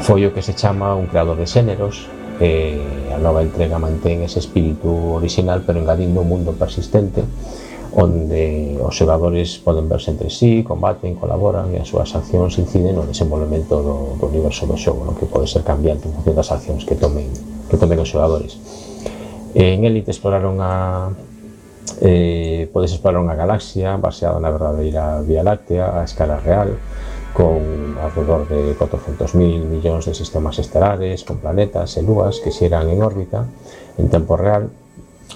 Foi 0.00 0.24
o 0.24 0.32
que 0.32 0.40
se 0.40 0.56
chama 0.56 0.96
un 0.96 1.10
creador 1.10 1.36
de 1.36 1.46
xéneros, 1.46 2.08
eh, 2.40 3.12
a 3.12 3.18
nova 3.20 3.44
entrega 3.44 3.76
mantén 3.76 4.24
ese 4.24 4.40
espírito 4.40 4.88
original, 5.20 5.60
pero 5.66 5.82
engadindo 5.82 6.24
un 6.24 6.28
mundo 6.30 6.56
persistente, 6.56 7.20
onde 7.92 8.78
os 8.78 8.94
xogadores 8.94 9.58
poden 9.58 9.90
verse 9.90 10.14
entre 10.14 10.30
sí, 10.30 10.62
combaten, 10.62 11.18
colaboran 11.18 11.74
e 11.74 11.82
as 11.82 11.90
súas 11.90 12.14
accións 12.14 12.54
inciden 12.56 12.94
no 12.94 13.02
desenvolvemento 13.02 13.82
do, 13.82 14.14
do 14.14 14.24
universo 14.30 14.64
do 14.64 14.78
xogo, 14.78 15.02
no? 15.02 15.18
que 15.18 15.26
pode 15.26 15.50
ser 15.50 15.66
cambiante 15.66 16.06
en 16.06 16.14
función 16.14 16.38
das 16.38 16.54
accións 16.54 16.86
que 16.86 16.94
tomen, 16.94 17.26
que 17.66 17.76
tomen 17.76 17.98
os 17.98 18.08
xogadores. 18.08 18.56
En 19.58 19.82
Elite 19.82 20.14
exploraron 20.14 20.62
a, 20.62 21.10
eh, 22.00 22.68
podes 22.72 22.92
explorar 22.92 23.20
unha 23.20 23.36
galaxia 23.36 23.96
baseada 23.96 24.40
na 24.40 24.52
verdadeira 24.52 25.20
Vía 25.26 25.44
Láctea 25.44 26.00
a 26.00 26.06
escala 26.06 26.40
real 26.40 26.76
con 27.32 27.96
alrededor 28.02 28.48
de 28.48 28.74
400.000 28.74 29.64
millóns 29.64 30.06
de 30.06 30.14
sistemas 30.14 30.58
estelares, 30.58 31.22
con 31.22 31.38
planetas 31.38 31.94
e 31.96 32.02
lúas 32.02 32.42
que 32.42 32.50
xeran 32.50 32.90
en 32.90 33.02
órbita 33.06 33.46
en 33.98 34.10
tempo 34.10 34.34
real, 34.34 34.70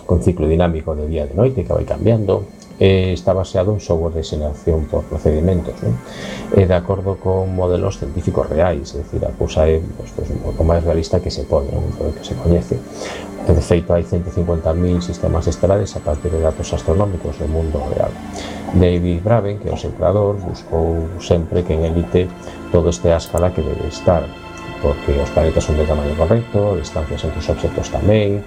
con 0.07 0.23
ciclo 0.23 0.51
dinámico 0.51 0.99
de 0.99 1.07
día 1.07 1.25
e 1.25 1.31
de 1.31 1.39
noite 1.39 1.63
que 1.63 1.71
vai 1.71 1.87
cambiando, 1.87 2.43
eh, 2.81 3.13
está 3.15 3.33
baseado 3.33 3.73
en 3.73 3.81
software 3.81 4.15
de 4.15 4.25
xeración 4.25 4.91
por 4.91 5.07
procedimentos, 5.07 5.79
non? 5.87 5.95
e 6.59 6.67
de 6.67 6.75
acordo 6.75 7.15
con 7.23 7.55
modelos 7.55 8.03
científicos 8.03 8.51
reais, 8.51 8.91
é 8.99 9.07
dicir, 9.07 9.23
a 9.23 9.31
cousa 9.39 9.63
é 9.71 9.79
pues, 9.79 10.11
pois, 10.19 10.27
pues, 10.27 10.39
pois, 10.43 10.59
o 10.59 10.65
máis 10.67 10.83
realista 10.83 11.23
que 11.23 11.31
se 11.31 11.47
pode, 11.47 11.71
non? 11.71 11.87
que 11.95 12.27
se 12.27 12.35
coñece. 12.35 12.83
De 13.45 13.61
feito 13.61 13.93
hai 13.93 14.01
150.000 14.01 15.05
sistemas 15.05 15.45
estelares 15.45 15.93
a 15.97 16.01
partir 16.01 16.33
de 16.33 16.41
datos 16.41 16.73
astronómicos 16.73 17.37
do 17.37 17.45
mundo 17.45 17.77
real. 17.93 18.09
David 18.73 19.21
Braben, 19.21 19.61
que 19.61 19.69
é 19.69 19.73
o 19.73 19.77
seu 19.77 19.93
creador, 19.93 20.41
buscou 20.41 21.05
sempre 21.21 21.61
que 21.61 21.77
en 21.77 21.85
elite 21.85 22.25
todo 22.73 22.89
este 22.89 23.13
a 23.13 23.21
escala 23.21 23.53
que 23.53 23.61
debe 23.61 23.85
estar, 23.93 24.25
porque 24.81 25.13
os 25.21 25.29
planetas 25.29 25.61
son 25.61 25.77
de 25.77 25.85
tamaño 25.85 26.17
correcto, 26.17 26.81
distancias 26.81 27.21
entre 27.21 27.45
os 27.45 27.49
objetos 27.53 27.93
tamén, 27.93 28.41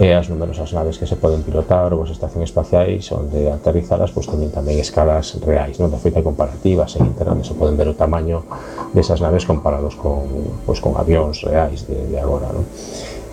e 0.00 0.08
eh, 0.08 0.16
as 0.16 0.32
numerosas 0.32 0.72
naves 0.72 0.96
que 0.96 1.04
se 1.04 1.20
poden 1.20 1.44
pilotar 1.44 1.92
ou 1.92 2.00
as 2.00 2.08
estacións 2.08 2.48
espaciais 2.48 3.04
onde 3.12 3.52
aterrizadas 3.52 4.08
pois 4.08 4.24
teñen 4.24 4.48
tamén 4.48 4.80
escalas 4.80 5.36
reais, 5.44 5.76
non? 5.76 5.92
De 5.92 6.00
feita 6.00 6.24
comparativas 6.24 6.96
en 6.96 7.12
internet 7.12 7.44
se 7.44 7.52
poden 7.52 7.76
ver 7.76 7.92
o 7.92 7.98
tamaño 7.98 8.48
desas 8.96 9.20
naves 9.20 9.44
comparados 9.44 10.00
con, 10.00 10.24
pois, 10.64 10.80
con 10.80 10.96
avións 10.96 11.44
reais 11.44 11.84
de, 11.84 12.08
de 12.08 12.16
agora, 12.16 12.48
non? 12.48 12.64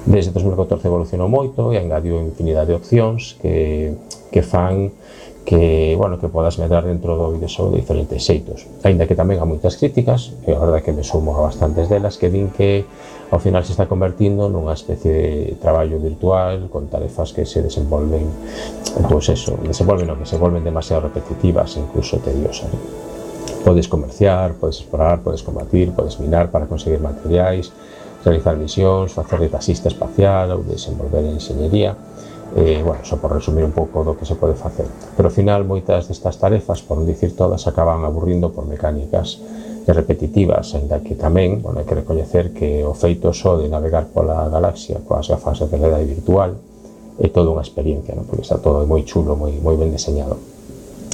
Desde 0.07 0.31
2014 0.31 0.87
evolucionou 0.87 1.27
moito 1.27 1.75
e 1.75 1.83
engadiu 1.83 2.15
infinidade 2.23 2.71
de 2.71 2.79
opcións 2.79 3.35
que, 3.43 3.91
que 4.31 4.39
fan 4.39 4.95
que, 5.43 5.95
bueno, 5.95 6.19
que 6.19 6.27
podas 6.27 6.59
medrar 6.59 6.83
dentro 6.83 7.15
do 7.15 7.31
videoxogo 7.31 7.71
de 7.71 7.83
diferentes 7.83 8.23
xeitos. 8.23 8.67
Aínda 8.87 9.03
que 9.03 9.15
tamén 9.15 9.39
há 9.39 9.47
moitas 9.47 9.75
críticas, 9.79 10.35
e 10.47 10.51
a 10.51 10.59
verdade 10.59 10.83
que 10.83 10.95
me 10.95 11.07
sumo 11.07 11.35
a 11.35 11.43
bastantes 11.47 11.91
delas, 11.91 12.15
que 12.15 12.31
din 12.31 12.51
que 12.51 12.87
ao 13.31 13.39
final 13.39 13.63
se 13.67 13.75
está 13.75 13.87
convertindo 13.87 14.47
nunha 14.47 14.75
especie 14.75 15.11
de 15.11 15.27
traballo 15.59 15.99
virtual 15.99 16.71
con 16.71 16.87
tarefas 16.87 17.35
que 17.35 17.43
se 17.43 17.59
desenvolven, 17.59 18.27
pois 19.11 19.27
eso, 19.27 19.59
desenvolven 19.63 20.07
o 20.11 20.19
que 20.19 20.27
se 20.27 20.39
volven 20.39 20.63
demasiado 20.63 21.07
repetitivas, 21.11 21.75
incluso 21.75 22.19
tediosas. 22.23 22.71
Podes 23.63 23.91
comerciar, 23.91 24.55
podes 24.55 24.83
explorar, 24.83 25.19
podes 25.19 25.43
combatir, 25.43 25.91
podes 25.91 26.19
minar 26.19 26.51
para 26.51 26.67
conseguir 26.67 27.03
materiais, 27.03 27.71
realizar 28.27 28.59
misións, 28.59 29.15
facer 29.15 29.39
de 29.39 29.47
taxista 29.47 29.87
espacial 29.87 30.51
ou 30.51 30.67
desenvolver 30.67 31.23
enxeñería, 31.23 31.95
eh, 32.59 32.83
bueno, 32.83 32.99
só 33.07 33.15
por 33.15 33.31
resumir 33.31 33.63
un 33.63 33.71
pouco 33.71 34.03
do 34.03 34.19
que 34.19 34.27
se 34.27 34.35
pode 34.35 34.59
facer. 34.59 34.87
Pero 35.15 35.31
ao 35.31 35.33
final 35.33 35.63
moitas 35.63 36.11
destas 36.11 36.35
tarefas, 36.35 36.83
por 36.83 36.99
non 36.99 37.07
dicir 37.07 37.31
todas, 37.39 37.63
acaban 37.63 38.03
aburrindo 38.03 38.51
por 38.51 38.67
mecánicas 38.67 39.39
e 39.87 39.91
repetitivas, 39.95 40.75
ainda 40.75 40.99
que 40.99 41.15
tamén, 41.15 41.63
bueno, 41.63 41.79
hai 41.79 41.87
que 41.87 41.95
recoñecer 41.95 42.51
que 42.51 42.83
o 42.83 42.91
feito 42.91 43.31
só 43.31 43.55
de 43.55 43.71
navegar 43.71 44.11
pola 44.11 44.51
galaxia 44.51 44.99
coas 45.07 45.31
gafas 45.31 45.63
de 45.63 45.71
realidade 45.71 46.03
virtual 46.03 46.59
é 47.17 47.31
toda 47.31 47.49
unha 47.55 47.63
experiencia, 47.63 48.11
non? 48.11 48.27
porque 48.27 48.43
está 48.43 48.59
todo 48.59 48.83
moi 48.83 49.07
chulo, 49.07 49.39
moi, 49.39 49.55
moi 49.63 49.79
ben 49.79 49.89
deseñado. 49.89 50.35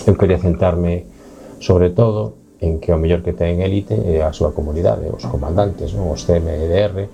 Eu 0.09 0.17
quería 0.17 0.41
centrarme 0.41 1.05
sobre 1.61 1.93
todo 1.93 2.42
en 2.63 2.79
que 2.79 2.95
o 2.95 2.97
mellor 2.97 3.19
que 3.19 3.35
ten 3.35 3.59
élite 3.59 3.91
é 3.91 4.23
a 4.23 4.31
súa 4.31 4.55
comunidade, 4.55 5.11
os 5.11 5.27
comandantes, 5.27 5.91
non? 5.91 6.07
os 6.07 6.23
CMDR, 6.23 7.11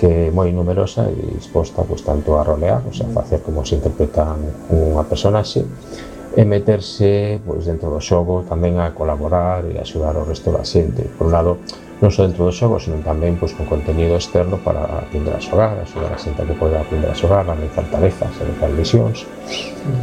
que 0.00 0.08
é 0.08 0.32
moi 0.32 0.48
numerosa 0.48 1.12
e 1.12 1.36
disposta 1.36 1.84
pois, 1.84 2.00
tanto 2.00 2.40
a 2.40 2.42
rolear, 2.42 2.80
o 2.88 2.94
sea, 2.96 3.12
facer 3.12 3.44
como 3.44 3.60
se 3.68 3.76
interpretan 3.76 4.40
unha 4.72 5.04
personaxe, 5.04 5.60
e 6.36 6.44
meterse 6.44 7.40
pois, 7.46 7.64
dentro 7.64 7.88
do 7.88 8.00
xogo 8.00 8.44
tamén 8.44 8.76
a 8.76 8.92
colaborar 8.92 9.64
e 9.64 9.80
axudar 9.80 10.16
o 10.20 10.26
resto 10.28 10.52
da 10.52 10.64
xente. 10.66 11.08
Por 11.16 11.28
un 11.28 11.32
lado, 11.32 11.52
non 11.98 12.14
só 12.14 12.22
dentro 12.22 12.46
do 12.46 12.54
xogo, 12.54 12.78
senón 12.78 13.02
tamén 13.02 13.34
pois, 13.40 13.50
con 13.56 13.66
contenido 13.66 14.14
externo 14.14 14.60
para 14.62 15.02
aprender 15.02 15.34
a 15.34 15.42
xogar, 15.42 15.74
axudar 15.82 16.14
a 16.14 16.20
xente 16.20 16.46
que 16.46 16.54
poida 16.54 16.78
aprender 16.78 17.10
a 17.10 17.16
xogar, 17.16 17.42
a 17.48 17.54
realizar 17.56 17.84
tarefas, 17.90 18.30
a 18.38 18.42
realizar 18.46 18.70
misións, 18.70 19.18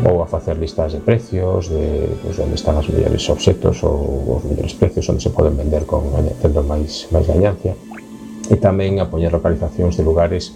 ou 0.03 0.19
a 0.19 0.27
facer 0.27 0.59
listas 0.59 0.91
de 0.91 0.99
precios, 0.99 1.71
de 1.71 2.09
pois, 2.19 2.35
onde 2.41 2.59
están 2.59 2.75
os 2.75 2.89
mellores 2.91 3.23
objetos 3.31 3.79
ou 3.85 4.35
os 4.35 4.43
mellores 4.43 4.75
precios 4.75 5.07
onde 5.07 5.23
se 5.23 5.31
poden 5.31 5.55
vender 5.55 5.87
con 5.87 6.03
eh, 6.19 6.35
tendo 6.41 6.65
máis, 6.65 7.07
máis 7.15 7.29
gañancia. 7.29 7.77
E 8.51 8.59
tamén 8.59 8.99
a 8.99 9.07
poñer 9.07 9.31
localizacións 9.31 9.95
de 9.95 10.03
lugares 10.03 10.51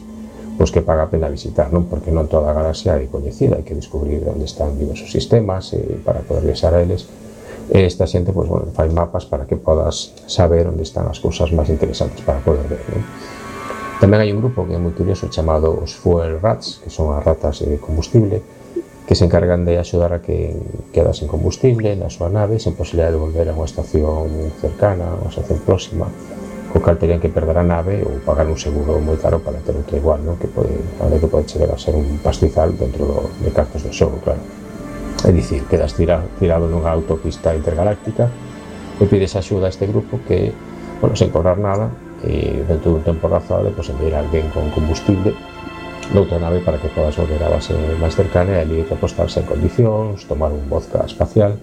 pois 0.60 0.76
que 0.76 0.84
paga 0.84 1.08
a 1.08 1.10
pena 1.10 1.32
visitar, 1.32 1.72
non? 1.72 1.88
Porque 1.88 2.12
non 2.12 2.28
toda 2.28 2.52
a 2.52 2.54
galaxia 2.54 3.00
é 3.00 3.08
coñecida, 3.08 3.56
hai 3.56 3.64
que 3.64 3.72
descubrir 3.72 4.28
onde 4.28 4.44
están 4.44 4.76
diversos 4.76 5.08
sistemas 5.08 5.72
e 5.72 5.80
para 6.04 6.20
poder 6.28 6.44
viaxar 6.44 6.76
a 6.76 6.84
eles. 6.84 7.08
E 7.72 7.88
esta 7.88 8.04
xente, 8.04 8.36
pois, 8.36 8.52
bueno, 8.52 8.68
fai 8.76 8.92
mapas 8.92 9.24
para 9.24 9.48
que 9.48 9.56
podas 9.56 10.12
saber 10.28 10.68
onde 10.68 10.84
están 10.84 11.08
as 11.08 11.24
cousas 11.24 11.56
máis 11.56 11.72
interesantes 11.72 12.20
para 12.28 12.44
poder 12.44 12.68
ver, 12.68 12.84
non? 12.92 13.08
Tamén 14.04 14.20
hai 14.20 14.36
un 14.36 14.44
grupo 14.44 14.68
que 14.68 14.76
é 14.76 14.82
moi 14.84 14.92
curioso 14.92 15.32
chamado 15.32 15.80
os 15.80 15.96
Fuel 15.96 16.44
Rats, 16.44 16.84
que 16.84 16.92
son 16.92 17.16
as 17.16 17.24
ratas 17.24 17.64
de 17.64 17.80
combustible, 17.80 18.44
que 19.08 19.16
se 19.16 19.24
encargan 19.24 19.64
de 19.64 19.80
axudar 19.80 20.12
a 20.12 20.20
que 20.20 20.60
queda 20.92 21.16
sen 21.16 21.32
combustible 21.32 21.96
na 21.96 22.12
súa 22.12 22.28
nave 22.28 22.60
sen 22.60 22.76
posibilidad 22.76 23.16
de 23.16 23.20
volver 23.24 23.48
a 23.48 23.56
unha 23.56 23.64
estación 23.64 24.52
cercana, 24.60 25.08
a 25.08 25.24
unha 25.24 25.32
estación 25.32 25.64
próxima 25.64 26.12
co 26.70 26.80
cal 26.82 26.98
terían 27.02 27.20
que 27.20 27.34
perder 27.34 27.58
a 27.58 27.66
nave 27.66 28.06
ou 28.06 28.22
pagar 28.22 28.46
un 28.46 28.58
seguro 28.58 29.02
moi 29.02 29.18
caro 29.18 29.42
para 29.42 29.58
ter 29.66 29.74
outro 29.74 29.98
igual, 29.98 30.22
non? 30.22 30.38
que 30.38 30.46
pode, 30.46 30.74
a 31.02 31.10
que 31.10 31.30
pode 31.30 31.50
chegar 31.50 31.74
a 31.74 31.78
ser 31.82 31.98
un 31.98 32.22
pastizal 32.22 32.74
dentro 32.78 33.10
do, 33.10 33.20
de 33.42 33.50
cartos 33.50 33.82
do 33.82 33.90
xogo, 33.90 34.22
claro. 34.22 34.42
É 35.26 35.34
dicir, 35.34 35.66
quedas 35.66 35.98
tira, 35.98 36.22
tirado 36.38 36.70
nunha 36.70 36.94
autopista 36.94 37.52
intergaláctica 37.58 38.30
e 39.02 39.04
pides 39.10 39.34
axuda 39.34 39.68
a 39.68 39.74
este 39.74 39.90
grupo 39.90 40.22
que, 40.24 40.54
bueno, 41.02 41.18
sen 41.18 41.34
cobrar 41.34 41.58
nada, 41.58 41.90
e 42.24 42.64
dentro 42.68 42.92
dun 42.92 43.04
tempo 43.04 43.32
razoable, 43.32 43.72
pois 43.72 43.88
enviar 43.90 44.20
alguén 44.20 44.52
con 44.52 44.68
combustible 44.76 45.32
noutra 46.14 46.42
nave 46.42 46.60
para 46.60 46.82
que 46.82 46.90
podas 46.90 47.16
volver 47.16 47.38
a 47.44 47.54
base 47.54 47.74
máis 48.02 48.18
cercana 48.18 48.58
e 48.58 48.62
ali 48.66 48.82
te 48.82 48.98
apostarse 48.98 49.40
en 49.40 49.48
condicións, 49.48 50.26
tomar 50.26 50.50
un 50.50 50.66
vodka 50.66 51.06
espacial, 51.06 51.54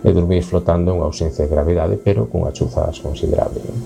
e 0.00 0.08
dormir 0.12 0.40
flotando 0.42 0.96
en 0.96 1.04
ausencia 1.04 1.44
de 1.44 1.52
gravidade, 1.52 2.00
pero 2.00 2.26
cunha 2.26 2.52
chuzas 2.52 3.00
considerable. 3.04 3.60
Non? 3.60 3.78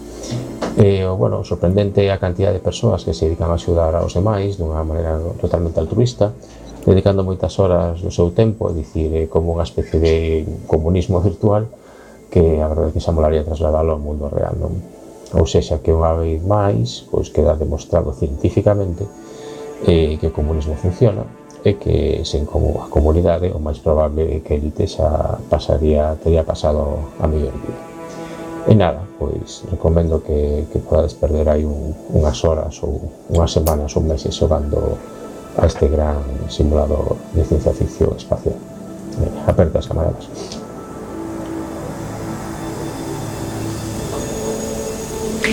E, 0.74 1.06
bueno, 1.06 1.46
sorprendente 1.46 2.02
é 2.02 2.10
a 2.10 2.18
cantidad 2.18 2.50
de 2.50 2.58
persoas 2.58 3.06
que 3.06 3.14
se 3.14 3.30
dedican 3.30 3.50
a 3.50 3.58
axudar 3.58 3.94
aos 3.94 4.14
demais 4.14 4.58
dunha 4.58 4.82
maneira 4.82 5.18
totalmente 5.38 5.78
altruista, 5.78 6.34
dedicando 6.82 7.22
moitas 7.22 7.54
horas 7.62 8.02
do 8.02 8.10
seu 8.10 8.34
tempo, 8.34 8.70
é 8.70 8.74
dicir, 8.74 9.10
é 9.14 9.30
como 9.30 9.54
unha 9.54 9.62
especie 9.62 10.02
de 10.02 10.14
comunismo 10.66 11.22
virtual 11.22 11.70
que 12.26 12.58
a 12.58 12.66
verdade 12.66 12.90
que 12.90 12.98
xa 12.98 13.14
molaría 13.14 13.46
trasladalo 13.46 13.94
ao 13.94 14.02
mundo 14.02 14.26
real, 14.26 14.58
non? 14.58 14.82
Ou 15.34 15.46
sexa, 15.46 15.78
que 15.78 15.94
unha 15.94 16.14
vez 16.18 16.42
máis, 16.42 17.06
pois 17.06 17.30
queda 17.30 17.54
demostrado 17.54 18.10
científicamente 18.14 19.06
eh, 19.86 20.18
que 20.18 20.30
o 20.30 20.34
comunismo 20.34 20.74
funciona, 20.74 21.22
e 21.64 21.80
que 21.80 22.20
sen 22.28 22.44
como 22.44 22.84
a 22.84 22.92
comunidade 22.92 23.48
o 23.48 23.58
máis 23.58 23.80
probable 23.80 24.28
é 24.28 24.44
que 24.44 24.60
Elite 24.60 24.84
xa 24.84 25.40
pasaría, 25.48 26.12
teria 26.20 26.44
pasado 26.44 27.16
a 27.16 27.24
mellor 27.24 27.56
vida. 27.56 27.80
E 28.68 28.76
nada, 28.76 29.00
pois 29.16 29.64
recomendo 29.72 30.20
que, 30.20 30.68
que 30.68 30.78
podades 30.84 31.16
perder 31.16 31.48
aí 31.48 31.64
un, 31.64 31.96
unhas 32.12 32.36
horas 32.44 32.76
ou 32.84 33.08
unhas 33.32 33.52
semanas 33.52 33.96
ou 33.96 34.04
meses 34.04 34.36
xogando 34.36 35.00
a 35.56 35.64
este 35.64 35.88
gran 35.88 36.20
simulador 36.52 37.16
de 37.32 37.44
ciencia 37.48 37.72
ficción 37.72 38.12
espacial. 38.16 38.56
Eh, 39.24 39.48
aperta 39.48 39.80
as 39.80 39.88
camaradas. 39.88 40.28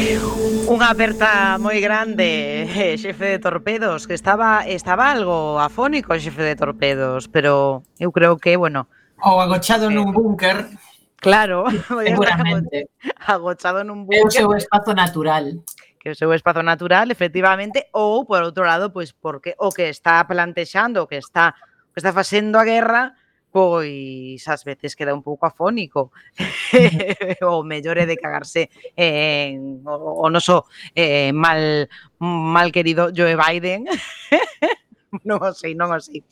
Unha 0.01 0.97
aperta 0.97 1.61
moi 1.61 1.77
grande, 1.77 2.65
eh, 2.65 2.97
xefe 2.97 3.37
de 3.37 3.39
torpedos, 3.43 4.09
que 4.09 4.17
estaba 4.17 4.65
estaba 4.65 5.13
algo 5.13 5.61
afónico, 5.61 6.17
xefe 6.17 6.41
de 6.41 6.57
torpedos, 6.57 7.29
pero 7.29 7.85
eu 8.01 8.09
creo 8.09 8.41
que, 8.41 8.57
bueno... 8.57 8.89
Ou 9.21 9.37
agochado 9.37 9.91
eh, 9.91 9.93
nun 9.93 10.09
búnker. 10.09 10.73
Claro, 11.21 11.69
seguramente. 12.01 12.89
Agochado 13.29 13.85
nun 13.85 14.09
búnker. 14.09 14.25
É 14.25 14.25
o 14.25 14.33
seu 14.33 14.49
espazo 14.57 14.97
natural. 14.97 15.61
Que 16.01 16.09
o 16.09 16.17
seu 16.17 16.33
espazo 16.33 16.65
natural, 16.65 17.13
efectivamente, 17.13 17.85
ou, 17.93 18.25
por 18.25 18.41
outro 18.41 18.65
lado, 18.65 18.89
pois 18.89 19.13
porque 19.13 19.53
o 19.61 19.69
que 19.69 19.85
está 19.85 20.25
plantexando, 20.25 21.05
o 21.05 21.07
que 21.07 21.21
está, 21.21 21.53
o 21.53 21.93
que 21.93 22.01
está 22.01 22.09
facendo 22.09 22.57
a 22.57 22.65
guerra, 22.65 23.20
pois 23.51 24.41
ás 24.47 24.63
veces 24.63 24.95
queda 24.95 25.13
un 25.13 25.21
pouco 25.21 25.45
afónico 25.45 26.11
o 27.43 27.63
mellor 27.63 27.99
é 27.99 28.05
de 28.07 28.17
cagarse 28.17 28.71
en 28.95 29.83
o, 29.83 30.23
o 30.23 30.27
noso 30.31 30.65
eh, 30.95 31.35
mal 31.35 31.87
mal 32.17 32.71
querido 32.71 33.11
Joe 33.11 33.35
Biden 33.35 33.85
non 35.27 35.43
o 35.43 35.51
sei, 35.51 35.75
non 35.75 35.91
o 35.91 35.99
sei 35.99 36.23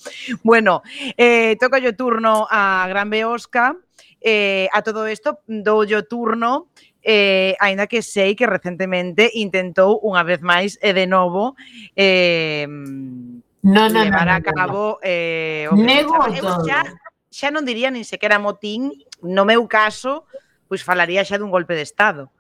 bueno, 0.48 0.82
eh, 1.20 1.60
toca 1.60 1.84
o 1.84 1.94
turno 1.94 2.48
a 2.48 2.88
Gran 2.88 3.12
Beosca 3.12 3.76
eh, 4.24 4.72
a 4.72 4.80
todo 4.82 5.04
isto 5.08 5.44
dou 5.48 5.84
o 5.84 6.02
turno 6.08 6.72
eh, 7.04 7.56
aínda 7.60 7.88
que 7.88 8.02
sei 8.02 8.36
que 8.36 8.48
recentemente 8.48 9.32
intentou 9.36 10.00
unha 10.04 10.24
vez 10.24 10.40
máis 10.40 10.80
e 10.80 10.92
eh, 10.92 10.94
de 10.96 11.06
novo 11.08 11.56
eh, 11.96 12.68
no, 12.68 13.92
no, 13.92 14.00
levar 14.04 14.28
no, 14.28 14.32
no, 14.32 14.40
a 14.40 14.42
cabo 14.42 14.84
no. 14.96 15.04
eh, 15.04 15.68
o 15.72 15.76
que 15.76 15.84
Nego 15.84 16.16
todo. 16.16 16.32
Eu 16.32 16.64
xa 16.64 16.84
xa 17.30 17.54
non 17.54 17.66
diría 17.66 17.94
nin 17.94 18.06
sequera 18.06 18.42
motín, 18.42 18.94
no 19.22 19.46
meu 19.46 19.70
caso, 19.70 20.26
pois 20.66 20.82
falaría 20.86 21.26
xa 21.26 21.38
dun 21.38 21.54
golpe 21.54 21.78
de 21.78 21.86
Estado. 21.86 22.34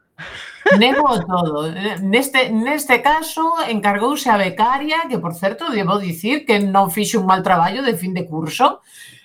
Nego 0.77 1.19
todo. 1.25 1.71
Neste, 2.01 2.49
neste 2.51 3.01
caso, 3.01 3.55
encargouse 3.67 4.29
a 4.29 4.37
becaria, 4.37 5.07
que, 5.09 5.17
por 5.17 5.33
certo, 5.33 5.71
debo 5.71 5.97
dicir 5.97 6.45
que 6.45 6.59
non 6.59 6.91
fixe 6.91 7.17
un 7.17 7.25
mal 7.25 7.41
traballo 7.41 7.81
de 7.81 7.95
fin 7.95 8.13
de 8.13 8.27
curso, 8.27 8.83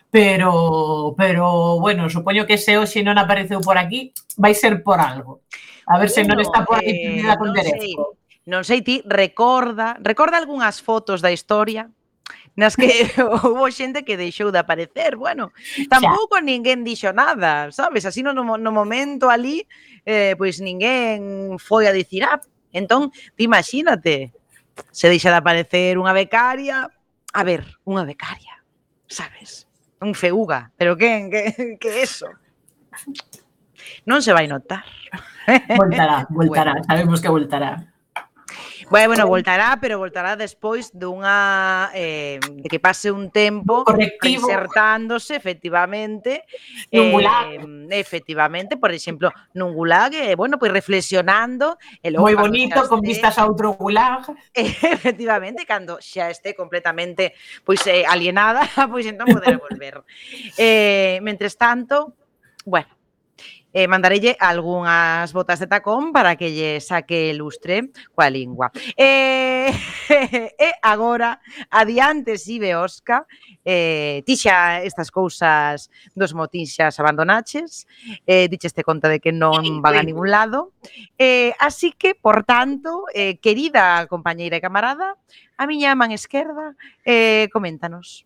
pero, 0.08 1.14
pero 1.18 1.80
bueno, 1.80 2.08
supoño 2.08 2.46
que 2.46 2.56
se 2.56 2.78
hoxe 2.78 3.02
non 3.02 3.18
apareceu 3.18 3.58
por 3.60 3.76
aquí, 3.76 4.14
vai 4.38 4.54
ser 4.54 4.86
por 4.86 5.02
algo. 5.02 5.42
A 5.90 5.98
ver 5.98 6.08
bueno, 6.08 6.16
se 6.16 6.22
non 6.22 6.38
está 6.40 6.62
por 6.62 6.78
aquí 6.80 7.20
eh, 7.20 7.34
con 7.36 7.50
non. 7.50 7.60
Sei, 7.60 7.92
non 8.46 8.62
sei 8.62 8.80
ti, 8.80 9.02
recorda, 9.04 9.98
recorda 10.00 10.38
algunhas 10.38 10.78
fotos 10.80 11.18
da 11.18 11.34
historia 11.34 11.90
nas 12.54 12.78
que 12.78 12.86
houve 13.42 13.70
xente 13.74 14.06
que 14.06 14.18
deixou 14.18 14.54
de 14.54 14.62
aparecer, 14.62 15.18
bueno, 15.18 15.50
tampouco 15.90 16.38
xa. 16.38 16.46
ninguén 16.46 16.86
dixo 16.86 17.10
nada, 17.10 17.70
sabes? 17.74 18.06
Así 18.06 18.22
no, 18.22 18.32
no 18.34 18.70
momento 18.72 19.30
ali, 19.30 19.66
eh, 20.06 20.38
pois 20.38 20.62
ninguén 20.62 21.58
foi 21.58 21.90
a 21.90 21.92
dicir, 21.92 22.22
ah, 22.24 22.38
entón, 22.70 23.10
ti 23.34 23.44
imagínate, 23.46 24.30
se 24.90 25.06
deixa 25.10 25.30
de 25.30 25.38
aparecer 25.38 25.98
unha 25.98 26.14
becaria, 26.14 26.86
a 27.34 27.42
ver, 27.42 27.66
unha 27.82 28.06
becaria, 28.06 28.62
sabes? 29.10 29.66
Un 29.98 30.14
feuga, 30.14 30.70
pero 30.78 30.94
que, 30.94 31.10
que, 31.32 31.42
que 31.78 31.90
eso? 32.02 32.30
Non 34.06 34.22
se 34.22 34.30
vai 34.30 34.46
notar. 34.46 34.86
Voltará, 35.76 36.26
voltará, 36.30 36.72
bueno. 36.78 36.86
sabemos 36.86 37.18
que 37.20 37.28
voltará. 37.28 37.93
Bueno, 38.90 39.26
voltará, 39.26 39.78
pero 39.80 39.98
voltará 39.98 40.36
despois 40.36 40.90
dunha 40.92 41.90
eh, 41.94 42.38
de 42.40 42.68
que 42.68 42.80
pase 42.80 43.10
un 43.10 43.30
tempo 43.30 43.84
Correctivo. 43.84 44.46
insertándose 44.46 45.36
efectivamente 45.36 46.44
nun 46.92 47.10
gulag. 47.12 47.60
Eh, 47.90 48.00
efectivamente, 48.00 48.76
por 48.76 48.92
exemplo, 48.92 49.32
nun 49.54 49.72
gulag, 49.72 50.14
eh, 50.14 50.34
bueno, 50.34 50.58
pois 50.58 50.70
pues 50.72 50.80
reflexionando 50.84 51.76
e 52.02 52.10
logo 52.10 52.26
moi 52.26 52.36
bonito 52.36 52.84
esté, 52.84 52.90
con 52.90 53.00
vistas 53.00 53.36
a 53.40 53.46
outro 53.48 53.74
gulag. 53.74 54.28
Eh, 54.52 54.68
efectivamente, 54.98 55.64
cando 55.64 55.98
xa 56.00 56.28
este 56.28 56.54
completamente 56.54 57.34
pois 57.64 57.80
pues, 57.82 57.86
eh, 57.88 58.04
alienada, 58.06 58.64
pois 58.90 59.04
pues, 59.04 59.06
entón 59.06 59.28
poder 59.32 59.58
volver. 59.58 60.04
eh, 60.58 61.18
mentres 61.22 61.56
tanto, 61.56 62.14
bueno, 62.64 62.88
eh, 63.74 63.90
mandarelle 63.90 64.38
algunhas 64.38 65.34
botas 65.34 65.58
de 65.58 65.66
tacón 65.66 66.14
para 66.14 66.38
que 66.38 66.54
lle 66.54 66.78
saque 66.78 67.34
lustre 67.34 67.90
coa 68.14 68.30
lingua. 68.30 68.70
Eh, 68.94 69.74
e 70.54 70.70
agora, 70.80 71.42
adiante 71.68 72.38
si 72.38 72.62
ve 72.62 72.78
Osca, 72.78 73.26
eh, 73.66 74.22
ti 74.22 74.38
xa 74.38 74.86
estas 74.86 75.10
cousas 75.10 75.90
dos 76.14 76.30
motinxas 76.38 76.94
xa 76.94 77.02
abandonaches, 77.02 77.90
eh, 78.22 78.46
dicheste 78.46 78.86
conta 78.86 79.10
de 79.10 79.18
que 79.18 79.34
non 79.34 79.82
van 79.82 79.98
a 79.98 80.06
ningún 80.06 80.30
lado. 80.30 80.70
Eh, 81.18 81.50
así 81.58 81.90
que, 81.90 82.14
por 82.14 82.46
tanto, 82.46 83.10
eh, 83.10 83.42
querida 83.42 84.06
compañeira 84.06 84.56
e 84.56 84.64
camarada, 84.64 85.18
a 85.58 85.66
miña 85.66 85.98
man 85.98 86.14
esquerda, 86.14 86.78
eh, 87.02 87.50
coméntanos. 87.50 88.22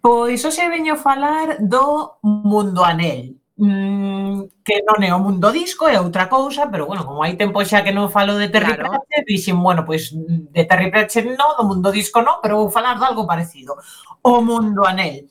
Pois 0.00 0.40
hoxe 0.48 0.64
veño 0.72 0.96
falar 0.96 1.60
do 1.60 2.16
Mundo 2.24 2.80
Anel 2.80 3.39
mm, 3.60 4.64
que 4.64 4.80
non 4.88 4.98
é 5.04 5.12
o 5.12 5.20
mundo 5.20 5.52
disco, 5.52 5.84
é 5.84 6.00
outra 6.00 6.32
cousa, 6.32 6.72
pero 6.72 6.88
bueno, 6.88 7.04
como 7.04 7.20
hai 7.20 7.36
tempo 7.36 7.60
xa 7.60 7.84
que 7.84 7.92
non 7.92 8.08
falo 8.08 8.40
de 8.40 8.48
Terry 8.48 8.72
claro. 8.72 8.96
Pratchett, 8.96 9.28
dixen, 9.28 9.60
bueno, 9.60 9.84
pois 9.84 10.08
pues, 10.08 10.24
de 10.56 10.62
Terry 10.64 10.88
Pratchett 10.88 11.28
non, 11.28 11.52
do 11.60 11.68
mundo 11.68 11.92
disco 11.92 12.24
non, 12.24 12.40
pero 12.40 12.56
vou 12.56 12.72
falar 12.72 12.96
de 12.96 13.04
algo 13.04 13.28
parecido. 13.28 13.76
O 14.24 14.40
mundo 14.40 14.88
anel. 14.88 15.28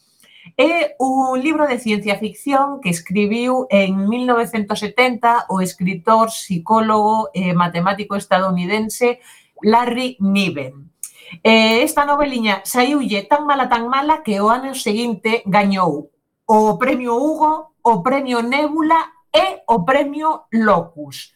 É 0.58 0.94
un 1.00 1.42
libro 1.42 1.66
de 1.66 1.82
ciencia 1.82 2.18
ficción 2.18 2.82
que 2.82 2.90
escribiu 2.90 3.66
en 3.70 4.10
1970 4.10 5.50
o 5.50 5.62
escritor, 5.62 6.30
psicólogo 6.30 7.34
e 7.34 7.54
matemático 7.54 8.14
estadounidense 8.14 9.22
Larry 9.62 10.18
Niven. 10.22 10.94
Eh, 11.44 11.82
esta 11.82 12.06
noveliña 12.06 12.62
saiulle 12.66 13.26
tan 13.26 13.46
mala, 13.46 13.70
tan 13.70 13.90
mala 13.90 14.22
que 14.22 14.42
o 14.42 14.50
ano 14.50 14.74
seguinte 14.74 15.42
gañou 15.46 16.10
o 16.50 16.78
Premio 16.82 17.14
Hugo 17.14 17.69
o 17.90 18.02
Premio 18.06 18.42
Nébula 18.42 19.02
e 19.34 19.62
o 19.68 19.86
Premio 19.86 20.46
Locus 20.54 21.34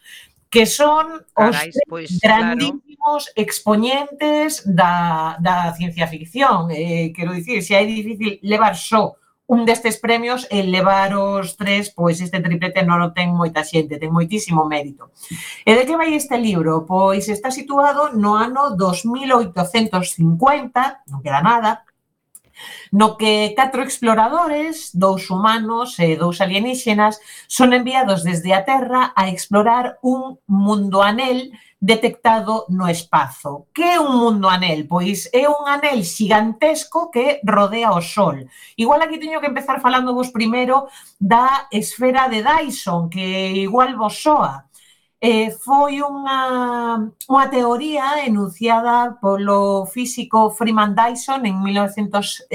que 0.54 0.68
son 0.68 1.26
Carais, 1.34 1.74
os 1.74 1.82
pois, 1.90 2.20
grandísimos 2.22 3.26
claro. 3.26 3.42
expoñentes 3.42 4.62
da, 4.70 5.34
da 5.42 5.74
ciencia 5.74 6.06
ficción. 6.06 6.70
Eh, 6.70 7.10
quero 7.10 7.34
dicir, 7.34 7.66
se 7.66 7.74
é 7.74 7.82
difícil 7.82 8.38
levar 8.46 8.78
só 8.78 9.18
un 9.50 9.66
destes 9.66 9.98
premios 9.98 10.46
e 10.54 10.62
levar 10.62 11.18
os 11.18 11.58
tres, 11.58 11.90
pois 11.90 12.22
este 12.22 12.38
triplete 12.38 12.86
non 12.86 13.02
o 13.02 13.10
ten 13.18 13.34
moita 13.34 13.66
xente, 13.66 13.98
ten 13.98 14.14
moitísimo 14.14 14.70
mérito. 14.70 15.10
E 15.66 15.74
de 15.74 15.90
que 15.90 15.98
vai 15.98 16.14
este 16.14 16.38
libro? 16.38 16.86
Pois 16.86 17.26
está 17.34 17.50
situado 17.50 18.14
no 18.14 18.38
ano 18.38 18.78
2850, 18.78 21.10
non 21.10 21.26
queda 21.26 21.42
nada, 21.42 21.82
no 22.92 23.18
que 23.18 23.54
catro 23.56 23.82
exploradores, 23.82 24.92
dous 24.94 25.30
humanos 25.30 26.00
e 26.00 26.16
dous 26.16 26.42
alienígenas 26.42 27.20
son 27.48 27.74
enviados 27.74 28.24
desde 28.24 28.54
a 28.54 28.66
Terra 28.66 29.14
a 29.16 29.30
explorar 29.30 30.00
un 30.02 30.40
mundo 30.48 31.02
anel 31.02 31.52
detectado 31.84 32.66
no 32.70 32.88
espazo. 32.88 33.68
Que 33.74 33.96
é 33.96 34.00
un 34.00 34.16
mundo 34.16 34.48
anel? 34.48 34.88
Pois 34.88 35.28
é 35.34 35.50
un 35.50 35.68
anel 35.68 36.08
xigantesco 36.08 37.12
que 37.12 37.42
rodea 37.44 37.92
o 37.92 38.02
Sol. 38.02 38.48
Igual 38.78 39.02
aquí 39.02 39.20
teño 39.20 39.42
que 39.42 39.52
empezar 39.52 39.82
falando 39.82 40.16
vos 40.16 40.32
primeiro 40.32 40.88
da 41.20 41.68
esfera 41.72 42.30
de 42.32 42.40
Dyson, 42.40 43.10
que 43.10 43.52
igual 43.68 43.98
vos 44.00 44.16
soa 44.16 44.64
eh, 45.24 45.56
foi 45.56 46.04
unha, 46.04 47.00
unha 47.32 47.46
teoría 47.48 48.28
enunciada 48.28 49.16
polo 49.24 49.88
físico 49.88 50.52
Freeman 50.52 50.92
Dyson 50.92 51.48
en 51.48 51.64
1960 51.64 52.52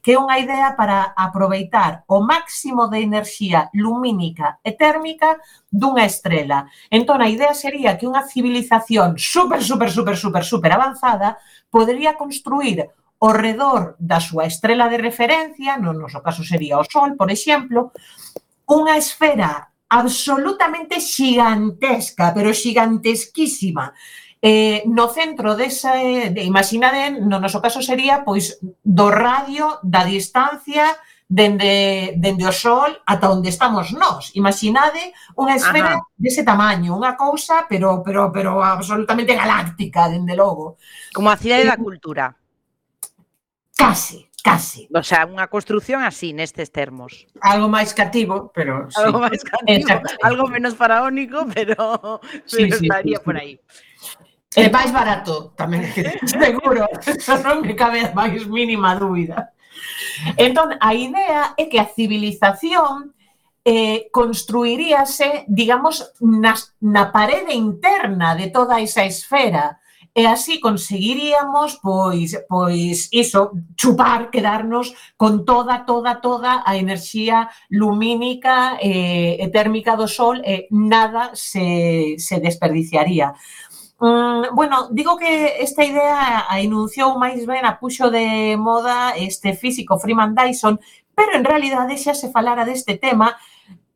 que 0.00 0.16
é 0.16 0.18
unha 0.18 0.40
idea 0.40 0.72
para 0.72 1.12
aproveitar 1.12 2.00
o 2.08 2.24
máximo 2.24 2.88
de 2.88 3.04
enerxía 3.04 3.68
lumínica 3.76 4.56
e 4.64 4.72
térmica 4.72 5.36
dunha 5.68 6.08
estrela. 6.08 6.72
Entón, 6.88 7.20
a 7.20 7.28
idea 7.28 7.52
sería 7.52 8.00
que 8.00 8.08
unha 8.08 8.24
civilización 8.24 9.20
super, 9.20 9.60
super, 9.60 9.92
super, 9.92 10.16
super, 10.16 10.40
super 10.48 10.72
avanzada 10.72 11.36
podría 11.68 12.16
construir 12.16 12.88
ao 13.20 13.36
redor 13.36 14.00
da 14.00 14.16
súa 14.16 14.48
estrela 14.48 14.88
de 14.88 14.96
referencia, 14.96 15.76
no 15.76 15.92
noso 15.92 16.24
caso 16.24 16.40
sería 16.40 16.80
o 16.80 16.88
Sol, 16.88 17.20
por 17.20 17.28
exemplo, 17.28 17.92
unha 18.64 18.96
esfera 18.96 19.69
absolutamente 19.90 21.02
xigantesca, 21.02 22.32
pero 22.32 22.54
xigantesquísima. 22.54 23.92
Eh, 24.40 24.82
no 24.86 25.12
centro 25.12 25.52
desa, 25.52 26.00
de, 26.00 26.32
eh, 26.32 26.44
imaginade, 26.48 27.12
no 27.20 27.36
noso 27.36 27.60
caso 27.60 27.84
sería 27.84 28.24
pois 28.24 28.56
do 28.80 29.12
radio 29.12 29.76
da 29.84 30.00
distancia 30.06 30.96
dende, 31.28 32.14
dende 32.16 32.48
o 32.48 32.54
sol 32.54 32.96
ata 33.04 33.28
onde 33.28 33.52
estamos 33.52 33.92
nós. 33.92 34.32
Imaginade 34.32 35.12
unha 35.36 35.60
esfera 35.60 36.00
Ajá. 36.00 36.08
dese 36.16 36.40
tamaño, 36.40 36.96
unha 36.96 37.20
cousa, 37.20 37.68
pero, 37.68 38.00
pero, 38.00 38.32
pero 38.32 38.64
absolutamente 38.64 39.36
galáctica, 39.36 40.08
dende 40.08 40.32
logo. 40.32 40.80
Como 41.12 41.28
a 41.28 41.36
cidade 41.36 41.66
eh, 41.66 41.70
da 41.70 41.76
cultura. 41.76 42.32
Case, 43.76 44.29
Case. 44.42 44.88
O 44.94 45.04
sea, 45.04 45.28
unha 45.28 45.46
construción 45.52 46.00
así 46.00 46.32
nestes 46.32 46.72
termos. 46.72 47.28
Algo 47.44 47.68
máis 47.68 47.92
cativo, 47.92 48.48
pero 48.56 48.88
sí. 48.88 48.96
Algo 48.96 49.18
máis 49.20 49.42
cativo, 49.44 50.00
algo 50.24 50.44
menos 50.48 50.74
faraónico, 50.74 51.44
pero, 51.52 52.20
sí, 52.48 52.68
pero 52.68 52.76
sí, 52.76 52.84
estaría 52.86 53.18
sí, 53.20 53.24
por 53.24 53.36
aí. 53.36 53.60
E 54.56 54.66
máis 54.66 54.90
barato, 54.90 55.54
tamén 55.54 55.86
seguro, 56.26 56.88
eso 57.06 57.34
non 57.38 57.62
me 57.62 57.78
cabe 57.78 58.02
a 58.02 58.10
máis 58.10 58.42
mínima 58.50 58.98
dúbida. 58.98 59.54
Entón, 60.34 60.74
a 60.80 60.90
idea 60.90 61.54
é 61.54 61.70
que 61.70 61.78
a 61.78 61.86
civilización 61.86 63.14
eh, 63.64 64.10
construiríase, 64.10 65.46
digamos, 65.46 66.16
nas, 66.18 66.74
na 66.82 67.12
parede 67.14 67.54
interna 67.54 68.34
de 68.34 68.50
toda 68.50 68.80
esa 68.80 69.04
esfera, 69.04 69.78
E 70.12 70.26
así 70.26 70.58
conseguiríamos, 70.58 71.78
pois, 71.78 72.34
pois 72.48 73.08
iso, 73.12 73.52
chupar, 73.76 74.30
quedarnos 74.30 74.92
con 75.16 75.44
toda, 75.44 75.86
toda, 75.86 76.20
toda 76.20 76.62
a 76.66 76.76
enerxía 76.76 77.48
lumínica 77.70 78.74
e, 78.82 79.38
e 79.38 79.46
térmica 79.54 79.94
do 79.94 80.10
sol 80.10 80.42
e 80.42 80.66
nada 80.70 81.30
se, 81.34 82.18
se 82.18 82.42
desperdiciaría. 82.42 83.38
Mm, 84.00 84.54
bueno, 84.54 84.88
digo 84.90 85.16
que 85.16 85.62
esta 85.62 85.84
idea 85.84 86.46
a 86.48 86.58
enunciou 86.60 87.14
máis 87.20 87.46
ben 87.46 87.62
a 87.68 87.78
puxo 87.78 88.10
de 88.10 88.56
moda 88.56 89.14
este 89.14 89.54
físico 89.54 90.00
Freeman 90.00 90.34
Dyson, 90.34 90.80
pero 91.14 91.36
en 91.36 91.44
realidade 91.44 92.00
xa 92.00 92.16
se 92.16 92.32
falara 92.32 92.64
deste 92.64 92.96
tema 92.96 93.36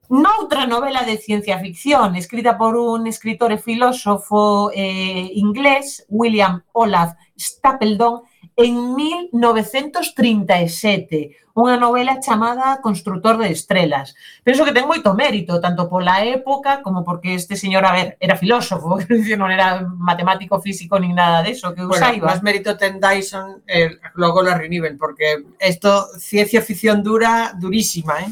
Noutra 0.08 0.66
novela 0.66 1.02
de 1.02 1.16
ciencia 1.16 1.58
ficción 1.58 2.16
escrita 2.16 2.58
por 2.58 2.76
un 2.76 3.06
escritor 3.06 3.52
e 3.52 3.58
filósofo 3.58 4.70
eh, 4.74 5.30
inglés, 5.32 6.04
William 6.08 6.62
Olaf 6.72 7.14
Stapledon, 7.38 8.22
en 8.56 8.94
1937, 8.94 11.36
unha 11.54 11.78
novela 11.78 12.18
chamada 12.22 12.80
Constructor 12.82 13.38
de 13.38 13.50
Estrelas. 13.50 14.14
Penso 14.42 14.64
que 14.66 14.74
ten 14.74 14.86
moito 14.86 15.14
mérito, 15.14 15.58
tanto 15.58 15.90
pola 15.90 16.24
época 16.26 16.82
como 16.82 17.02
porque 17.02 17.34
este 17.34 17.58
señor, 17.58 17.84
a 17.86 17.92
ver, 17.94 18.16
era 18.18 18.38
filósofo, 18.38 18.98
non 19.40 19.50
era 19.50 19.82
matemático, 19.82 20.62
físico, 20.62 20.98
nin 20.98 21.14
nada 21.14 21.42
de 21.42 21.50
eso, 21.54 21.74
que 21.74 21.82
eu 21.82 21.90
bueno, 21.90 22.02
saiba. 22.02 22.30
Más 22.30 22.42
mérito 22.42 22.78
ten 22.78 23.02
Dyson, 23.02 23.62
eh, 23.66 23.98
logo 24.14 24.42
la 24.42 24.54
Renivel, 24.54 24.98
porque 24.98 25.42
esto, 25.58 26.06
ciencia 26.18 26.62
ficción 26.62 27.02
dura, 27.02 27.54
durísima, 27.58 28.22
eh? 28.22 28.30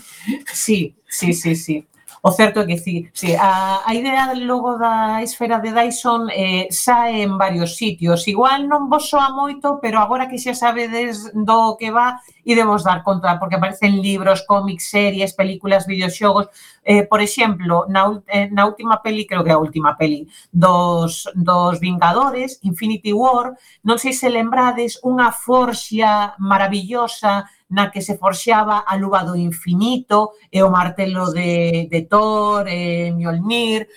Sí, 0.50 0.94
Sí, 1.12 1.34
sí, 1.34 1.54
sí. 1.54 1.86
O 2.24 2.30
certo 2.30 2.60
é 2.60 2.66
que 2.66 2.78
sí, 2.78 3.10
sí. 3.12 3.34
A, 3.34 3.82
a 3.84 3.94
idea 3.94 4.28
del 4.28 4.46
logo 4.46 4.78
da 4.78 5.20
esfera 5.22 5.58
de 5.58 5.72
Dyson 5.74 6.30
eh, 6.30 6.68
sae 6.70 7.22
en 7.22 7.36
varios 7.36 7.76
sitios. 7.76 8.28
Igual 8.28 8.70
non 8.70 8.86
vos 8.86 9.10
soa 9.10 9.34
moito, 9.34 9.82
pero 9.82 9.98
agora 9.98 10.30
que 10.30 10.38
xa 10.38 10.54
sabedes 10.54 11.34
do 11.34 11.74
que 11.74 11.90
va, 11.90 12.22
idemos 12.46 12.86
dar 12.86 13.02
conta, 13.02 13.42
porque 13.42 13.58
aparecen 13.58 13.98
libros, 13.98 14.46
cómics, 14.46 14.88
series, 14.88 15.34
películas, 15.34 15.84
videoxogos. 15.84 16.46
Eh, 16.86 17.02
por 17.10 17.18
exemplo, 17.20 17.90
na, 17.90 18.06
eh, 18.30 18.46
na 18.54 18.70
última 18.70 19.02
peli, 19.02 19.26
creo 19.26 19.42
que 19.42 19.50
a 19.50 19.58
última 19.58 19.98
peli, 19.98 20.30
dos, 20.54 21.26
dos 21.34 21.82
Vingadores, 21.82 22.62
Infinity 22.62 23.12
War, 23.12 23.58
non 23.82 23.98
sei 23.98 24.14
se 24.14 24.30
lembrades, 24.30 25.02
unha 25.02 25.34
forxia 25.34 26.38
maravillosa 26.38 27.50
na 27.72 27.90
que 27.90 28.04
se 28.04 28.20
forxaba 28.20 28.84
a 28.84 28.94
luva 29.00 29.24
do 29.24 29.34
infinito 29.34 30.36
e 30.52 30.60
o 30.62 30.70
martelo 30.70 31.32
de, 31.32 31.88
de 31.88 32.00
Thor 32.04 32.68
e 32.68 33.10
Mjolnir. 33.16 33.88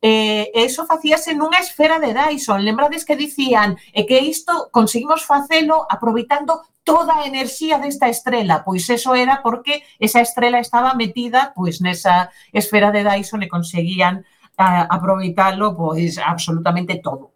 E 0.00 0.54
eso 0.54 0.86
facíase 0.86 1.34
nunha 1.34 1.58
esfera 1.58 1.98
de 1.98 2.14
Dyson. 2.14 2.62
Lembrades 2.62 3.02
que 3.02 3.18
dicían 3.18 3.74
e 3.90 4.06
que 4.06 4.22
isto 4.22 4.70
conseguimos 4.70 5.26
facelo 5.26 5.82
aproveitando 5.90 6.62
toda 6.86 7.18
a 7.18 7.26
enerxía 7.26 7.82
desta 7.82 8.06
estrela, 8.06 8.62
pois 8.62 8.86
eso 8.86 9.18
era 9.18 9.42
porque 9.42 9.82
esa 9.98 10.22
estrela 10.22 10.62
estaba 10.62 10.94
metida 10.94 11.50
pois 11.50 11.82
nesa 11.82 12.30
esfera 12.54 12.94
de 12.94 13.02
Dyson 13.02 13.42
e 13.42 13.50
conseguían 13.50 14.22
a, 14.54 14.86
aproveitalo 14.86 15.74
pois 15.74 16.14
absolutamente 16.22 17.02
todo. 17.02 17.35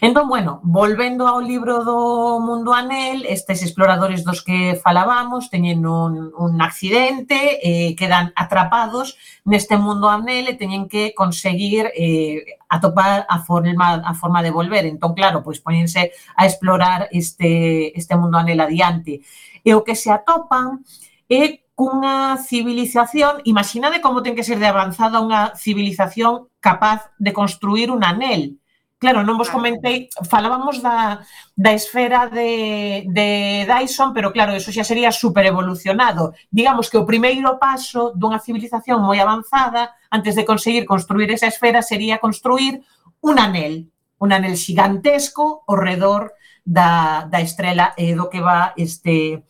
Entón, 0.00 0.28
bueno, 0.28 0.58
volvendo 0.64 1.30
ao 1.30 1.38
libro 1.38 1.86
do 1.86 2.42
Mundo 2.42 2.74
Anel, 2.74 3.22
estes 3.30 3.62
exploradores 3.62 4.26
dos 4.26 4.42
que 4.42 4.74
falábamos 4.74 5.54
teñen 5.54 5.86
un, 5.86 6.34
un 6.34 6.58
accidente, 6.58 7.62
eh, 7.62 7.94
quedan 7.94 8.34
atrapados 8.34 9.14
neste 9.46 9.78
Mundo 9.78 10.10
Anel 10.10 10.50
e 10.50 10.58
teñen 10.58 10.90
que 10.90 11.14
conseguir 11.14 11.94
eh, 11.94 12.58
atopar 12.66 13.22
a 13.30 13.38
forma, 13.46 14.02
a 14.02 14.14
forma 14.18 14.42
de 14.42 14.50
volver. 14.50 14.82
Entón, 14.82 15.14
claro, 15.14 15.46
pois 15.46 15.62
poñense 15.62 16.10
a 16.34 16.42
explorar 16.42 17.06
este, 17.14 17.94
este 17.94 18.18
Mundo 18.18 18.42
Anel 18.42 18.58
adiante. 18.58 19.22
E 19.62 19.78
o 19.78 19.86
que 19.86 19.94
se 19.94 20.10
atopan 20.10 20.82
é 21.30 21.62
cunha 21.78 22.34
civilización, 22.42 23.38
imaginade 23.46 24.02
como 24.02 24.26
ten 24.26 24.34
que 24.34 24.42
ser 24.42 24.58
de 24.58 24.66
avanzada 24.66 25.22
unha 25.22 25.54
civilización 25.54 26.50
capaz 26.58 27.14
de 27.22 27.30
construir 27.30 27.94
un 27.94 28.02
anel, 28.02 28.61
Claro, 29.02 29.26
non 29.26 29.34
vos 29.34 29.50
comentei, 29.50 30.06
falábamos 30.30 30.78
da, 30.78 31.26
da 31.58 31.74
esfera 31.74 32.30
de, 32.30 33.02
de 33.10 33.66
Dyson, 33.66 34.14
pero 34.14 34.30
claro, 34.30 34.54
eso 34.54 34.70
xa 34.70 34.86
sería 34.86 35.10
super 35.10 35.42
evolucionado. 35.42 36.38
Digamos 36.54 36.86
que 36.86 37.02
o 37.02 37.08
primeiro 37.08 37.58
paso 37.58 38.14
dunha 38.14 38.38
civilización 38.38 39.02
moi 39.02 39.18
avanzada, 39.18 39.98
antes 40.06 40.38
de 40.38 40.46
conseguir 40.46 40.86
construir 40.86 41.34
esa 41.34 41.50
esfera, 41.50 41.82
sería 41.82 42.22
construir 42.22 42.86
un 43.26 43.42
anel, 43.42 43.90
un 44.22 44.30
anel 44.30 44.54
xigantesco 44.54 45.66
ao 45.66 45.74
redor 45.74 46.38
da, 46.62 47.26
da 47.26 47.42
estrela 47.42 47.98
e 47.98 48.14
do 48.14 48.30
que 48.30 48.38
va 48.38 48.70
este, 48.78 49.42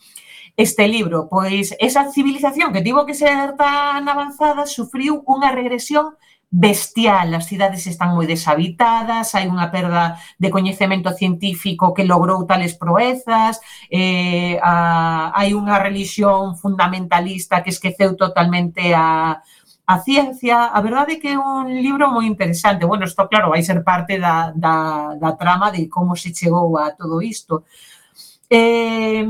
este 0.57 0.89
libro. 0.89 1.29
Pois 1.29 1.77
esa 1.77 2.09
civilización 2.09 2.73
que 2.73 2.81
tivo 2.81 3.05
que 3.05 3.13
ser 3.13 3.53
tan 3.61 4.09
avanzada 4.09 4.65
sufriu 4.65 5.21
unha 5.29 5.53
regresión 5.53 6.17
bestial. 6.53 7.33
As 7.35 7.49
cidades 7.49 7.89
están 7.89 8.13
moi 8.13 8.29
deshabitadas, 8.29 9.33
hai 9.33 9.49
unha 9.49 9.73
perda 9.73 10.21
de 10.37 10.53
coñecemento 10.53 11.09
científico 11.17 11.97
que 11.97 12.05
logrou 12.05 12.45
tales 12.45 12.77
proezas, 12.77 13.57
eh, 13.89 14.61
a, 14.61 15.33
hai 15.33 15.57
unha 15.57 15.81
religión 15.81 16.53
fundamentalista 16.61 17.65
que 17.65 17.73
esqueceu 17.73 18.13
totalmente 18.21 18.93
a, 18.93 19.41
a 19.89 19.97
ciencia. 20.05 20.69
A 20.77 20.81
verdade 20.85 21.17
é 21.17 21.21
que 21.21 21.33
é 21.33 21.39
un 21.41 21.73
libro 21.73 22.13
moi 22.13 22.29
interesante. 22.29 22.85
Bueno, 22.85 23.09
isto, 23.09 23.25
claro, 23.33 23.49
vai 23.49 23.65
ser 23.65 23.81
parte 23.81 24.21
da, 24.21 24.53
da, 24.53 25.17
da 25.17 25.33
trama 25.41 25.73
de 25.73 25.89
como 25.89 26.13
se 26.21 26.37
chegou 26.37 26.77
a 26.77 26.93
todo 26.93 27.25
isto. 27.25 27.65
Eh, 28.55 29.25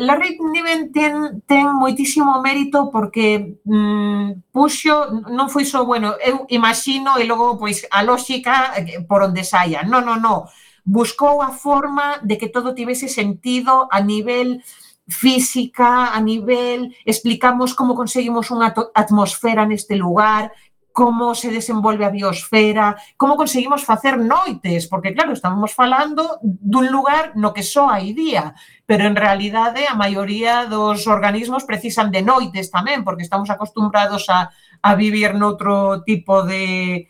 Larry 0.00 0.38
Niven 0.40 0.92
ten, 0.96 1.44
ten 1.44 1.76
moitísimo 1.76 2.40
mérito 2.40 2.88
porque 2.88 3.60
mm, 3.68 4.48
puxo, 4.48 5.28
non 5.28 5.52
foi 5.52 5.68
só, 5.68 5.84
bueno, 5.84 6.16
eu 6.16 6.48
imagino 6.48 7.20
e 7.20 7.28
logo 7.28 7.60
pois 7.60 7.84
a 7.92 8.00
lógica 8.00 8.72
eh, 8.80 9.04
por 9.04 9.28
onde 9.28 9.44
saia. 9.44 9.84
Non, 9.84 10.08
non, 10.08 10.24
non. 10.24 10.48
Buscou 10.88 11.44
a 11.44 11.52
forma 11.52 12.24
de 12.24 12.40
que 12.40 12.48
todo 12.48 12.72
tivese 12.72 13.12
sentido 13.12 13.92
a 13.92 14.00
nivel 14.00 14.64
física, 15.04 16.16
a 16.16 16.20
nivel, 16.24 16.96
explicamos 17.04 17.76
como 17.76 17.92
conseguimos 17.92 18.48
unha 18.48 18.72
atmosfera 18.96 19.68
neste 19.68 20.00
lugar, 20.00 20.48
como 20.92 21.34
se 21.34 21.50
desenvolve 21.50 22.04
a 22.04 22.10
biosfera, 22.10 22.96
como 23.16 23.36
conseguimos 23.36 23.84
facer 23.84 24.18
noites, 24.18 24.86
porque 24.86 25.12
claro, 25.12 25.32
estamos 25.32 25.74
falando 25.74 26.38
dun 26.42 26.92
lugar 26.92 27.32
no 27.34 27.52
que 27.52 27.64
só 27.64 27.88
hai 27.88 28.12
día, 28.12 28.54
pero 28.84 29.08
en 29.08 29.16
realidade 29.16 29.88
a 29.88 29.96
maioría 29.96 30.68
dos 30.68 31.08
organismos 31.08 31.64
precisan 31.64 32.12
de 32.12 32.20
noites 32.20 32.70
tamén, 32.70 33.02
porque 33.02 33.24
estamos 33.24 33.48
acostumbrados 33.48 34.28
a, 34.28 34.52
a 34.82 34.90
vivir 34.94 35.32
noutro 35.34 36.04
tipo 36.04 36.44
de, 36.44 37.08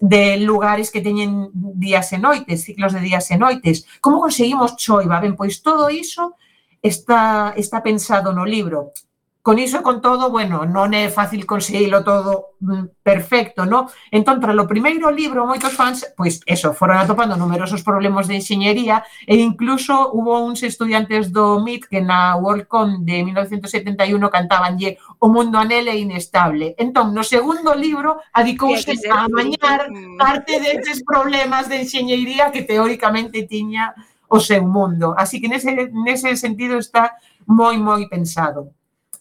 de 0.00 0.38
lugares 0.38 0.90
que 0.90 1.02
teñen 1.02 1.50
días 1.52 2.12
e 2.14 2.18
noites, 2.18 2.64
ciclos 2.64 2.94
de 2.94 3.02
días 3.02 3.28
e 3.30 3.36
noites. 3.36 3.84
Como 4.00 4.22
conseguimos 4.22 4.78
choiva? 4.78 5.20
Ben, 5.20 5.34
pois 5.34 5.60
todo 5.60 5.90
iso 5.90 6.38
está, 6.82 7.52
está 7.56 7.82
pensado 7.82 8.32
no 8.32 8.46
libro. 8.46 8.94
Con 9.48 9.56
iso 9.58 9.80
e 9.80 9.86
con 9.88 10.04
todo, 10.04 10.28
bueno, 10.28 10.68
non 10.68 10.92
é 10.92 11.08
fácil 11.08 11.48
conseguilo 11.48 12.04
todo 12.04 12.60
mm, 12.60 13.00
perfecto, 13.00 13.64
no? 13.64 13.88
Entón, 14.12 14.44
tras 14.44 14.52
o 14.52 14.68
primeiro 14.68 15.08
libro, 15.08 15.48
moitos 15.48 15.72
fans, 15.72 16.04
pois, 16.12 16.44
eso, 16.44 16.76
foron 16.76 17.00
atopando 17.00 17.32
numerosos 17.32 17.80
problemas 17.80 18.28
de 18.28 18.44
enxeñería 18.44 19.08
e 19.24 19.40
incluso 19.40 20.12
hubo 20.12 20.36
uns 20.44 20.60
estudiantes 20.60 21.32
do 21.32 21.64
MIT 21.64 21.88
que 21.88 22.04
na 22.04 22.36
Worldcon 22.36 23.08
de 23.08 23.24
1971 23.24 24.20
cantabanlle 24.28 25.00
O 25.16 25.32
mundo 25.32 25.56
anel 25.56 25.88
é 25.88 25.96
inestable. 25.96 26.76
Entón, 26.76 27.16
no 27.16 27.24
segundo 27.24 27.72
libro, 27.72 28.20
adicouse 28.36 28.92
a 29.08 29.24
amañar 29.24 29.88
parte 30.20 30.60
destes 30.60 31.00
problemas 31.00 31.72
de 31.72 31.88
enxeñería 31.88 32.52
que 32.52 32.68
teóricamente 32.68 33.48
tiña 33.48 33.96
o 34.28 34.44
seu 34.44 34.60
mundo. 34.60 35.16
Así 35.16 35.40
que 35.40 35.48
nese, 35.48 35.88
nese 36.04 36.36
sentido 36.36 36.76
está 36.76 37.16
moi, 37.48 37.80
moi 37.80 38.04
pensado. 38.12 38.77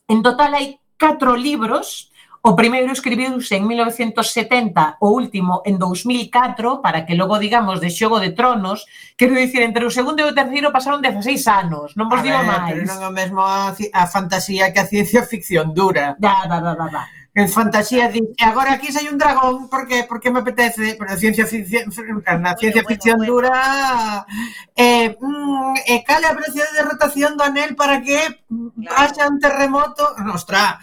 En 0.07 0.23
total 0.23 0.55
hai 0.55 0.79
catro 0.97 1.35
libros, 1.35 2.11
O 2.47 2.55
primeiro 2.55 2.93
escribiuse 2.93 3.59
en 3.59 3.67
1970, 3.67 5.03
o 5.03 5.11
último 5.11 5.61
en 5.65 5.75
2004, 5.75 6.79
para 6.79 7.03
que 7.03 7.11
logo 7.11 7.39
digamos 7.39 7.81
de 7.81 7.91
Xogo 7.91 8.23
de 8.23 8.31
Tronos, 8.31 8.87
quero 9.19 9.35
dicir, 9.35 9.59
entre 9.67 9.83
o 9.83 9.91
segundo 9.91 10.23
e 10.23 10.31
o 10.31 10.37
terceiro 10.37 10.71
pasaron 10.71 11.03
16 11.03 11.43
anos, 11.51 11.91
non 11.99 12.07
vos 12.07 12.21
a 12.21 12.23
digo 12.23 12.39
ver, 12.39 12.47
máis. 12.47 12.71
Pero 12.71 12.87
non 12.87 13.03
é 13.03 13.07
o 13.09 13.11
mesmo 13.11 13.43
a, 13.43 13.75
a 13.75 14.03
fantasía 14.07 14.71
que 14.71 14.79
a 14.79 14.87
ciencia 14.87 15.27
ficción 15.27 15.75
dura. 15.75 16.15
Da, 16.15 16.47
da, 16.47 16.63
da, 16.63 16.71
da, 16.71 16.87
da 16.87 17.03
en 17.37 17.49
fantasía 17.49 18.09
di, 18.09 18.17
e 18.33 18.43
agora 18.49 18.73
aquí 18.73 18.89
sai 18.89 19.05
un 19.13 19.21
dragón 19.21 19.69
porque 19.69 20.09
porque 20.09 20.33
me 20.33 20.41
apetece, 20.41 20.97
pero 20.97 21.13
a 21.13 21.21
ciencia 21.21 21.45
ficción, 21.45 21.93
na 22.41 22.57
ciencia 22.57 22.81
bueno, 22.81 22.89
ficción 22.89 23.17
bueno, 23.21 23.29
dura 23.29 24.25
bueno. 24.25 24.73
eh, 24.73 25.13
mm, 25.21 25.73
e 25.85 25.95
cal 26.01 26.25
é 26.25 26.33
a 26.33 26.37
velocidade 26.37 26.73
de 26.73 26.87
rotación 26.89 27.37
do 27.37 27.45
anel 27.45 27.77
para 27.77 28.01
que 28.01 28.17
claro. 28.41 28.97
haxa 28.97 29.29
un 29.29 29.37
terremoto, 29.37 30.01
ostra. 30.33 30.81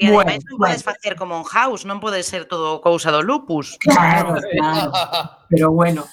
E 0.00 0.08
bueno, 0.08 0.32
ademais 0.32 0.48
non 0.48 0.56
podes 0.56 0.80
facer 0.80 1.20
como 1.20 1.36
un 1.36 1.44
house, 1.44 1.84
non 1.84 2.00
pode 2.00 2.24
ser 2.24 2.48
todo 2.48 2.80
cousa 2.80 3.12
do 3.12 3.20
lupus. 3.20 3.76
Claro, 3.76 4.40
claro. 4.40 4.88
pero 5.52 5.68
bueno. 5.68 6.08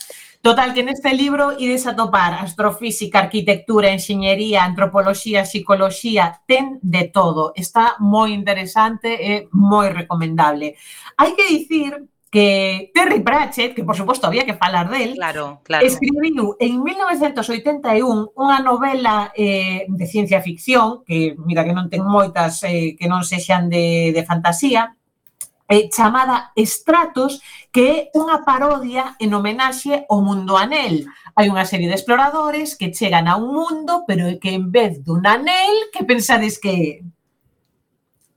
Total, 0.45 0.75
que 0.75 0.85
neste 0.85 1.09
libro 1.09 1.57
ides 1.57 1.89
a 1.89 1.97
topar 1.97 2.37
astrofísica, 2.37 3.17
arquitectura, 3.17 3.89
enxeñería, 3.89 4.61
antropoloxía, 4.61 5.41
psicoloxía, 5.41 6.45
ten 6.45 6.77
de 6.85 7.09
todo. 7.09 7.49
Está 7.57 7.97
moi 7.97 8.29
interesante 8.29 9.09
e 9.17 9.49
moi 9.49 9.89
recomendable. 9.89 10.77
Hai 11.17 11.33
que 11.33 11.49
dicir 11.49 11.97
que 12.29 12.91
Terry 12.93 13.25
Pratchett, 13.25 13.73
que 13.73 13.81
por 13.81 13.97
suposto 13.97 14.29
había 14.29 14.45
que 14.45 14.53
falar 14.53 14.85
del, 14.93 15.17
claro, 15.17 15.65
claro. 15.65 15.81
escribiu 15.81 16.53
en 16.61 16.77
1981 16.77 18.37
unha 18.37 18.61
novela 18.61 19.33
eh, 19.33 19.89
de 19.89 20.05
ciencia 20.05 20.45
ficción, 20.45 21.01
que 21.09 21.33
mira 21.41 21.65
que 21.65 21.73
non 21.73 21.89
ten 21.89 22.05
moitas 22.05 22.61
eh, 22.61 22.93
que 22.93 23.09
non 23.09 23.25
sexan 23.25 23.65
de, 23.65 24.13
de 24.13 24.21
fantasía, 24.21 24.93
eh, 25.67 25.89
chamada 25.89 26.51
Estratos, 26.55 27.41
que 27.71 28.11
é 28.13 28.17
unha 28.17 28.45
parodia 28.45 29.17
en 29.19 29.33
homenaxe 29.33 30.05
ao 30.07 30.21
mundo 30.21 30.55
anel. 30.55 31.09
Hai 31.33 31.49
unha 31.49 31.65
serie 31.65 31.89
de 31.89 31.97
exploradores 31.97 32.77
que 32.77 32.93
chegan 32.93 33.27
a 33.27 33.35
un 33.35 33.51
mundo, 33.51 34.05
pero 34.05 34.29
que 34.37 34.53
en 34.53 34.69
vez 34.69 35.01
dun 35.01 35.25
anel, 35.25 35.89
que 35.91 36.05
pensades 36.05 36.61
que 36.61 36.71
é? 36.71 36.89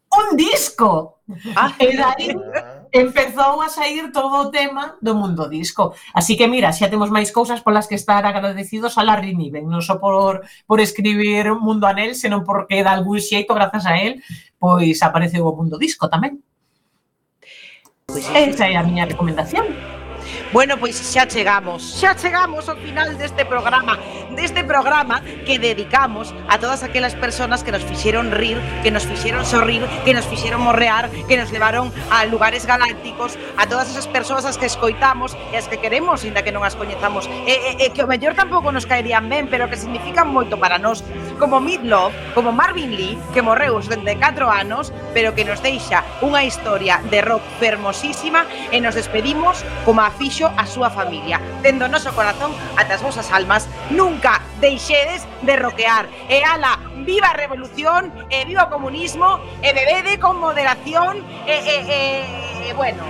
Un 0.08 0.36
disco! 0.40 1.20
Ah, 1.54 1.76
e 1.76 1.92
daí 1.92 2.32
empezou 2.90 3.60
a 3.60 3.68
sair 3.68 4.08
todo 4.12 4.48
o 4.48 4.50
tema 4.50 4.96
do 5.04 5.12
mundo 5.12 5.44
disco. 5.44 5.92
Así 6.16 6.40
que 6.40 6.48
mira, 6.48 6.72
xa 6.72 6.88
temos 6.88 7.12
máis 7.12 7.28
cousas 7.28 7.60
polas 7.60 7.84
que 7.84 8.00
estar 8.00 8.24
agradecidos 8.24 8.96
a 8.96 9.04
Larry 9.04 9.36
Niven, 9.36 9.68
non 9.68 9.84
só 9.84 10.00
por, 10.00 10.48
por 10.64 10.80
escribir 10.80 11.52
Mundo 11.52 11.84
Anel, 11.84 12.16
senón 12.16 12.48
porque 12.48 12.80
de 12.80 12.88
algún 12.88 13.20
xeito, 13.20 13.52
grazas 13.52 13.84
a 13.84 14.00
él, 14.00 14.24
pois 14.56 15.04
apareceu 15.04 15.44
o 15.44 15.52
mundo 15.52 15.76
disco 15.76 16.08
tamén. 16.08 16.40
Esa 18.16 18.66
é 18.66 18.74
a 18.74 18.82
miña 18.82 19.04
recomendación. 19.04 19.66
Bueno, 20.50 20.78
pois 20.78 20.96
xa 20.96 21.28
chegamos, 21.28 22.00
xa 22.00 22.16
chegamos 22.16 22.72
ao 22.72 22.76
final 22.80 23.12
deste 23.20 23.44
programa, 23.44 24.00
deste 24.32 24.64
programa 24.64 25.20
que 25.44 25.60
dedicamos 25.60 26.32
a 26.48 26.56
todas 26.56 26.80
aquelas 26.80 27.12
persoas 27.12 27.60
que 27.60 27.68
nos 27.68 27.84
fixeron 27.84 28.32
rir, 28.32 28.56
que 28.82 28.90
nos 28.90 29.04
fixeron 29.04 29.44
sorrir, 29.44 29.84
que 30.06 30.14
nos 30.16 30.24
fixeron 30.24 30.64
morrear, 30.64 31.12
que 31.28 31.36
nos 31.36 31.52
levaron 31.52 31.92
a 32.08 32.24
lugares 32.24 32.64
galácticos, 32.64 33.36
a 33.58 33.68
todas 33.68 33.92
esas 33.92 34.08
persoas 34.08 34.48
as 34.48 34.56
que 34.56 34.64
escoitamos 34.64 35.36
e 35.52 35.60
as 35.60 35.68
que 35.68 35.76
queremos, 35.76 36.24
inda 36.24 36.40
que 36.40 36.48
non 36.48 36.64
as 36.64 36.80
coñezamos, 36.80 37.28
e, 37.44 37.52
e, 37.76 37.84
e 37.84 37.92
que 37.92 38.00
o 38.00 38.08
mellor 38.08 38.32
tampouco 38.32 38.72
nos 38.72 38.88
caerían 38.88 39.28
ben, 39.28 39.52
pero 39.52 39.68
que 39.68 39.76
significan 39.76 40.32
moito 40.32 40.56
para 40.56 40.80
nós, 40.80 41.04
como 41.36 41.60
Midlove, 41.60 42.16
como 42.32 42.56
Marvin 42.56 42.96
Lee, 42.96 43.20
que 43.36 43.44
morreu 43.44 43.76
aos 43.76 43.92
4 43.92 44.16
anos, 44.48 44.96
pero 45.12 45.36
que 45.36 45.44
nos 45.44 45.60
deixa 45.60 46.00
unha 46.24 46.40
historia 46.40 47.04
de 47.12 47.20
rock 47.20 47.44
fermosísima 47.60 48.48
e 48.72 48.80
nos 48.80 48.96
despedimos 48.96 49.60
como 49.84 50.00
a 50.00 50.08
fixo 50.38 50.52
a 50.56 50.66
súa 50.66 50.90
familia. 50.90 51.40
Dendo 51.62 51.86
o 51.86 51.88
noso 51.90 52.14
corazón 52.14 52.54
ata 52.78 52.94
as 52.94 53.02
vosas 53.02 53.26
almas, 53.34 53.66
nunca 53.90 54.38
deixedes 54.62 55.26
de 55.42 55.58
roquear. 55.58 56.06
E 56.30 56.46
ala, 56.46 56.78
viva 57.02 57.34
a 57.34 57.34
revolución, 57.34 58.14
e 58.30 58.46
viva 58.46 58.70
o 58.70 58.70
comunismo, 58.70 59.42
e 59.66 59.74
bebede 59.74 60.22
con 60.22 60.38
moderación, 60.38 61.26
e, 61.42 61.58
e, 61.58 61.76
e, 61.90 62.70
e 62.70 62.72
bueno, 62.78 63.02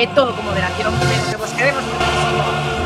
e 0.00 0.08
todo 0.16 0.32
con 0.32 0.48
moderación, 0.48 0.96
pero 0.96 1.22
que 1.28 1.36
vos 1.36 1.52
queremos 1.52 1.84
muchísimo. 1.84 2.77